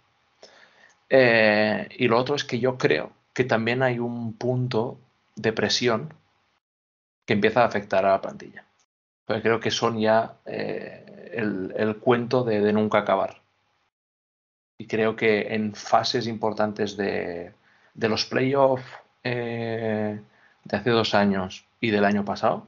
Eh, 1.08 1.88
y 1.96 2.08
lo 2.08 2.18
otro 2.18 2.34
es 2.34 2.44
que 2.44 2.58
yo 2.58 2.78
creo 2.78 3.12
que 3.32 3.44
también 3.44 3.82
hay 3.82 3.98
un 3.98 4.34
punto 4.34 4.98
de 5.36 5.52
presión 5.52 6.12
que 7.24 7.34
empieza 7.34 7.62
a 7.62 7.66
afectar 7.66 8.04
a 8.04 8.10
la 8.10 8.20
plantilla. 8.20 8.64
Porque 9.24 9.42
creo 9.42 9.60
que 9.60 9.70
son 9.70 9.98
ya 9.98 10.34
eh, 10.44 11.01
el, 11.32 11.96
cuento 12.00 12.44
de, 12.44 12.72
nunca 12.72 12.98
acabar. 12.98 13.40
Y 14.78 14.86
creo 14.86 15.16
que 15.16 15.54
en 15.54 15.74
fases 15.74 16.26
importantes 16.26 16.96
de, 16.96 17.52
los 17.94 18.26
playoffs 18.26 18.84
eh, 19.24 20.20
de 20.64 20.76
hace 20.76 20.90
dos 20.90 21.14
años 21.14 21.64
y 21.80 21.90
del 21.90 22.04
año 22.04 22.24
pasado, 22.24 22.66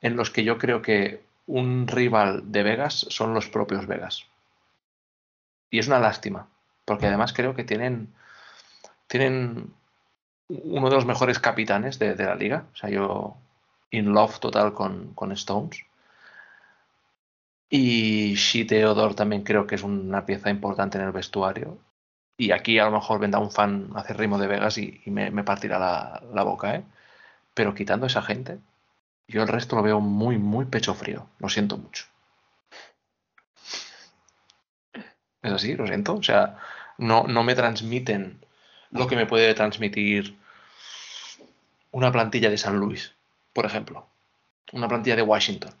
en 0.00 0.16
los 0.16 0.30
que 0.30 0.44
yo 0.44 0.58
creo 0.58 0.82
que 0.82 1.22
un 1.46 1.86
rival 1.88 2.52
de 2.52 2.62
Vegas 2.62 3.06
son 3.08 3.34
los 3.34 3.48
propios 3.48 3.86
Vegas. 3.86 4.26
Y 5.70 5.78
es 5.78 5.86
una 5.86 5.98
lástima, 5.98 6.48
porque 6.84 7.06
además 7.06 7.32
creo 7.32 7.54
que 7.54 7.64
tienen, 7.64 8.12
tienen 9.06 9.72
uno 10.48 10.88
de 10.88 10.96
los 10.96 11.06
mejores 11.06 11.38
capitanes 11.38 11.98
de, 11.98 12.14
la 12.14 12.34
liga. 12.34 12.66
O 12.72 12.76
sea, 12.76 12.90
yo 12.90 13.36
in 13.90 14.12
love 14.12 14.38
total 14.38 14.74
con, 14.74 15.14
con 15.14 15.32
Stones. 15.32 15.84
Y 17.74 18.34
Shi 18.34 18.66
Theodore 18.66 19.14
también 19.14 19.44
creo 19.44 19.66
que 19.66 19.76
es 19.76 19.82
una 19.82 20.26
pieza 20.26 20.50
importante 20.50 20.98
en 20.98 21.04
el 21.04 21.12
vestuario. 21.12 21.78
Y 22.36 22.52
aquí 22.52 22.78
a 22.78 22.84
lo 22.84 22.90
mejor 22.90 23.18
vendrá 23.18 23.40
un 23.40 23.50
fan 23.50 23.88
hacer 23.94 24.18
ritmo 24.18 24.36
de 24.36 24.46
Vegas 24.46 24.76
y, 24.76 25.00
me, 25.06 25.42
partirá 25.42 25.78
la, 25.78 26.42
boca, 26.42 26.74
¿eh? 26.74 26.84
Pero 27.54 27.74
quitando 27.74 28.04
esa 28.06 28.20
gente, 28.20 28.58
yo 29.26 29.40
el 29.40 29.48
resto 29.48 29.76
lo 29.76 29.82
veo 29.82 30.00
muy, 30.00 30.36
muy 30.36 30.66
pecho 30.66 30.92
frío. 30.92 31.26
Lo 31.38 31.48
siento 31.48 31.78
mucho. 31.78 32.04
Es 35.40 35.52
así, 35.52 35.74
lo 35.74 35.86
siento. 35.86 36.16
O 36.16 36.22
sea, 36.22 36.58
no, 36.98 37.26
no 37.26 37.42
me 37.42 37.54
transmiten 37.54 38.44
lo 38.90 39.06
que 39.06 39.16
me 39.16 39.24
puede 39.24 39.54
transmitir 39.54 40.36
una 41.90 42.12
plantilla 42.12 42.50
de 42.50 42.58
San 42.58 42.76
Luis, 42.76 43.14
por 43.54 43.64
ejemplo. 43.64 44.06
Una 44.72 44.88
plantilla 44.88 45.16
de 45.16 45.22
Washington. 45.22 45.72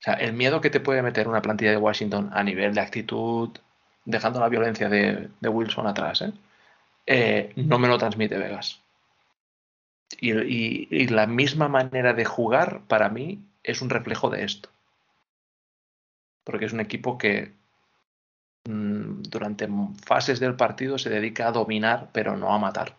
O 0.00 0.02
sea, 0.02 0.14
el 0.14 0.32
miedo 0.32 0.60
que 0.60 0.70
te 0.70 0.80
puede 0.80 1.02
meter 1.02 1.28
una 1.28 1.42
plantilla 1.42 1.72
de 1.72 1.76
Washington 1.76 2.30
a 2.32 2.42
nivel 2.42 2.74
de 2.74 2.80
actitud, 2.80 3.50
dejando 4.04 4.40
la 4.40 4.48
violencia 4.48 4.88
de, 4.88 5.28
Wilson 5.42 5.86
atrás, 5.86 6.22
¿eh? 6.22 6.32
Eh, 7.06 7.52
no 7.56 7.78
me 7.78 7.88
lo 7.88 7.98
transmite 7.98 8.38
Vegas. 8.38 8.80
y, 10.20 11.06
la 11.08 11.26
misma 11.26 11.68
manera 11.68 12.12
de 12.14 12.24
jugar, 12.24 12.82
para 12.88 13.08
mí, 13.08 13.44
es 13.62 13.82
un 13.82 13.90
reflejo 13.90 14.30
de 14.30 14.44
esto. 14.44 14.68
Porque 16.44 16.66
es 16.66 16.72
un 16.72 16.80
equipo 16.80 17.18
que 17.18 17.52
Mm, 18.68 19.22
durante 19.22 19.68
fases 20.04 20.38
del 20.38 20.54
partido 20.54 20.98
se 20.98 21.08
dedica 21.10 21.48
a 21.48 21.52
dominar, 21.52 22.10
pero 22.12 22.36
no 22.36 22.52
a 22.52 22.58
matar. 22.58 22.94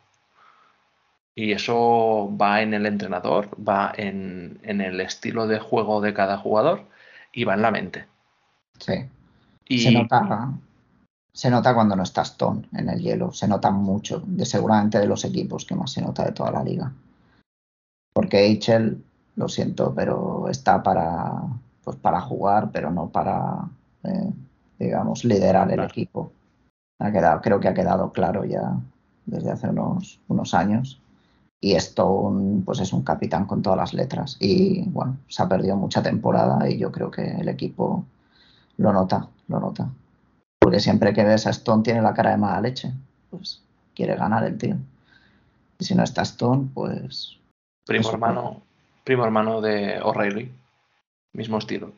Y 1.36 1.54
eso 1.54 2.30
va 2.40 2.62
en 2.62 2.74
el 2.74 2.86
entrenador, 2.86 3.50
va 3.56 3.94
en, 3.96 4.60
el 4.64 5.00
estilo 5.00 5.48
de 5.48 5.60
juego 5.60 6.02
de 6.02 6.14
cada 6.14 6.38
jugador 6.38 6.88
y 7.32 7.46
va 7.46 7.54
en 7.54 7.62
la 7.62 7.72
mente. 7.72 8.06
Sí. 8.80 8.94
Y... 9.68 9.80
Se 9.80 9.92
nota, 9.92 10.52
se 11.34 11.50
nota 11.50 11.74
cuando 11.74 11.96
no 11.96 12.04
estás 12.04 12.32
Stone 12.32 12.68
en 12.74 12.90
el 12.90 13.00
hielo, 13.00 13.32
se 13.32 13.48
nota 13.48 13.72
mucho, 13.72 14.22
de 14.26 14.46
seguramente 14.46 15.00
de 15.00 15.08
los 15.08 15.24
equipos 15.24 15.66
que 15.66 15.76
más 15.76 15.92
se 15.92 16.02
nota 16.02 16.26
de 16.26 16.34
toda 16.34 16.52
la 16.52 16.64
liga. 16.64 16.92
Porque 18.14 18.46
Eichel, 18.46 19.02
lo 19.38 19.48
siento, 19.48 19.94
pero 19.96 20.50
está 20.50 20.84
para, 20.84 21.42
pues 21.84 21.96
para 21.96 22.20
jugar, 22.20 22.72
pero 22.72 22.92
no 22.92 23.10
para 23.10 23.70
eh, 24.04 24.32
digamos, 24.80 25.24
liderar 25.24 25.72
el 25.72 25.82
equipo. 25.82 26.32
Ha 27.00 27.12
quedado, 27.12 27.42
creo 27.42 27.60
que 27.60 27.68
ha 27.68 27.74
quedado 27.74 28.12
claro 28.12 28.46
ya 28.46 28.78
desde 29.26 29.52
hace 29.52 29.70
unos, 29.70 30.20
unos 30.28 30.54
años. 30.54 31.02
Y 31.64 31.76
esto 31.76 32.34
pues 32.66 32.80
es 32.80 32.92
un 32.92 33.04
capitán 33.04 33.46
con 33.46 33.62
todas 33.62 33.78
las 33.78 33.94
letras. 33.94 34.36
Y 34.40 34.82
bueno, 34.90 35.18
se 35.28 35.44
ha 35.44 35.48
perdido 35.48 35.76
mucha 35.76 36.02
temporada 36.02 36.68
y 36.68 36.80
yo 36.80 36.92
creo 36.92 37.12
que 37.12 37.22
el 37.22 37.48
equipo 37.48 38.04
lo 38.78 38.92
nota, 38.92 39.28
lo 39.48 39.60
nota. 39.60 39.90
Porque 40.60 40.80
siempre 40.80 41.14
que 41.14 41.24
ves 41.24 41.46
a 41.46 41.52
Stone 41.52 41.84
tiene 41.84 42.02
la 42.02 42.14
cara 42.16 42.32
de 42.32 42.38
mala 42.38 42.62
leche. 42.62 42.92
Pues 43.30 43.62
quiere 43.96 44.16
ganar 44.16 44.44
el 44.44 44.58
tío. 44.58 44.76
Y 45.78 45.86
si 45.86 45.94
no 45.94 46.04
está 46.04 46.24
Stone, 46.24 46.70
pues 46.74 47.38
Primo 47.86 48.10
hermano, 48.10 48.62
primo 49.04 49.24
hermano 49.24 49.62
de 49.62 50.00
O'Reilly. 50.02 50.52
Mismo 51.34 51.58
estilo. 51.58 51.94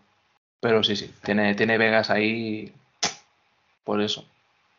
Pero 0.60 0.84
sí, 0.84 0.96
sí. 0.96 1.14
Tiene, 1.24 1.56
tiene 1.56 1.78
Vegas 1.78 2.10
ahí. 2.10 2.74
Por 3.84 4.02
eso. 4.02 4.26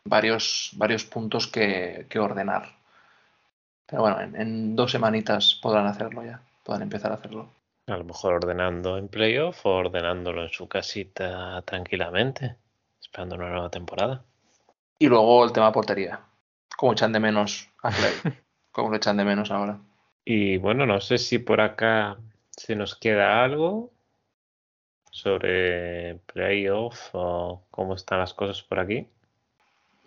Varios, 0.05 0.71
varios 0.75 1.05
puntos 1.05 1.47
que, 1.47 2.05
que 2.09 2.19
ordenar. 2.19 2.75
Pero 3.87 4.01
bueno, 4.01 4.21
en, 4.21 4.35
en 4.35 4.75
dos 4.75 4.91
semanitas 4.91 5.59
podrán 5.61 5.87
hacerlo 5.87 6.23
ya. 6.23 6.41
Podrán 6.63 6.83
empezar 6.83 7.11
a 7.11 7.15
hacerlo. 7.15 7.49
A 7.87 7.97
lo 7.97 8.03
mejor 8.03 8.33
ordenando 8.33 8.97
en 8.97 9.07
playoff 9.07 9.65
o 9.65 9.75
ordenándolo 9.75 10.43
en 10.43 10.49
su 10.49 10.67
casita 10.67 11.61
tranquilamente, 11.61 12.55
esperando 12.99 13.35
una 13.35 13.49
nueva 13.49 13.69
temporada. 13.69 14.23
Y 14.97 15.07
luego 15.07 15.45
el 15.45 15.51
tema 15.51 15.71
portería. 15.71 16.19
Como 16.75 16.93
echan 16.93 17.11
de 17.11 17.19
menos 17.19 17.69
a 17.83 17.91
Clay. 17.91 18.13
Como 18.71 18.89
lo 18.89 18.95
echan 18.95 19.17
de 19.17 19.25
menos 19.25 19.51
ahora. 19.51 19.77
Y 20.25 20.57
bueno, 20.57 20.85
no 20.85 20.99
sé 20.99 21.19
si 21.19 21.37
por 21.37 21.61
acá 21.61 22.17
se 22.49 22.75
nos 22.75 22.95
queda 22.95 23.43
algo 23.43 23.91
sobre 25.11 26.15
playoff 26.33 27.09
o 27.13 27.61
cómo 27.69 27.95
están 27.95 28.19
las 28.19 28.33
cosas 28.33 28.63
por 28.63 28.79
aquí. 28.79 29.07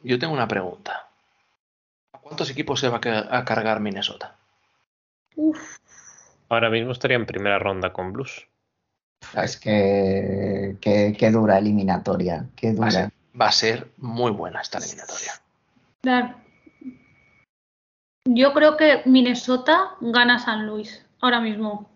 Yo 0.02 0.18
tengo 0.18 0.34
una 0.34 0.48
pregunta. 0.48 1.07
¿A 2.28 2.36
cuántos 2.36 2.50
equipos 2.50 2.78
se 2.78 2.90
va 2.90 2.98
a 2.98 3.00
ca- 3.00 3.26
a 3.30 3.42
cargar 3.46 3.80
Minnesota? 3.80 4.36
Uf, 5.34 5.78
Ahora 6.50 6.68
mismo 6.68 6.92
estaría 6.92 7.16
en 7.16 7.24
primera 7.24 7.58
ronda 7.58 7.90
con 7.94 8.12
Blues. 8.12 8.46
Es 9.34 9.56
que, 9.56 10.76
que, 10.78 11.16
que 11.18 11.30
dura 11.30 11.56
eliminatoria, 11.56 12.44
que 12.54 12.74
Va 12.74 12.88
a, 12.88 12.90
ser, 12.90 13.04
dura. 13.04 13.14
va 13.40 13.46
a 13.48 13.52
ser 13.52 13.88
muy 13.96 14.30
buena 14.30 14.60
esta 14.60 14.76
eliminatoria. 14.76 15.32
claro. 16.02 16.34
Yo 18.26 18.52
creo 18.52 18.76
que 18.76 19.00
Minnesota 19.06 19.94
gana 20.02 20.38
San 20.38 20.66
Luis 20.66 21.06
ahora 21.22 21.40
mismo. 21.40 21.88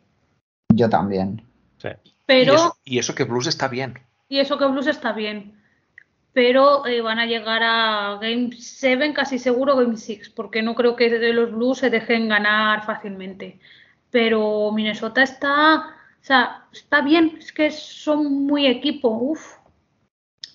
Yo 0.75 0.89
también. 0.89 1.47
Sí. 1.77 1.91
Pero, 2.25 2.53
Y, 2.53 2.57
eso, 2.57 2.77
y 2.85 2.99
eso 3.01 3.15
que 3.15 3.25
Blues 3.25 3.49
está 3.49 3.69
bien. 3.69 3.99
y 4.31 4.39
eso 4.41 4.57
que 4.57 4.65
Blues 4.65 4.87
está 4.87 5.13
bien. 5.13 5.62
Pero 6.33 6.87
eh, 6.87 7.03
van 7.03 7.19
a 7.19 7.27
llegar 7.27 7.63
a 7.63 8.19
Game 8.21 8.51
7, 8.53 9.13
casi 9.13 9.39
seguro 9.39 9.77
Game 9.77 9.97
6, 9.97 10.31
porque 10.31 10.63
no 10.63 10.75
creo 10.75 10.97
que 10.97 11.11
los 11.33 11.53
Blues 11.53 11.79
se 11.79 11.91
dejen 11.91 12.29
ganar 12.29 12.85
fácilmente. 12.85 13.59
Pero 14.11 14.73
Minnesota 14.73 15.23
está, 15.23 15.77
o 15.77 16.25
sea, 16.25 16.65
está 16.73 17.03
bien, 17.03 17.37
es 17.39 17.53
que 17.53 17.71
son 17.71 18.47
muy 18.47 18.67
equipo, 18.67 19.09
uff. 19.09 19.59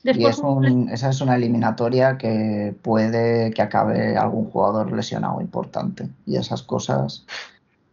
Y 0.04 0.26
es 0.26 0.40
un- 0.40 0.90
esa 0.90 1.10
es 1.10 1.22
una 1.22 1.36
eliminatoria 1.36 2.18
que 2.18 2.76
puede 2.82 3.52
que 3.52 3.62
acabe 3.62 4.16
algún 4.18 4.50
jugador 4.50 4.92
lesionado 4.92 5.42
importante. 5.42 6.08
Y 6.26 6.38
esas 6.38 6.64
cosas 6.64 7.26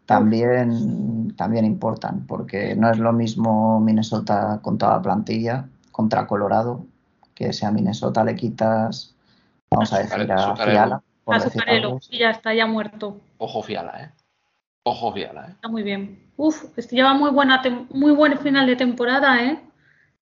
también, 0.06 1.34
también 1.36 1.64
importan, 1.64 2.26
porque 2.26 2.74
no 2.76 2.90
es 2.90 2.98
lo 2.98 3.12
mismo 3.12 3.80
Minnesota 3.80 4.60
con 4.62 4.78
toda 4.78 4.96
la 4.96 5.02
plantilla 5.02 5.68
contra 5.90 6.26
Colorado, 6.26 6.86
que 7.34 7.52
si 7.52 7.64
a 7.66 7.70
Minnesota 7.70 8.24
le 8.24 8.34
quitas, 8.36 9.14
vamos 9.70 9.92
a 9.92 9.98
decir, 9.98 10.30
a. 10.32 10.56
Fiala, 10.56 11.02
por 11.24 11.34
a 11.34 11.38
y 12.10 12.18
ya 12.18 12.30
está, 12.30 12.54
ya 12.54 12.66
muerto. 12.66 13.20
Ojo 13.38 13.62
Fiala, 13.62 14.02
¿eh? 14.04 14.10
Ojo 14.84 15.12
Fiala, 15.12 15.46
¿eh? 15.48 15.50
Está 15.52 15.68
muy 15.68 15.82
bien. 15.82 16.30
Uf, 16.36 16.64
este 16.76 16.96
lleva 16.96 17.14
muy 17.14 17.30
buena 17.30 17.62
muy 17.90 18.12
buen 18.12 18.38
final 18.38 18.66
de 18.66 18.76
temporada, 18.76 19.42
¿eh? 19.42 19.60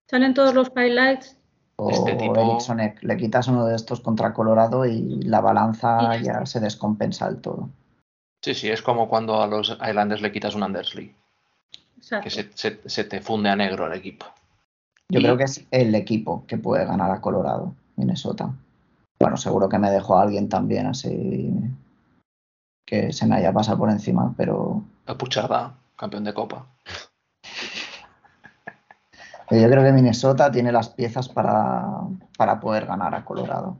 Salen 0.08 0.34
todos 0.34 0.54
los 0.54 0.68
highlights. 0.76 1.36
O 1.76 1.90
Este 1.90 2.14
tipo- 2.14 2.36
Eriksson, 2.38 2.80
eh, 2.80 2.94
le 3.00 3.16
quitas 3.16 3.48
uno 3.48 3.64
de 3.66 3.74
estos 3.74 4.00
contra 4.00 4.32
Colorado 4.32 4.84
y 4.84 5.22
la 5.22 5.40
balanza 5.40 5.98
Y 6.16 6.22
ya 6.24 6.40
ya 6.40 6.46
se 6.46 6.60
descompensa 6.60 7.26
del 7.28 7.40
todo. 7.40 7.70
Sí, 8.42 8.54
sí, 8.54 8.68
es 8.68 8.82
como 8.82 9.08
cuando 9.08 9.40
a 9.42 9.46
los 9.46 9.70
Islanders 9.70 10.20
le 10.20 10.30
quitas 10.32 10.54
un 10.54 10.62
Andersley, 10.64 11.14
Exacto. 11.96 12.24
que 12.24 12.30
se, 12.30 12.50
se- 12.54 12.80
se 12.88 13.04
te 13.04 13.20
funde 13.20 13.48
a 13.48 13.56
negro 13.56 13.86
el 13.86 13.94
equipo. 13.98 14.26
Yo 15.12 15.20
creo 15.20 15.36
que 15.36 15.44
es 15.44 15.66
el 15.70 15.94
equipo 15.94 16.46
que 16.46 16.56
puede 16.56 16.86
ganar 16.86 17.10
a 17.10 17.20
Colorado, 17.20 17.74
Minnesota. 17.96 18.50
Bueno, 19.20 19.36
seguro 19.36 19.68
que 19.68 19.78
me 19.78 19.90
dejó 19.90 20.16
a 20.16 20.22
alguien 20.22 20.48
también 20.48 20.86
así 20.86 21.52
que 22.86 23.12
se 23.12 23.26
me 23.26 23.36
haya 23.36 23.52
pasado 23.52 23.76
por 23.76 23.90
encima, 23.90 24.34
pero 24.38 24.82
Pucharda, 25.18 25.74
campeón 25.96 26.24
de 26.24 26.32
Copa. 26.32 26.66
yo 29.50 29.68
creo 29.68 29.84
que 29.84 29.92
Minnesota 29.92 30.50
tiene 30.50 30.72
las 30.72 30.88
piezas 30.88 31.28
para, 31.28 31.90
para 32.38 32.58
poder 32.58 32.86
ganar 32.86 33.14
a 33.14 33.22
Colorado. 33.22 33.76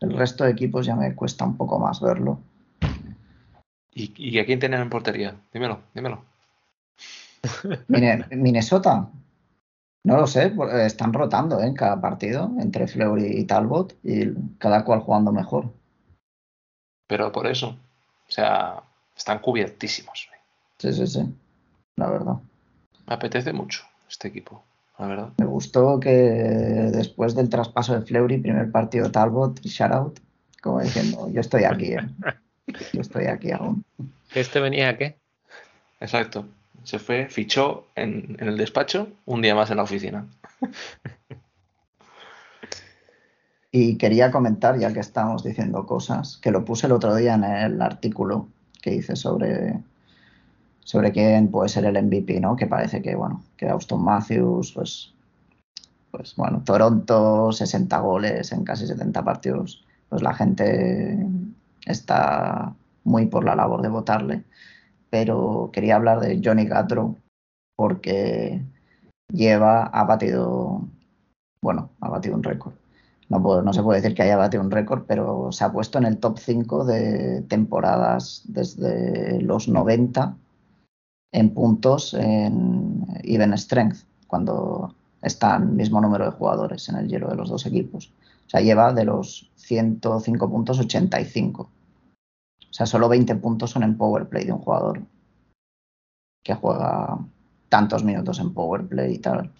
El 0.00 0.16
resto 0.16 0.44
de 0.44 0.52
equipos 0.52 0.86
ya 0.86 0.96
me 0.96 1.14
cuesta 1.14 1.44
un 1.44 1.58
poco 1.58 1.78
más 1.78 2.00
verlo. 2.00 2.38
¿Y, 3.92 4.14
y 4.16 4.38
a 4.38 4.46
quién 4.46 4.58
tienen 4.58 4.80
en 4.80 4.88
portería? 4.88 5.36
Dímelo, 5.52 5.80
dímelo. 5.94 6.24
Minnesota, 8.30 9.10
no 10.04 10.16
lo 10.16 10.26
sé, 10.26 10.50
por- 10.50 10.68
eh, 10.74 10.86
están 10.86 11.12
rotando 11.12 11.60
¿eh? 11.60 11.66
en 11.66 11.74
cada 11.74 12.00
partido 12.00 12.50
entre 12.58 12.86
Fleury 12.88 13.38
y 13.38 13.44
Talbot 13.44 13.96
y 14.02 14.32
cada 14.58 14.84
cual 14.84 15.00
jugando 15.00 15.32
mejor. 15.32 15.72
Pero 17.06 17.30
por 17.32 17.46
eso, 17.46 17.68
o 18.28 18.30
sea, 18.30 18.82
están 19.16 19.38
cubiertísimos. 19.40 20.28
Sí, 20.78 20.92
sí, 20.92 21.06
sí, 21.06 21.34
la 21.96 22.10
verdad. 22.10 22.34
Me 23.06 23.14
apetece 23.14 23.52
mucho 23.52 23.82
este 24.08 24.28
equipo, 24.28 24.62
la 24.98 25.06
verdad. 25.06 25.28
Me 25.38 25.46
gustó 25.46 26.00
que 26.00 26.10
después 26.10 27.34
del 27.34 27.48
traspaso 27.48 27.94
de 27.94 28.06
Fleury, 28.06 28.38
primer 28.38 28.70
partido 28.72 29.10
Talbot 29.10 29.60
y 29.64 29.68
shoutout, 29.68 30.18
como 30.62 30.80
diciendo, 30.80 31.28
yo 31.30 31.40
estoy 31.40 31.64
aquí, 31.64 31.92
¿eh? 31.92 32.08
yo 32.92 33.00
estoy 33.00 33.26
aquí 33.26 33.50
aún. 33.52 33.84
¿Este 34.34 34.60
venía 34.60 34.88
a 34.88 34.96
qué? 34.96 35.18
Exacto. 36.00 36.46
Se 36.84 36.98
fue, 36.98 37.28
fichó 37.28 37.86
en, 37.94 38.36
en 38.38 38.48
el 38.48 38.56
despacho, 38.56 39.08
un 39.24 39.42
día 39.42 39.54
más 39.54 39.70
en 39.70 39.76
la 39.76 39.82
oficina. 39.84 40.26
Y 43.74 43.96
quería 43.96 44.30
comentar, 44.30 44.78
ya 44.78 44.92
que 44.92 45.00
estamos 45.00 45.42
diciendo 45.42 45.86
cosas, 45.86 46.36
que 46.42 46.50
lo 46.50 46.62
puse 46.62 46.86
el 46.86 46.92
otro 46.92 47.14
día 47.14 47.34
en 47.34 47.44
el 47.44 47.80
artículo 47.80 48.48
que 48.82 48.94
hice 48.94 49.16
sobre, 49.16 49.82
sobre 50.80 51.10
quién 51.10 51.50
puede 51.50 51.70
ser 51.70 51.86
el 51.86 51.96
MVP, 52.04 52.38
¿no? 52.38 52.54
Que 52.54 52.66
parece 52.66 53.00
que, 53.00 53.14
bueno, 53.14 53.42
que 53.56 53.70
Austin 53.70 54.04
Matthews, 54.04 54.72
pues, 54.72 55.14
pues 56.10 56.36
bueno, 56.36 56.62
Toronto, 56.66 57.50
60 57.50 57.98
goles 58.00 58.52
en 58.52 58.62
casi 58.62 58.86
70 58.86 59.24
partidos, 59.24 59.86
pues 60.10 60.20
la 60.20 60.34
gente 60.34 61.26
está 61.86 62.74
muy 63.04 63.24
por 63.24 63.42
la 63.42 63.56
labor 63.56 63.80
de 63.80 63.88
votarle. 63.88 64.44
Pero 65.12 65.68
quería 65.74 65.96
hablar 65.96 66.20
de 66.20 66.40
Johnny 66.42 66.64
Gattro 66.64 67.16
porque 67.76 68.62
lleva, 69.30 69.84
ha 69.84 70.04
batido, 70.04 70.88
bueno, 71.60 71.90
ha 72.00 72.08
batido 72.08 72.34
un 72.34 72.42
récord. 72.42 72.72
No, 73.28 73.72
se 73.74 73.82
puede 73.82 74.00
decir 74.00 74.16
que 74.16 74.22
haya 74.22 74.38
batido 74.38 74.62
un 74.62 74.70
récord, 74.70 75.04
pero 75.06 75.52
se 75.52 75.64
ha 75.64 75.72
puesto 75.72 75.98
en 75.98 76.04
el 76.04 76.16
top 76.16 76.38
5 76.38 76.86
de 76.86 77.42
temporadas 77.42 78.42
desde 78.46 79.42
los 79.42 79.68
90 79.68 80.34
en 81.32 81.50
puntos 81.52 82.14
en 82.14 83.06
even 83.22 83.52
strength, 83.58 84.04
cuando 84.26 84.94
están 85.20 85.62
el 85.62 85.74
mismo 85.74 86.00
número 86.00 86.24
de 86.24 86.30
jugadores 86.30 86.88
en 86.88 86.96
el 86.96 87.08
hielo 87.08 87.28
de 87.28 87.36
los 87.36 87.50
dos 87.50 87.66
equipos. 87.66 88.12
O 88.46 88.50
sea, 88.50 88.62
lleva 88.62 88.94
de 88.94 89.04
los 89.04 89.50
105 89.56 90.50
puntos 90.50 90.78
85. 90.78 91.70
O 92.72 92.74
sea, 92.74 92.86
solo 92.86 93.08
20 93.08 93.36
puntos 93.36 93.70
son 93.70 93.82
en 93.82 93.98
power 93.98 94.28
play 94.28 94.46
de 94.46 94.52
un 94.52 94.58
jugador 94.60 95.02
que 96.42 96.54
juega 96.54 97.18
tantos 97.68 98.02
minutos 98.02 98.40
en 98.40 98.52
power 98.52 98.88
play 98.88 99.14
y 99.14 99.18
tal 99.18 99.52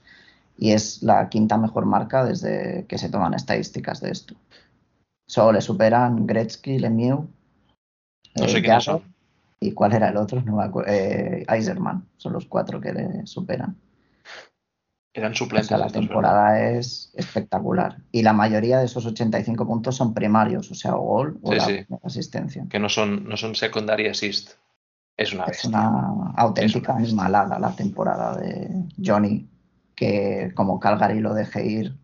y 0.56 0.70
es 0.70 1.02
la 1.02 1.28
quinta 1.28 1.56
mejor 1.58 1.86
marca 1.86 2.24
desde 2.24 2.86
que 2.86 2.96
se 2.96 3.08
toman 3.08 3.34
estadísticas 3.34 4.00
de 4.00 4.10
esto. 4.12 4.34
Solo 5.26 5.52
le 5.52 5.60
superan 5.60 6.26
Gretzky, 6.26 6.78
Lemieux, 6.78 7.26
No 8.36 8.44
eh, 8.44 8.48
sé 8.48 8.62
quiénes 8.62 8.84
Jagr, 8.84 9.00
son. 9.02 9.14
y 9.60 9.72
cuál 9.72 9.94
era 9.94 10.08
el 10.08 10.16
otro, 10.16 10.40
no 10.42 10.56
me 10.56 10.64
acuerdo, 10.64 10.90
eh, 10.92 11.44
Eiserman, 11.48 12.06
son 12.16 12.34
los 12.34 12.46
cuatro 12.46 12.80
que 12.80 12.92
le 12.92 13.26
superan. 13.26 13.76
Eran 15.14 15.32
O 15.32 15.34
suplentes. 15.34 15.68
sea, 15.68 15.78
la 15.78 15.88
temporada 15.88 16.70
es 16.70 17.12
espectacular. 17.14 17.98
Y 18.12 18.22
la 18.22 18.32
mayoría 18.32 18.78
de 18.78 18.86
esos 18.86 19.04
85 19.04 19.66
puntos 19.66 19.94
son 19.96 20.14
primarios, 20.14 20.70
o 20.70 20.74
sea, 20.74 20.96
o 20.96 21.00
gol 21.02 21.38
o 21.42 21.50
Sí, 21.52 21.58
la 21.58 21.64
sí. 21.64 21.72
primera 21.84 22.06
asistencia. 22.06 22.66
Que 22.70 22.78
no 22.78 22.88
son, 22.88 23.28
no 23.28 23.36
son 23.36 23.54
secondary 23.54 24.08
assist. 24.08 24.52
Es 25.16 25.34
una 25.34 25.44
Es 25.44 25.64
una 25.66 26.32
auténtica 26.36 26.98
Es 27.00 27.12
una 27.12 27.28
la 27.28 27.74
temporada 27.76 28.36
de 28.38 28.70
Johnny, 29.04 29.46
que 29.94 30.52
como 30.54 30.80
Calgary 30.80 31.20
lo 31.20 31.34
deje 31.34 31.66
ir, 31.66 31.94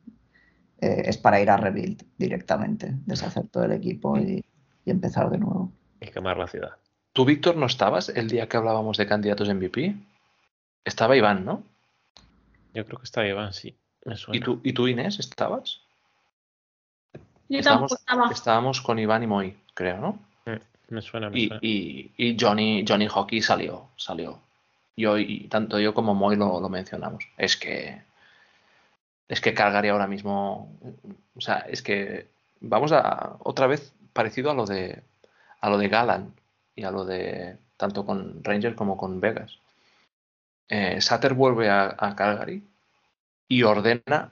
eh, 0.80 1.02
es 1.06 1.16
para 1.16 1.40
ir 1.40 1.48
a 1.50 1.56
rebuild 1.56 2.02
directamente, 2.18 2.94
deshacer 3.06 3.48
todo 3.48 3.64
el 3.64 3.72
equipo 3.72 4.18
y, 4.18 4.44
y 4.84 4.90
empezar 4.90 5.30
de 5.30 5.38
nuevo. 5.38 5.72
Y 6.00 6.08
quemar 6.08 6.36
la 6.36 6.46
ciudad. 6.46 6.72
¿Tú, 7.14 7.24
Víctor, 7.24 7.56
no 7.56 7.64
estabas 7.66 8.10
el 8.10 8.28
día 8.28 8.46
que 8.48 8.58
hablábamos 8.58 8.98
de 8.98 9.06
candidatos 9.06 9.48
MVP? 9.52 9.96
Estaba 10.84 11.16
Iván, 11.16 11.44
¿no? 11.46 11.62
Yo 12.74 12.84
creo 12.84 12.98
que 12.98 13.04
está 13.04 13.26
Iván, 13.26 13.52
sí. 13.52 13.76
Me 14.04 14.14
¿Y 14.32 14.40
tú, 14.40 14.60
¿Y 14.62 14.72
tú, 14.72 14.88
Inés, 14.88 15.18
estabas? 15.18 15.80
Yo 17.48 17.58
Estábamos, 17.58 17.90
tampoco 17.90 17.94
estaba. 18.00 18.32
estábamos 18.32 18.80
con 18.80 18.98
Iván 18.98 19.22
y 19.22 19.26
Moy, 19.26 19.56
creo, 19.74 19.98
¿no? 19.98 20.18
Me 20.90 21.02
suena, 21.02 21.28
me 21.28 21.38
Y, 21.38 21.46
suena. 21.48 21.60
y- 21.62 22.10
y 22.16 22.36
Johnny, 22.40 22.84
Johnny 22.88 23.08
Hockey 23.08 23.42
salió, 23.42 23.88
salió. 23.96 24.40
Yo 24.96 25.18
y 25.18 25.40
tanto 25.48 25.78
yo 25.78 25.92
como 25.92 26.14
Moy 26.14 26.36
lo, 26.36 26.60
lo 26.60 26.68
mencionamos. 26.70 27.24
Es 27.36 27.56
que 27.58 28.00
es 29.28 29.40
que 29.42 29.52
Calgary 29.52 29.88
ahora 29.90 30.06
mismo, 30.06 30.72
o 31.36 31.40
sea, 31.40 31.58
es 31.68 31.82
que 31.82 32.28
vamos 32.60 32.92
a 32.92 33.36
otra 33.40 33.66
vez 33.66 33.92
parecido 34.14 34.50
a 34.50 34.54
lo 34.54 34.64
de 34.64 35.02
a 35.60 35.68
lo 35.68 35.76
de 35.76 35.88
Galán 35.88 36.32
y 36.74 36.84
a 36.84 36.90
lo 36.90 37.04
de 37.04 37.58
tanto 37.76 38.06
con 38.06 38.42
Rangers 38.42 38.74
como 38.76 38.96
con 38.96 39.20
Vegas. 39.20 39.58
Eh, 40.68 41.00
Sutter 41.00 41.34
vuelve 41.34 41.70
a, 41.70 41.94
a 41.98 42.14
Calgary 42.16 42.62
y 43.48 43.62
ordena 43.62 44.30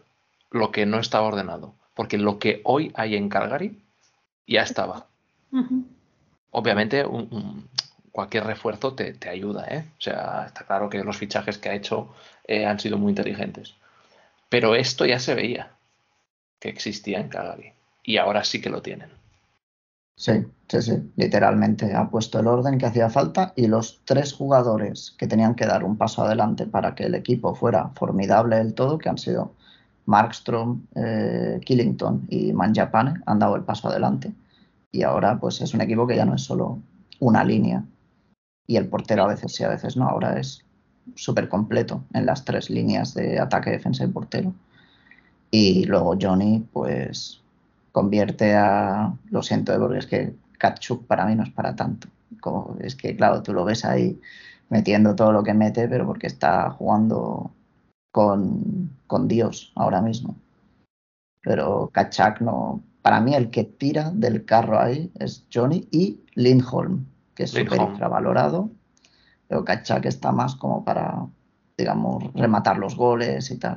lo 0.50 0.70
que 0.70 0.86
no 0.86 0.98
estaba 0.98 1.26
ordenado, 1.26 1.74
porque 1.94 2.18
lo 2.18 2.38
que 2.38 2.60
hoy 2.64 2.92
hay 2.94 3.16
en 3.16 3.28
Calgary 3.28 3.80
ya 4.46 4.62
estaba 4.62 5.06
obviamente 6.50 7.04
un- 7.04 7.28
un- 7.30 7.68
cualquier 8.12 8.44
refuerzo 8.44 8.94
te, 8.94 9.12
te 9.14 9.28
ayuda, 9.28 9.66
¿eh? 9.68 9.84
O 9.98 10.00
sea, 10.00 10.44
está 10.46 10.64
claro 10.64 10.88
que 10.88 11.02
los 11.04 11.16
fichajes 11.18 11.58
que 11.58 11.68
ha 11.68 11.74
hecho 11.74 12.14
eh, 12.46 12.64
han 12.66 12.78
sido 12.80 12.96
muy 12.98 13.10
inteligentes. 13.10 13.74
Pero 14.48 14.74
esto 14.74 15.04
ya 15.04 15.18
se 15.18 15.34
veía 15.34 15.70
que 16.60 16.68
existía 16.68 17.18
en 17.20 17.28
Calgary. 17.28 17.72
Y 18.02 18.16
ahora 18.18 18.44
sí 18.44 18.60
que 18.60 18.70
lo 18.70 18.80
tienen. 18.82 19.10
Sí, 20.18 20.32
sí, 20.68 20.82
sí, 20.82 21.12
literalmente 21.16 21.94
ha 21.94 22.08
puesto 22.08 22.40
el 22.40 22.46
orden 22.46 22.78
que 22.78 22.86
hacía 22.86 23.10
falta 23.10 23.52
y 23.54 23.66
los 23.66 24.00
tres 24.04 24.32
jugadores 24.32 25.14
que 25.18 25.26
tenían 25.26 25.54
que 25.54 25.66
dar 25.66 25.84
un 25.84 25.96
paso 25.98 26.22
adelante 26.24 26.66
para 26.66 26.94
que 26.94 27.04
el 27.04 27.14
equipo 27.14 27.54
fuera 27.54 27.90
formidable 27.90 28.56
del 28.56 28.74
todo, 28.74 28.96
que 28.98 29.10
han 29.10 29.18
sido 29.18 29.54
Markstrom, 30.06 30.86
eh, 30.94 31.60
Killington 31.64 32.26
y 32.30 32.52
Manjapane, 32.52 33.20
han 33.26 33.38
dado 33.38 33.56
el 33.56 33.64
paso 33.64 33.88
adelante. 33.88 34.32
Y 34.90 35.02
ahora 35.02 35.38
pues 35.38 35.60
es 35.60 35.74
un 35.74 35.82
equipo 35.82 36.06
que 36.06 36.16
ya 36.16 36.24
no 36.24 36.34
es 36.34 36.42
solo 36.42 36.78
una 37.20 37.44
línea 37.44 37.84
y 38.66 38.76
el 38.76 38.88
portero 38.88 39.24
a 39.24 39.28
veces 39.28 39.54
sí, 39.54 39.64
a 39.64 39.68
veces 39.68 39.96
no, 39.96 40.08
ahora 40.08 40.38
es 40.38 40.64
súper 41.14 41.48
completo 41.48 42.04
en 42.14 42.26
las 42.26 42.44
tres 42.44 42.70
líneas 42.70 43.14
de 43.14 43.38
ataque, 43.38 43.70
defensa 43.70 44.04
y 44.04 44.08
portero. 44.08 44.54
Y 45.50 45.84
luego 45.84 46.16
Johnny 46.20 46.66
pues 46.72 47.40
convierte 47.96 48.54
a. 48.54 49.10
Lo 49.30 49.42
siento, 49.42 49.72
eh, 49.72 49.78
porque 49.78 49.98
es 50.00 50.06
que 50.06 50.34
Kachuk 50.58 51.06
para 51.06 51.24
mí 51.24 51.34
no 51.34 51.44
es 51.44 51.50
para 51.50 51.74
tanto. 51.74 52.08
Como, 52.42 52.76
es 52.80 52.94
que, 52.94 53.16
claro, 53.16 53.42
tú 53.42 53.54
lo 53.54 53.64
ves 53.64 53.86
ahí 53.86 54.20
metiendo 54.68 55.16
todo 55.16 55.32
lo 55.32 55.42
que 55.42 55.54
mete, 55.54 55.88
pero 55.88 56.04
porque 56.04 56.26
está 56.26 56.68
jugando 56.72 57.52
con, 58.12 58.90
con 59.06 59.28
Dios 59.28 59.72
ahora 59.76 60.02
mismo. 60.02 60.36
Pero 61.40 61.88
Kachak 61.90 62.42
no. 62.42 62.82
Para 63.00 63.18
mí, 63.22 63.34
el 63.34 63.48
que 63.48 63.64
tira 63.64 64.10
del 64.10 64.44
carro 64.44 64.78
ahí 64.78 65.10
es 65.18 65.46
Johnny 65.50 65.88
y 65.90 66.20
Lindholm, 66.34 67.06
que 67.34 67.44
es 67.44 67.50
súper 67.50 67.80
infravalorado. 67.80 68.68
Pero 69.48 69.64
Kachak 69.64 70.04
está 70.04 70.32
más 70.32 70.54
como 70.54 70.84
para, 70.84 71.24
digamos, 71.78 72.30
rematar 72.34 72.76
los 72.76 72.94
goles 72.94 73.50
y 73.50 73.56
tal. 73.56 73.76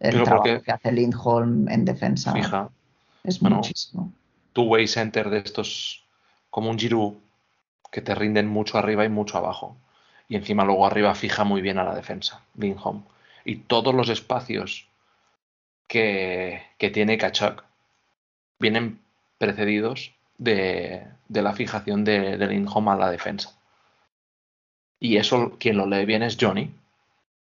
El 0.00 0.12
Pero 0.12 0.24
trabajo 0.24 0.44
porque- 0.44 0.62
que 0.62 0.72
hace 0.72 0.90
Lindholm 0.90 1.68
en 1.68 1.84
defensa 1.84 2.32
Fija, 2.32 2.70
es 3.28 3.40
Bueno, 3.40 3.56
muchísimo. 3.56 4.12
two-way 4.52 4.86
center 4.86 5.30
de 5.30 5.38
estos 5.38 6.04
como 6.50 6.70
un 6.70 6.78
Giroud 6.78 7.14
que 7.90 8.00
te 8.02 8.14
rinden 8.14 8.48
mucho 8.48 8.78
arriba 8.78 9.04
y 9.04 9.08
mucho 9.08 9.38
abajo. 9.38 9.76
Y 10.28 10.36
encima 10.36 10.64
luego 10.64 10.86
arriba 10.86 11.14
fija 11.14 11.44
muy 11.44 11.62
bien 11.62 11.78
a 11.78 11.84
la 11.84 11.94
defensa, 11.94 12.42
Lindholm. 12.56 13.02
Y 13.44 13.56
todos 13.56 13.94
los 13.94 14.08
espacios 14.10 14.86
que, 15.86 16.62
que 16.76 16.90
tiene 16.90 17.16
Kachak 17.16 17.64
vienen 18.58 19.00
precedidos 19.38 20.12
de, 20.36 21.06
de 21.28 21.42
la 21.42 21.54
fijación 21.54 22.04
de, 22.04 22.36
de 22.36 22.46
Lindholm 22.46 22.88
a 22.88 22.96
la 22.96 23.10
defensa. 23.10 23.58
Y 25.00 25.16
eso, 25.16 25.56
quien 25.58 25.76
lo 25.78 25.86
lee 25.86 26.04
bien 26.04 26.22
es 26.22 26.36
Johnny. 26.38 26.74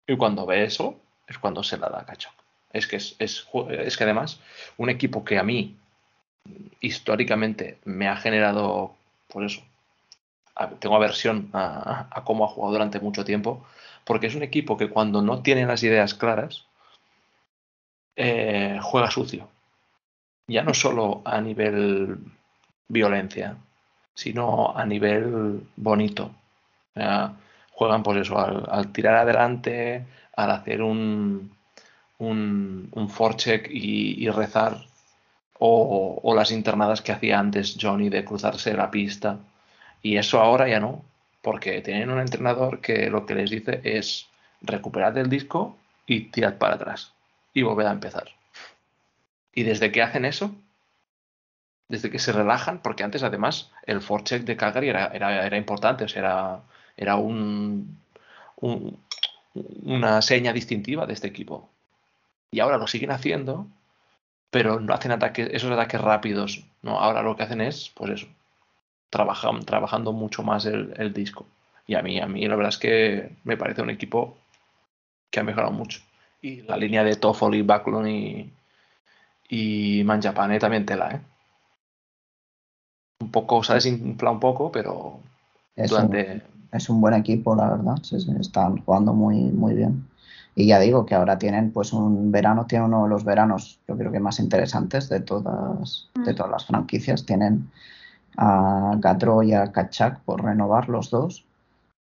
Y 0.06 0.16
cuando 0.16 0.44
ve 0.44 0.64
eso, 0.64 1.00
es 1.26 1.38
cuando 1.38 1.62
se 1.62 1.78
la 1.78 1.88
da 1.88 2.00
a 2.00 2.04
Kachak. 2.04 2.34
Es 2.74 2.86
que, 2.86 2.96
es, 2.96 3.16
es, 3.20 3.46
es 3.70 3.96
que 3.96 4.04
además, 4.04 4.40
un 4.76 4.90
equipo 4.90 5.24
que 5.24 5.38
a 5.38 5.42
mí 5.44 5.76
históricamente 6.80 7.78
me 7.84 8.08
ha 8.08 8.16
generado, 8.16 8.94
por 9.28 9.44
eso, 9.44 9.62
a- 10.56 10.70
tengo 10.70 10.96
aversión 10.96 11.50
a, 11.52 12.22
cómo 12.26 12.44
ha 12.44 12.48
jugado 12.48 12.74
durante 12.74 13.00
mucho 13.00 13.24
tiempo, 13.24 13.64
porque 14.04 14.28
es 14.28 14.34
un 14.36 14.44
equipo 14.44 14.78
que 14.78 14.90
cuando 14.90 15.22
no 15.22 15.42
tiene 15.42 15.66
las 15.66 15.82
ideas 15.84 16.14
claras, 16.14 16.66
eh, 18.16 18.78
juega 18.82 19.10
sucio. 19.10 19.48
Ya 20.48 20.62
no 20.62 20.74
solo 20.74 21.22
a 21.24 21.40
nivel 21.40 22.18
violencia, 22.88 23.56
sino 24.14 24.76
a 24.76 24.84
nivel 24.86 25.62
bonito. 25.76 26.30
Juegan 27.72 28.02
pues 28.02 28.18
eso, 28.18 28.38
al 28.38 28.92
tirar 28.92 29.16
adelante, 29.16 30.04
al 30.36 30.50
hacer 30.50 30.82
un, 30.82 31.53
un, 32.24 32.88
un 32.92 33.08
forecheck 33.08 33.68
y, 33.70 34.28
rezar 34.30 34.86
o, 35.58 36.34
las 36.34 36.50
internadas 36.50 37.02
que 37.02 37.12
hacía 37.12 37.38
antes 37.38 37.76
Johnny 37.80 38.08
de 38.08 38.24
cruzarse 38.24 38.74
la 38.74 38.90
pista. 38.90 39.38
Y 40.02 40.16
eso 40.16 40.40
ahora 40.40 40.68
ya 40.68 40.80
no, 40.80 41.04
porque 41.42 41.80
tienen 41.82 42.10
un 42.10 42.20
entrenador 42.20 42.80
que 42.80 43.10
lo 43.10 43.26
que 43.26 43.34
les 43.34 43.50
dice 43.50 43.80
es 43.84 44.28
recuperad 44.62 45.16
el 45.18 45.28
disco 45.30 45.76
y 46.06 46.22
tirad 46.30 46.56
para 46.58 46.74
atrás 46.74 47.12
y 47.54 47.62
volver 47.62 47.86
a 47.86 47.92
empezar. 47.92 48.28
Y 49.54 49.62
desde 49.62 49.92
que 49.92 50.02
hacen 50.02 50.24
eso, 50.24 50.54
desde 51.88 52.10
que 52.10 52.18
se 52.18 52.32
relajan, 52.32 52.80
porque 52.82 53.04
antes 53.04 53.22
además 53.22 53.70
el 53.86 54.00
forecheck 54.00 54.44
de 54.44 54.56
Calgary 54.56 54.88
era, 54.88 55.06
era, 55.06 55.56
importante, 55.56 56.04
o 56.04 56.08
sea, 56.08 56.20
era, 56.20 56.60
era 56.96 57.16
un- 57.16 57.98
una 59.82 60.20
seña 60.22 60.52
distintiva 60.52 61.06
de 61.06 61.12
este 61.12 61.28
equipo. 61.28 61.70
Y 62.54 62.60
ahora 62.60 62.78
lo 62.78 62.86
siguen 62.86 63.10
haciendo, 63.10 63.66
pero 64.50 64.78
no 64.78 64.94
hacen 64.94 65.10
ataques, 65.10 65.48
esos 65.52 65.72
ataques 65.72 66.00
rápidos. 66.00 66.64
¿no? 66.82 67.00
Ahora 67.00 67.22
lo 67.22 67.34
que 67.34 67.42
hacen 67.42 67.60
es, 67.60 67.90
pues 67.96 68.12
eso, 68.12 68.26
trabajan, 69.10 69.64
trabajando 69.64 70.12
mucho 70.12 70.42
más 70.44 70.64
el, 70.66 70.94
el 70.96 71.12
disco. 71.12 71.46
Y 71.86 71.96
a 71.96 72.02
mí, 72.02 72.20
a 72.20 72.26
mí 72.26 72.46
la 72.46 72.54
verdad 72.56 72.72
es 72.72 72.78
que 72.78 73.30
me 73.44 73.56
parece 73.56 73.82
un 73.82 73.90
equipo 73.90 74.36
que 75.30 75.40
ha 75.40 75.42
mejorado 75.44 75.72
mucho. 75.72 76.00
Y 76.40 76.62
la 76.62 76.76
línea 76.76 77.02
de 77.02 77.16
Toffoli, 77.16 77.62
Backlund 77.62 78.08
y, 78.08 78.52
y 79.48 80.04
Manjapane 80.04 80.58
también 80.60 80.86
tela, 80.86 81.10
¿eh? 81.10 81.20
Un 83.20 83.30
poco, 83.32 83.64
se 83.64 83.72
ha 83.72 83.74
desinflado 83.76 84.34
un 84.34 84.40
poco, 84.40 84.70
pero 84.70 85.20
Es 85.74 85.90
un, 85.90 85.96
durante... 86.10 86.42
es 86.72 86.88
un 86.88 87.00
buen 87.00 87.14
equipo, 87.14 87.56
la 87.56 87.70
verdad. 87.70 87.96
Sí, 88.02 88.20
sí, 88.20 88.30
están 88.38 88.76
jugando 88.84 89.12
muy, 89.12 89.36
muy 89.36 89.74
bien. 89.74 90.06
Y 90.56 90.66
ya 90.68 90.78
digo 90.78 91.04
que 91.04 91.14
ahora 91.14 91.38
tienen 91.38 91.72
pues 91.72 91.92
un 91.92 92.30
verano, 92.30 92.66
tiene 92.66 92.84
uno 92.84 93.04
de 93.04 93.08
los 93.10 93.24
veranos, 93.24 93.80
yo 93.88 93.96
creo 93.96 94.12
que 94.12 94.20
más 94.20 94.38
interesantes 94.38 95.08
de 95.08 95.20
todas, 95.20 96.08
de 96.14 96.32
Mm. 96.32 96.36
todas 96.36 96.52
las 96.52 96.66
franquicias. 96.66 97.26
Tienen 97.26 97.70
a 98.36 98.94
Gadro 98.98 99.42
y 99.42 99.52
a 99.52 99.72
Kachak 99.72 100.20
por 100.20 100.44
renovar 100.44 100.88
los 100.88 101.10
dos. 101.10 101.44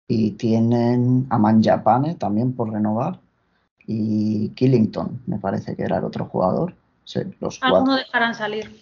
Y 0.07 0.32
tienen 0.32 1.26
a 1.30 1.38
Manjapane 1.38 2.14
también 2.16 2.53
por 2.55 2.70
renovar. 2.70 3.20
Y 3.86 4.51
Killington, 4.51 5.22
me 5.26 5.38
parece 5.38 5.74
que 5.76 5.82
era 5.82 5.99
el 5.99 6.05
otro 6.05 6.26
jugador. 6.26 6.74
Sí, 7.05 7.20
los 7.40 7.59
cuatro. 7.59 7.76
Algunos 7.78 7.97
dejarán 7.99 8.34
salir. 8.34 8.80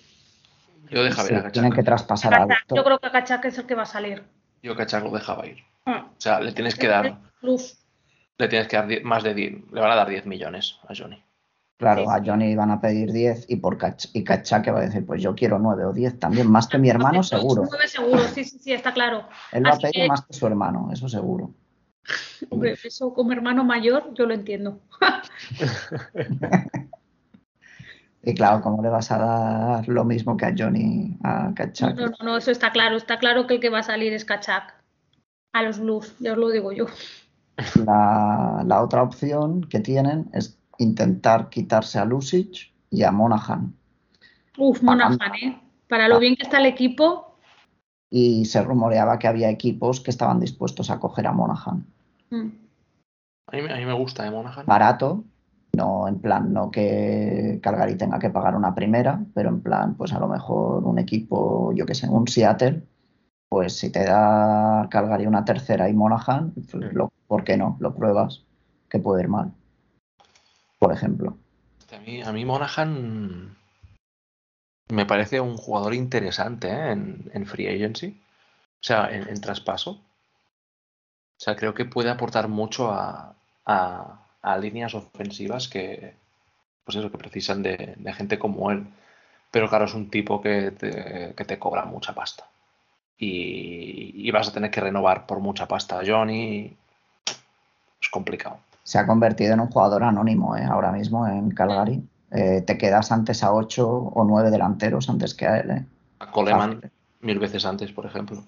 Yo 0.91 1.03
dejaba 1.03 1.29
ir 1.29 1.29
Sí, 1.29 1.35
a 1.35 1.39
Kachak. 1.39 1.53
tienen 1.53 1.73
que 1.73 1.83
traspasar 1.83 2.35
a. 2.35 2.47
Yo 2.75 2.85
creo 2.85 2.99
que 2.99 3.11
Kachak 3.11 3.45
es 3.47 3.59
el 3.59 3.67
que 3.67 3.75
va 3.77 3.83
a 3.83 3.87
salir. 3.87 4.25
Yo 4.63 4.77
Kachak 4.77 5.05
lo 5.05 5.11
dejaba 5.11 5.47
ir. 5.47 5.59
Ah, 5.87 6.07
O 6.11 6.21
sea, 6.21 6.41
le 6.41 6.53
tienes 6.53 6.75
que 6.77 6.87
dar, 6.89 7.19
Plus. 7.41 7.79
Le 8.43 8.49
tienes 8.49 8.69
que 8.69 8.77
dar 8.77 8.89
más 9.05 9.23
de 9.23 9.35
10, 9.35 9.73
le 9.73 9.81
van 9.81 9.91
a 9.91 9.97
dar 9.97 10.09
10 10.09 10.27
millones 10.27 10.79
a 10.89 10.95
Johnny. 10.95 11.23
Claro, 11.79 12.03
Sí. 12.03 12.09
a 12.11 12.23
Johnny 12.25 12.55
van 12.55 12.71
a 12.71 12.81
pedir 12.81 13.11
10 13.13 13.47
y 13.49 13.57
por 13.57 13.77
Kach 13.77 14.07
y 14.13 14.23
que 14.23 14.71
va 14.71 14.79
a 14.79 14.83
decir, 14.83 15.05
pues 15.05 15.21
yo 15.23 15.35
quiero 15.35 15.59
9 15.59 15.85
o 15.85 15.93
10 15.93 16.19
también, 16.19 16.49
más 16.51 16.69
que 16.69 16.79
mi 16.79 16.89
hermano 16.91 17.23
seguro. 17.23 17.65
Nueve 17.69 17.89
seguro, 17.89 18.21
sí, 18.35 18.45
sí, 18.45 18.59
sí, 18.59 18.73
está 18.73 18.93
claro. 18.93 19.27
Él 19.51 19.65
va 19.65 19.71
a 19.71 19.79
pedir 19.79 19.93
que- 19.93 20.09
más 20.09 20.25
que 20.25 20.33
su 20.33 20.47
hermano, 20.47 20.91
eso 20.93 21.09
seguro. 21.09 21.51
Hombre, 22.51 22.77
eso 22.85 23.13
como 23.15 23.33
hermano 23.33 23.65
mayor 23.65 24.13
yo 24.15 24.27
lo 24.27 24.35
entiendo. 24.35 24.81
Y 28.25 28.35
claro, 28.35 28.61
¿cómo 28.63 28.81
le 28.83 28.89
vas 28.89 29.11
a 29.11 29.19
dar 29.19 29.89
lo 29.89 30.05
mismo 30.05 30.37
que 30.37 30.47
a 30.47 30.55
Johnny, 30.57 31.19
a 31.25 31.49
No, 31.49 31.55
Kachak? 31.57 31.97
no, 31.97 32.07
no, 32.07 32.17
no, 32.23 32.37
eso 32.37 32.53
está 32.53 32.71
claro. 32.71 32.97
Está 32.97 33.19
claro 33.19 33.49
que 33.49 33.55
el 33.55 33.61
que 33.61 33.69
va 33.69 33.81
a 33.81 33.83
salir 33.83 34.13
es 34.13 34.25
Kachak. 34.25 34.75
A 35.53 35.63
los 35.65 35.81
Blues, 35.81 36.15
ya 36.21 36.31
os 36.33 36.39
lo 36.39 36.49
digo 36.51 36.71
yo. 36.71 36.87
La, 37.87 38.63
la 38.67 38.83
otra 38.83 39.03
opción 39.03 39.63
que 39.65 39.81
tienen 39.81 40.29
es 40.33 40.59
intentar 40.79 41.49
quitarse 41.49 41.99
a 41.99 42.05
Lucic 42.05 42.73
y 42.91 43.03
a 43.03 43.13
Monaghan. 43.13 43.75
Uf, 44.59 44.83
Monaghan, 44.83 45.35
¿eh? 45.43 45.61
Para 45.89 46.09
lo 46.09 46.19
bien 46.19 46.37
que 46.37 46.43
está 46.43 46.59
el 46.59 46.67
equipo. 46.67 47.37
Y 48.11 48.45
se 48.47 48.63
rumoreaba 48.63 49.19
que 49.19 49.29
había 49.29 49.49
equipos 49.51 50.01
que 50.01 50.11
estaban 50.11 50.41
dispuestos 50.41 50.91
a 50.91 50.99
coger 50.99 51.27
a 51.27 51.33
Monaghan. 51.33 51.87
mm, 52.31 52.49
A 53.49 53.57
mí, 53.57 53.63
me- 53.63 53.73
a 53.73 53.77
mí 53.77 53.85
me 53.85 53.93
gusta, 53.95 54.27
¿eh, 54.27 54.31
Monaghan? 54.31 54.65
barato, 54.67 55.25
no 55.77 56.09
en 56.09 56.19
plan, 56.21 56.53
no 56.53 56.71
que 56.71 57.59
Calgary 57.63 57.97
tenga 57.97 58.19
que 58.19 58.31
pagar 58.31 58.55
una 58.57 58.75
primera, 58.75 59.21
pero 59.35 59.49
en 59.51 59.61
plan, 59.63 59.95
pues 59.95 60.13
a 60.13 60.19
lo 60.21 60.29
mejor 60.29 60.85
un 60.85 60.99
equipo, 60.99 61.73
yo 61.75 61.85
que 61.87 61.95
sé, 61.95 62.09
un 62.09 62.27
Seattle, 62.29 62.83
Pues 63.51 63.77
si 63.77 63.91
te 63.93 64.05
da 64.05 64.89
Calgary 64.91 65.27
una 65.27 65.45
tercera 65.45 65.87
y 65.89 65.93
Monaghan, 65.93 66.55
lo, 66.93 67.13
¿por 67.33 67.45
qué 67.45 67.57
no? 67.57 67.79
Lo 67.81 67.95
pruebas, 67.95 68.43
que 68.91 68.99
puede 68.99 69.23
ir 69.23 69.29
mal. 69.29 69.55
Por 70.79 70.93
ejemplo. 70.93 71.39
A 71.91 71.99
mí, 72.31 72.43
a 72.43 72.47
Monaghan 72.47 73.57
me 74.91 75.07
parece 75.07 75.41
un 75.41 75.57
jugador 75.57 75.95
interesante 75.95 76.69
¿eh? 76.69 76.91
en, 76.91 77.47
free 77.47 77.69
agency, 77.69 78.21
o 78.83 78.85
sea, 78.85 79.09
en, 79.11 79.41
traspaso. 79.41 79.93
O 79.93 81.39
sea, 81.39 81.57
creo 81.57 81.73
que 81.73 81.87
puede 81.87 82.11
aportar 82.11 82.49
mucho 82.49 82.93
a, 82.93 83.35
líneas 84.61 84.95
ofensivas 84.95 85.69
que, 85.69 86.15
pues 86.85 86.99
eso, 86.99 87.11
que 87.11 87.17
precisan 87.17 87.63
de, 87.63 87.97
gente 88.15 88.39
como 88.39 88.71
él. 88.71 88.87
Pero 89.51 89.71
claro, 89.71 89.87
es 89.87 89.95
un 89.95 90.11
tipo 90.11 90.43
que 90.43 90.71
te, 90.73 91.33
que 91.35 91.45
te 91.47 91.59
cobra 91.59 91.87
mucha 91.87 92.13
pasta. 92.13 92.45
Y, 93.17 94.31
vas 94.33 94.49
a 94.49 94.53
tener 94.53 94.71
que 94.71 94.83
renovar 94.83 95.25
por 95.25 95.41
mucha 95.41 95.67
pasta 95.67 95.99
a 95.99 96.05
Johnny. 96.07 96.77
Es 98.03 98.09
complicado. 98.09 98.59
Se 98.83 98.99
ha 98.99 99.07
convertido 99.07 99.55
en 99.55 99.61
un 99.61 99.69
jugador 99.69 100.03
anónimo 100.03 100.57
¿eh? 100.57 100.65
ahora 100.65 100.91
mismo 100.91 101.27
en 101.27 101.51
Calgary. 101.51 102.03
Eh, 102.33 102.63
te 102.67 102.77
quedas 102.77 103.13
antes 103.13 103.45
a 103.45 103.53
8 103.53 103.89
o 103.89 104.25
9 104.25 104.51
delanteros 104.51 105.09
antes 105.09 105.35
que 105.35 105.47
a 105.47 105.61
él. 105.61 105.71
¿eh? 105.71 105.87
A 106.19 106.31
Coleman 106.31 106.81
mil 107.21 107.39
veces 107.39 107.65
antes, 107.65 107.93
por 107.93 108.05
ejemplo. 108.07 108.43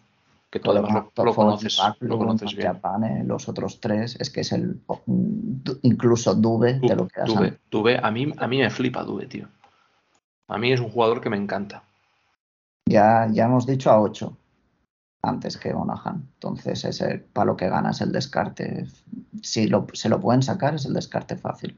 Que 0.51 0.61
tú 0.61 0.71
además 0.71 1.07
lo, 1.17 1.35
conoces, 1.35 1.81
lo 2.01 2.19
conoces 2.19 2.55
bien. 2.55 2.81
¿eh? 3.05 3.23
los 3.25 3.49
otros 3.49 3.81
tres, 3.81 4.17
es 4.21 4.31
que 4.31 4.43
es 4.43 4.53
el. 4.53 4.81
Incluso 5.83 6.35
Dube, 6.35 6.75
te 6.75 6.95
lo 6.95 7.09
quedas 7.09 7.29
Dube, 7.29 7.59
Dube, 7.71 7.99
a 8.01 8.11
mí, 8.13 8.33
a 8.37 8.47
mí 8.47 8.59
me 8.59 8.71
flipa 8.71 9.03
Dube, 9.03 9.27
tío. 9.27 9.49
A 10.47 10.59
mí 10.59 10.73
es 10.73 10.79
un 10.79 10.91
jugador 10.91 11.21
que 11.21 11.31
me 11.31 11.37
encanta. 11.37 11.83
Ya, 12.87 13.27
ya 13.33 13.47
hemos 13.47 13.67
dicho 13.67 13.91
a 13.91 14.01
8 14.01 14.37
antes 15.29 15.57
que 15.57 15.73
Monahan. 15.73 16.29
Entonces, 16.35 16.85
ese 16.85 17.19
palo 17.33 17.57
que 17.57 17.69
gana 17.69 17.91
es 17.91 18.01
el 18.01 18.13
descarte. 18.13 18.87
Si 19.43 19.69
lo, 19.69 19.87
se 19.93 20.09
lo 20.09 20.21
pueden 20.21 20.43
sacar, 20.43 20.75
es 20.75 20.87
el 20.87 20.95
descarte 20.95 21.37
fácil. 21.37 21.77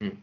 Mm. 0.00 0.18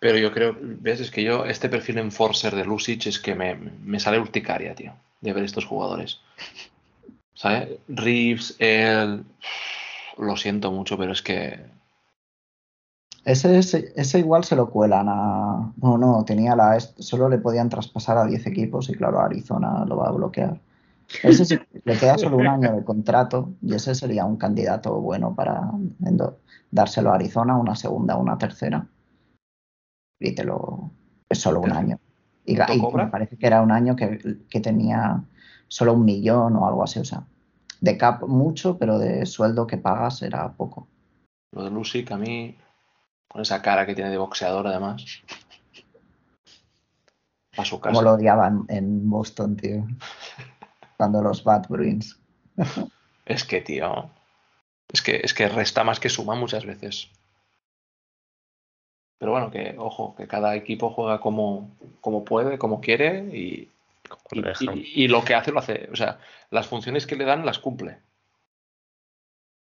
Pero 0.00 0.18
yo 0.18 0.32
creo, 0.32 0.56
ves, 0.60 1.00
es 1.00 1.10
que 1.10 1.22
yo, 1.22 1.44
este 1.44 1.68
perfil 1.68 1.98
enforcer 1.98 2.56
de 2.56 2.64
Lucic 2.64 3.06
es 3.06 3.20
que 3.20 3.36
me, 3.36 3.54
me 3.54 4.00
sale 4.00 4.18
urticaria, 4.18 4.74
tío, 4.74 4.94
de 5.20 5.32
ver 5.32 5.44
estos 5.44 5.64
jugadores. 5.64 6.20
¿Sabes? 7.34 7.70
Reeves, 7.88 8.56
él. 8.58 9.24
Lo 10.18 10.36
siento 10.36 10.70
mucho, 10.70 10.98
pero 10.98 11.12
es 11.12 11.22
que. 11.22 11.58
Ese, 13.24 13.58
ese, 13.58 14.18
igual 14.18 14.44
se 14.44 14.56
lo 14.56 14.68
cuelan 14.68 15.08
a. 15.08 15.72
No, 15.80 15.96
no, 15.96 16.24
tenía 16.24 16.54
la. 16.54 16.78
Solo 16.80 17.28
le 17.28 17.38
podían 17.38 17.70
traspasar 17.70 18.18
a 18.18 18.26
10 18.26 18.46
equipos 18.46 18.90
y 18.90 18.94
claro, 18.94 19.20
Arizona 19.20 19.84
lo 19.86 19.96
va 19.96 20.08
a 20.08 20.12
bloquear. 20.12 20.60
Ese 21.22 21.44
sí, 21.44 21.58
le 21.84 21.96
queda 21.98 22.18
solo 22.18 22.36
un 22.36 22.46
año 22.48 22.74
de 22.74 22.84
contrato 22.84 23.54
y 23.62 23.74
ese 23.74 23.94
sería 23.94 24.24
un 24.24 24.36
candidato 24.36 25.00
bueno 25.00 25.34
para 25.34 25.70
dárselo 26.70 27.10
a 27.10 27.16
Arizona, 27.16 27.56
una 27.56 27.74
segunda, 27.74 28.16
una 28.16 28.38
tercera 28.38 28.86
y 30.22 30.34
te 30.34 30.44
lo. 30.44 30.90
Es 31.28 31.40
solo 31.40 31.60
un 31.60 31.72
año. 31.72 31.98
Y, 32.44 32.56
me 32.56 33.06
parece 33.06 33.36
que 33.36 33.46
era 33.46 33.62
un 33.62 33.70
año 33.70 33.94
que, 33.96 34.60
tenía 34.60 35.22
solo 35.68 35.94
un 35.94 36.04
millón 36.04 36.56
o 36.56 36.66
algo 36.66 36.82
así. 36.82 36.98
O 36.98 37.04
sea, 37.04 37.24
de 37.80 37.96
cap 37.96 38.22
mucho, 38.26 38.78
pero 38.78 38.98
de 38.98 39.26
sueldo 39.26 39.66
que 39.66 39.78
pagas 39.78 40.22
era 40.22 40.52
poco. 40.52 40.88
Lo 41.52 41.64
de 41.64 41.70
Lucy, 41.70 42.04
a 42.10 42.16
mí, 42.16 42.56
con 43.28 43.42
esa 43.42 43.62
cara 43.62 43.86
que 43.86 43.94
tiene 43.94 44.10
de 44.10 44.18
boxeador 44.18 44.66
además. 44.66 45.04
A 47.56 47.64
su 47.64 47.80
casa. 47.80 47.92
Como 47.92 48.02
lo 48.02 48.14
odiaban 48.14 48.64
en 48.68 49.08
Boston, 49.08 49.56
tío. 49.56 49.86
Cuando 50.96 51.22
los 51.22 51.44
Bad 51.44 51.68
Bruins. 51.68 52.18
es 53.24 53.44
que, 53.44 53.60
tío. 53.60 54.10
Es 54.92 55.02
que, 55.02 55.20
es 55.22 55.34
que 55.34 55.48
resta 55.48 55.84
más 55.84 56.00
que 56.00 56.08
suma 56.08 56.34
muchas 56.34 56.66
veces. 56.66 57.10
Pero 59.18 59.32
bueno, 59.32 59.50
que 59.50 59.76
ojo, 59.78 60.14
que 60.16 60.26
cada 60.26 60.54
equipo 60.56 60.90
juega 60.90 61.20
como, 61.20 61.76
como 62.00 62.24
puede, 62.24 62.58
como 62.58 62.80
quiere 62.80 63.20
y, 63.36 63.70
y, 64.32 65.08
lo 65.08 65.24
que 65.24 65.34
hace 65.34 65.52
lo 65.52 65.60
hace. 65.60 65.88
O 65.92 65.96
sea, 65.96 66.18
las 66.50 66.66
funciones 66.66 67.06
que 67.06 67.16
le 67.16 67.24
dan 67.24 67.46
las 67.46 67.58
cumple. 67.58 67.98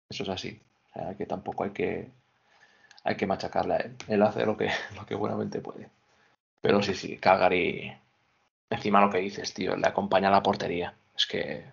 Eso 0.10 0.24
es 0.24 0.30
así. 0.30 0.62
O 0.90 0.94
sea, 0.94 1.16
que 1.16 1.26
tampoco 1.26 1.64
hay 1.64 1.72
que, 1.72 2.10
hay 3.04 3.16
que 3.16 3.28
machacarle 3.28 3.74
a 3.74 3.78
él. 3.78 3.96
Él 4.08 4.22
hace 4.22 4.46
lo 4.46 4.58
que, 4.58 4.70
lo 4.96 5.06
que 5.06 5.16
buenamente 5.16 5.62
puede. 5.62 5.90
Pero 6.62 6.82
sí, 6.82 6.94
sí, 6.94 7.18
y 7.18 7.92
Encima 8.70 9.00
lo 9.00 9.10
que 9.10 9.20
dices, 9.20 9.54
tío, 9.54 9.78
le 9.78 9.88
acompaña 9.88 10.28
a 10.28 10.32
la 10.32 10.44
portería. 10.44 10.94
Es 11.18 11.26
que. 11.26 11.66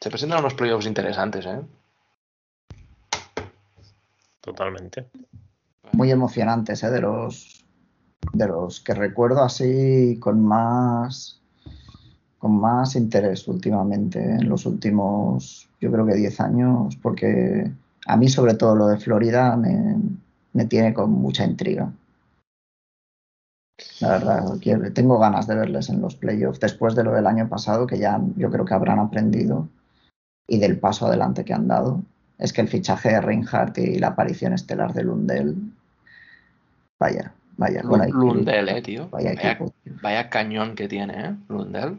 Se 0.00 0.10
presentan 0.10 0.40
unos 0.40 0.54
playoffs 0.54 0.86
interesantes, 0.86 1.46
¿eh? 1.46 1.62
totalmente. 4.40 5.06
Muy 5.92 6.10
emocionantes, 6.10 6.82
¿eh? 6.82 6.90
de 6.90 7.00
los 7.00 7.64
de 8.32 8.48
los 8.48 8.80
que 8.80 8.94
recuerdo 8.94 9.42
así 9.42 10.18
con 10.20 10.42
más 10.42 11.40
con 12.38 12.60
más 12.60 12.94
interés 12.94 13.48
últimamente, 13.48 14.18
en 14.22 14.50
los 14.50 14.66
últimos, 14.66 15.66
yo 15.80 15.90
creo 15.90 16.04
que 16.04 16.12
10 16.12 16.40
años, 16.40 16.94
porque 16.96 17.72
a 18.06 18.16
mí 18.18 18.28
sobre 18.28 18.52
todo 18.52 18.76
lo 18.76 18.86
de 18.88 18.98
Florida 18.98 19.56
me, 19.56 19.96
me 20.52 20.66
tiene 20.66 20.92
con 20.92 21.10
mucha 21.10 21.44
intriga. 21.46 21.90
La 24.00 24.08
verdad, 24.08 24.44
tengo 24.92 25.18
ganas 25.18 25.46
de 25.46 25.56
verles 25.56 25.88
en 25.88 26.00
los 26.00 26.14
playoffs 26.14 26.60
después 26.60 26.94
de 26.94 27.02
lo 27.02 27.12
del 27.12 27.26
año 27.26 27.48
pasado, 27.48 27.86
que 27.86 27.98
ya 27.98 28.20
yo 28.36 28.50
creo 28.50 28.64
que 28.64 28.74
habrán 28.74 29.00
aprendido, 29.00 29.68
y 30.46 30.58
del 30.58 30.78
paso 30.78 31.06
adelante 31.06 31.44
que 31.44 31.54
han 31.54 31.66
dado 31.66 32.02
es 32.38 32.52
que 32.52 32.60
el 32.60 32.68
fichaje 32.68 33.10
de 33.10 33.20
Reinhardt 33.20 33.78
y 33.78 33.98
la 33.98 34.08
aparición 34.08 34.52
estelar 34.52 34.92
de 34.92 35.04
Lundell, 35.04 35.56
vaya, 36.98 37.32
vaya. 37.56 37.82
Lundell, 37.82 38.68
eh, 38.68 38.82
tío. 38.82 39.08
Vaya, 40.02 40.30
cañón 40.30 40.74
que 40.74 40.88
tiene, 40.88 41.28
¿eh? 41.28 41.36
Lundell. 41.48 41.98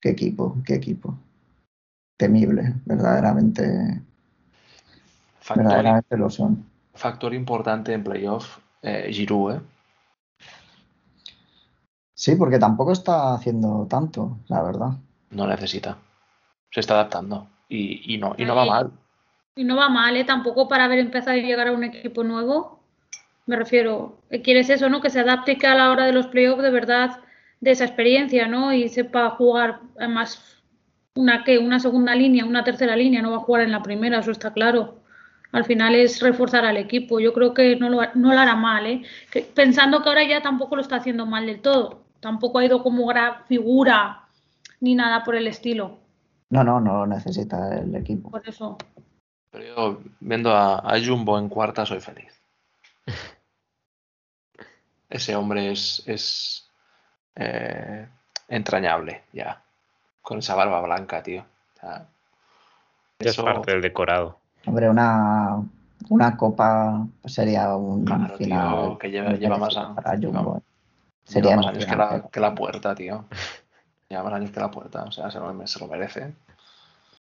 Qué 0.00 0.10
equipo, 0.10 0.56
qué 0.64 0.74
equipo. 0.74 1.14
Temible, 2.16 2.74
verdaderamente. 2.86 4.00
Factor, 5.40 5.64
verdaderamente 5.64 6.16
lo 6.16 6.30
son. 6.30 6.64
Factor 6.94 7.34
importante 7.34 7.92
en 7.92 8.04
playoff, 8.04 8.58
eh, 8.82 9.10
Giroud, 9.12 9.54
¿eh? 9.54 9.60
Sí, 12.14 12.36
porque 12.36 12.58
tampoco 12.58 12.92
está 12.92 13.32
haciendo 13.32 13.86
tanto, 13.88 14.38
la 14.48 14.62
verdad. 14.62 14.90
No 15.30 15.46
necesita. 15.46 15.96
Se 16.70 16.80
está 16.80 16.94
adaptando 16.94 17.48
y, 17.68 18.18
no, 18.18 18.34
y 18.36 18.44
no 18.44 18.54
va 18.54 18.66
mal. 18.66 18.90
Y 19.56 19.64
no 19.64 19.76
va 19.76 19.88
mal, 19.88 20.16
¿eh? 20.16 20.24
Tampoco 20.24 20.68
para 20.68 20.84
haber 20.84 20.98
empezado 20.98 21.32
a 21.32 21.40
llegar 21.40 21.68
a 21.68 21.72
un 21.72 21.84
equipo 21.84 22.22
nuevo. 22.22 22.80
Me 23.46 23.56
refiero, 23.56 24.18
quieres 24.44 24.70
eso, 24.70 24.88
¿no? 24.88 25.00
Que 25.00 25.10
se 25.10 25.20
adapte 25.20 25.56
que 25.56 25.66
a 25.66 25.74
la 25.74 25.90
hora 25.90 26.04
de 26.04 26.12
los 26.12 26.26
playoffs 26.26 26.62
de 26.62 26.70
verdad 26.70 27.20
de 27.60 27.70
esa 27.70 27.84
experiencia, 27.84 28.46
¿no? 28.48 28.72
Y 28.72 28.88
sepa 28.88 29.30
jugar, 29.30 29.80
además, 29.96 30.62
una 31.14 31.42
que 31.44 31.58
una 31.58 31.80
segunda 31.80 32.14
línea, 32.14 32.44
una 32.44 32.64
tercera 32.64 32.96
línea, 32.96 33.22
no 33.22 33.30
va 33.30 33.38
a 33.38 33.40
jugar 33.40 33.62
en 33.62 33.72
la 33.72 33.82
primera, 33.82 34.18
eso 34.18 34.30
está 34.30 34.52
claro. 34.52 34.99
Al 35.52 35.64
final 35.64 35.94
es 35.94 36.20
reforzar 36.20 36.64
al 36.64 36.76
equipo. 36.76 37.20
Yo 37.20 37.32
creo 37.32 37.54
que 37.54 37.76
no 37.76 37.88
lo, 37.88 38.00
no 38.14 38.32
lo 38.32 38.38
hará 38.38 38.54
mal, 38.54 38.86
¿eh? 38.86 39.02
pensando 39.54 40.02
que 40.02 40.08
ahora 40.08 40.24
ya 40.24 40.42
tampoco 40.42 40.76
lo 40.76 40.82
está 40.82 40.96
haciendo 40.96 41.26
mal 41.26 41.46
del 41.46 41.60
todo. 41.60 42.02
Tampoco 42.20 42.58
ha 42.58 42.64
ido 42.64 42.82
como 42.82 43.06
gran 43.06 43.44
figura 43.46 44.28
ni 44.80 44.94
nada 44.94 45.24
por 45.24 45.34
el 45.34 45.46
estilo. 45.46 45.98
No, 46.50 46.64
no, 46.64 46.80
no 46.80 46.98
lo 46.98 47.06
necesita 47.06 47.78
el 47.78 47.94
equipo. 47.94 48.30
Por 48.30 48.48
eso. 48.48 48.76
Pero 49.50 49.64
yo 49.64 50.00
viendo 50.20 50.54
a, 50.54 50.92
Jumbo 51.04 51.38
en 51.38 51.48
cuarta 51.48 51.86
soy 51.86 52.00
feliz. 52.00 52.40
Ese 55.08 55.34
hombre 55.34 55.72
es, 55.72 56.02
es 56.06 56.70
eh, 57.34 58.06
entrañable 58.48 59.24
ya. 59.32 59.62
Con 60.22 60.38
esa 60.38 60.54
barba 60.54 60.80
blanca, 60.82 61.22
tío. 61.22 61.44
ya 61.82 62.06
es 63.18 63.36
parte 63.36 63.72
del 63.72 63.82
decorado. 63.82 64.39
Hombre, 64.66 64.88
una, 64.88 65.62
una 66.08 66.36
copa 66.36 67.06
sería 67.24 67.74
un 67.74 68.06
final. 68.36 68.98
que 68.98 69.10
lleva, 69.10 69.58
más, 69.58 69.76
Jumbo. 70.20 70.62
Sería 71.24 71.56
más 71.56 71.66
años 71.66 71.86
que 71.86 71.96
la, 71.96 72.28
que 72.30 72.40
la 72.40 72.54
puerta, 72.54 72.94
tío. 72.94 73.24
Lleva 74.08 74.24
más 74.24 74.32
años 74.34 74.50
que 74.50 74.60
la 74.60 74.70
puerta, 74.70 75.04
o 75.04 75.12
sea, 75.12 75.30
se 75.30 75.38
lo, 75.38 75.66
se 75.66 75.78
lo 75.78 75.86
merece. 75.86 76.34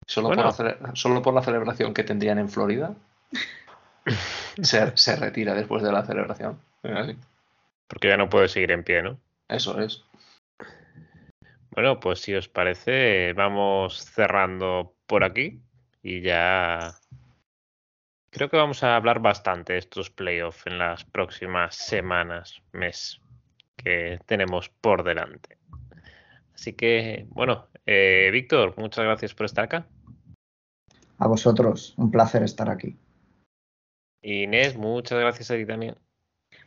Solo, 0.05 0.30
por 0.30 0.38
la, 0.38 0.95
solo 0.95 1.21
por 1.21 1.34
la 1.34 1.41
celebración 1.41 1.93
que 1.93 2.03
tendrían 2.03 2.38
en 2.39 2.49
Florida, 2.49 2.93
se, 4.61 4.95
se, 4.95 5.15
retira 5.17 5.53
después 5.53 5.84
de 5.84 5.91
la 5.91 6.05
celebración. 6.05 6.57
Porque 7.88 8.07
ya 8.07 8.17
no 8.17 8.30
puede 8.30 8.47
seguir 8.47 8.71
en 8.71 8.84
pie, 8.84 9.01
¿no? 9.01 9.17
Eso 9.49 9.80
es. 9.82 10.03
Bueno, 11.71 11.99
pues 11.99 12.21
si 12.21 12.34
os 12.36 12.47
parece, 12.47 13.34
vamos 13.34 14.03
cerrando 14.03 14.93
por 15.05 15.23
aquí 15.23 15.61
y 16.01 16.21
ya 16.21 16.95
creo 18.38 18.50
que 18.50 18.58
vamos 18.58 18.84
a 18.84 18.96
hablar 18.96 19.20
bastante 19.20 19.74
de 19.74 19.80
estos 19.80 20.12
playoffs 20.12 20.68
en 20.68 20.78
las 20.78 21.04
próximas 21.04 21.76
semanas, 21.76 22.62
mes. 22.72 23.20
que 23.76 24.20
tenemos 24.26 24.70
por 24.70 25.04
delante. 25.04 25.58
Así 26.54 26.74
que, 26.74 27.28
bueno, 27.30 27.68
eh, 27.86 28.30
Víctor, 28.32 28.74
muchas 28.78 29.06
gracias 29.06 29.34
por 29.34 29.46
estar 29.46 29.66
acá. 29.66 29.86
A 31.20 31.28
vosotros, 31.28 31.94
un 31.98 32.10
placer 32.10 32.44
estar 32.44 32.70
aquí. 32.70 32.98
Inés, 34.22 34.76
muchas 34.76 35.20
gracias 35.20 35.52
a 35.52 35.56
ti 35.56 35.66
también. 35.66 35.96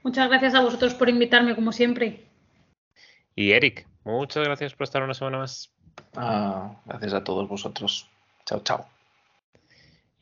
Muchas 0.03 0.29
gracias 0.29 0.55
a 0.55 0.62
vosotros 0.62 0.95
por 0.95 1.09
invitarme, 1.09 1.55
como 1.55 1.73
siempre. 1.73 2.25
Y 3.35 3.53
Eric, 3.53 3.87
muchas 4.05 4.45
gracias 4.45 4.75
por 4.75 4.85
estar 4.85 5.03
una 5.03 5.14
semana 5.14 5.39
más. 5.39 5.73
Ah, 6.16 6.81
gracias 6.87 7.12
a 7.12 7.25
todos 7.25 7.49
vosotros. 7.49 8.09
Chao, 8.45 8.61
chao. 8.61 8.99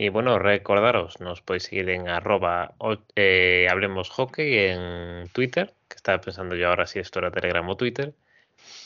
Y 0.01 0.11
bueno, 0.11 0.39
recordaros, 0.39 1.21
nos 1.21 1.43
podéis 1.43 1.65
seguir 1.65 1.91
en 1.91 2.09
arroba 2.09 2.75
eh, 3.17 3.67
hablemos 3.69 4.11
hockey 4.11 4.57
en 4.57 5.29
Twitter, 5.33 5.75
que 5.89 5.97
estaba 5.97 6.21
pensando 6.21 6.55
yo 6.55 6.69
ahora 6.69 6.87
si 6.87 7.01
esto 7.01 7.19
era 7.19 7.33
Telegram 7.33 7.69
o 7.69 7.77
Twitter. 7.77 8.15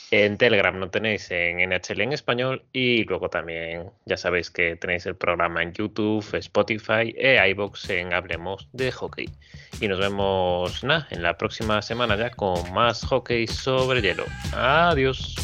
En 0.09 0.37
Telegram 0.37 0.77
no 0.77 0.89
tenéis 0.89 1.29
en 1.31 1.57
NHL 1.69 2.01
en 2.01 2.13
español 2.13 2.63
y 2.71 3.03
luego 3.05 3.29
también 3.29 3.91
ya 4.05 4.17
sabéis 4.17 4.51
que 4.51 4.75
tenéis 4.75 5.05
el 5.05 5.15
programa 5.15 5.63
en 5.63 5.73
YouTube, 5.73 6.25
Spotify 6.35 7.13
e 7.17 7.39
iBox 7.49 7.89
en 7.89 8.13
Hablemos 8.13 8.67
de 8.73 8.91
Hockey. 8.91 9.29
Y 9.81 9.87
nos 9.87 9.99
vemos 9.99 10.83
en 10.83 11.23
la 11.23 11.37
próxima 11.37 11.81
semana 11.81 12.15
ya 12.15 12.31
con 12.31 12.73
más 12.73 13.03
hockey 13.05 13.47
sobre 13.47 14.01
hielo. 14.01 14.25
Adiós. 14.53 15.35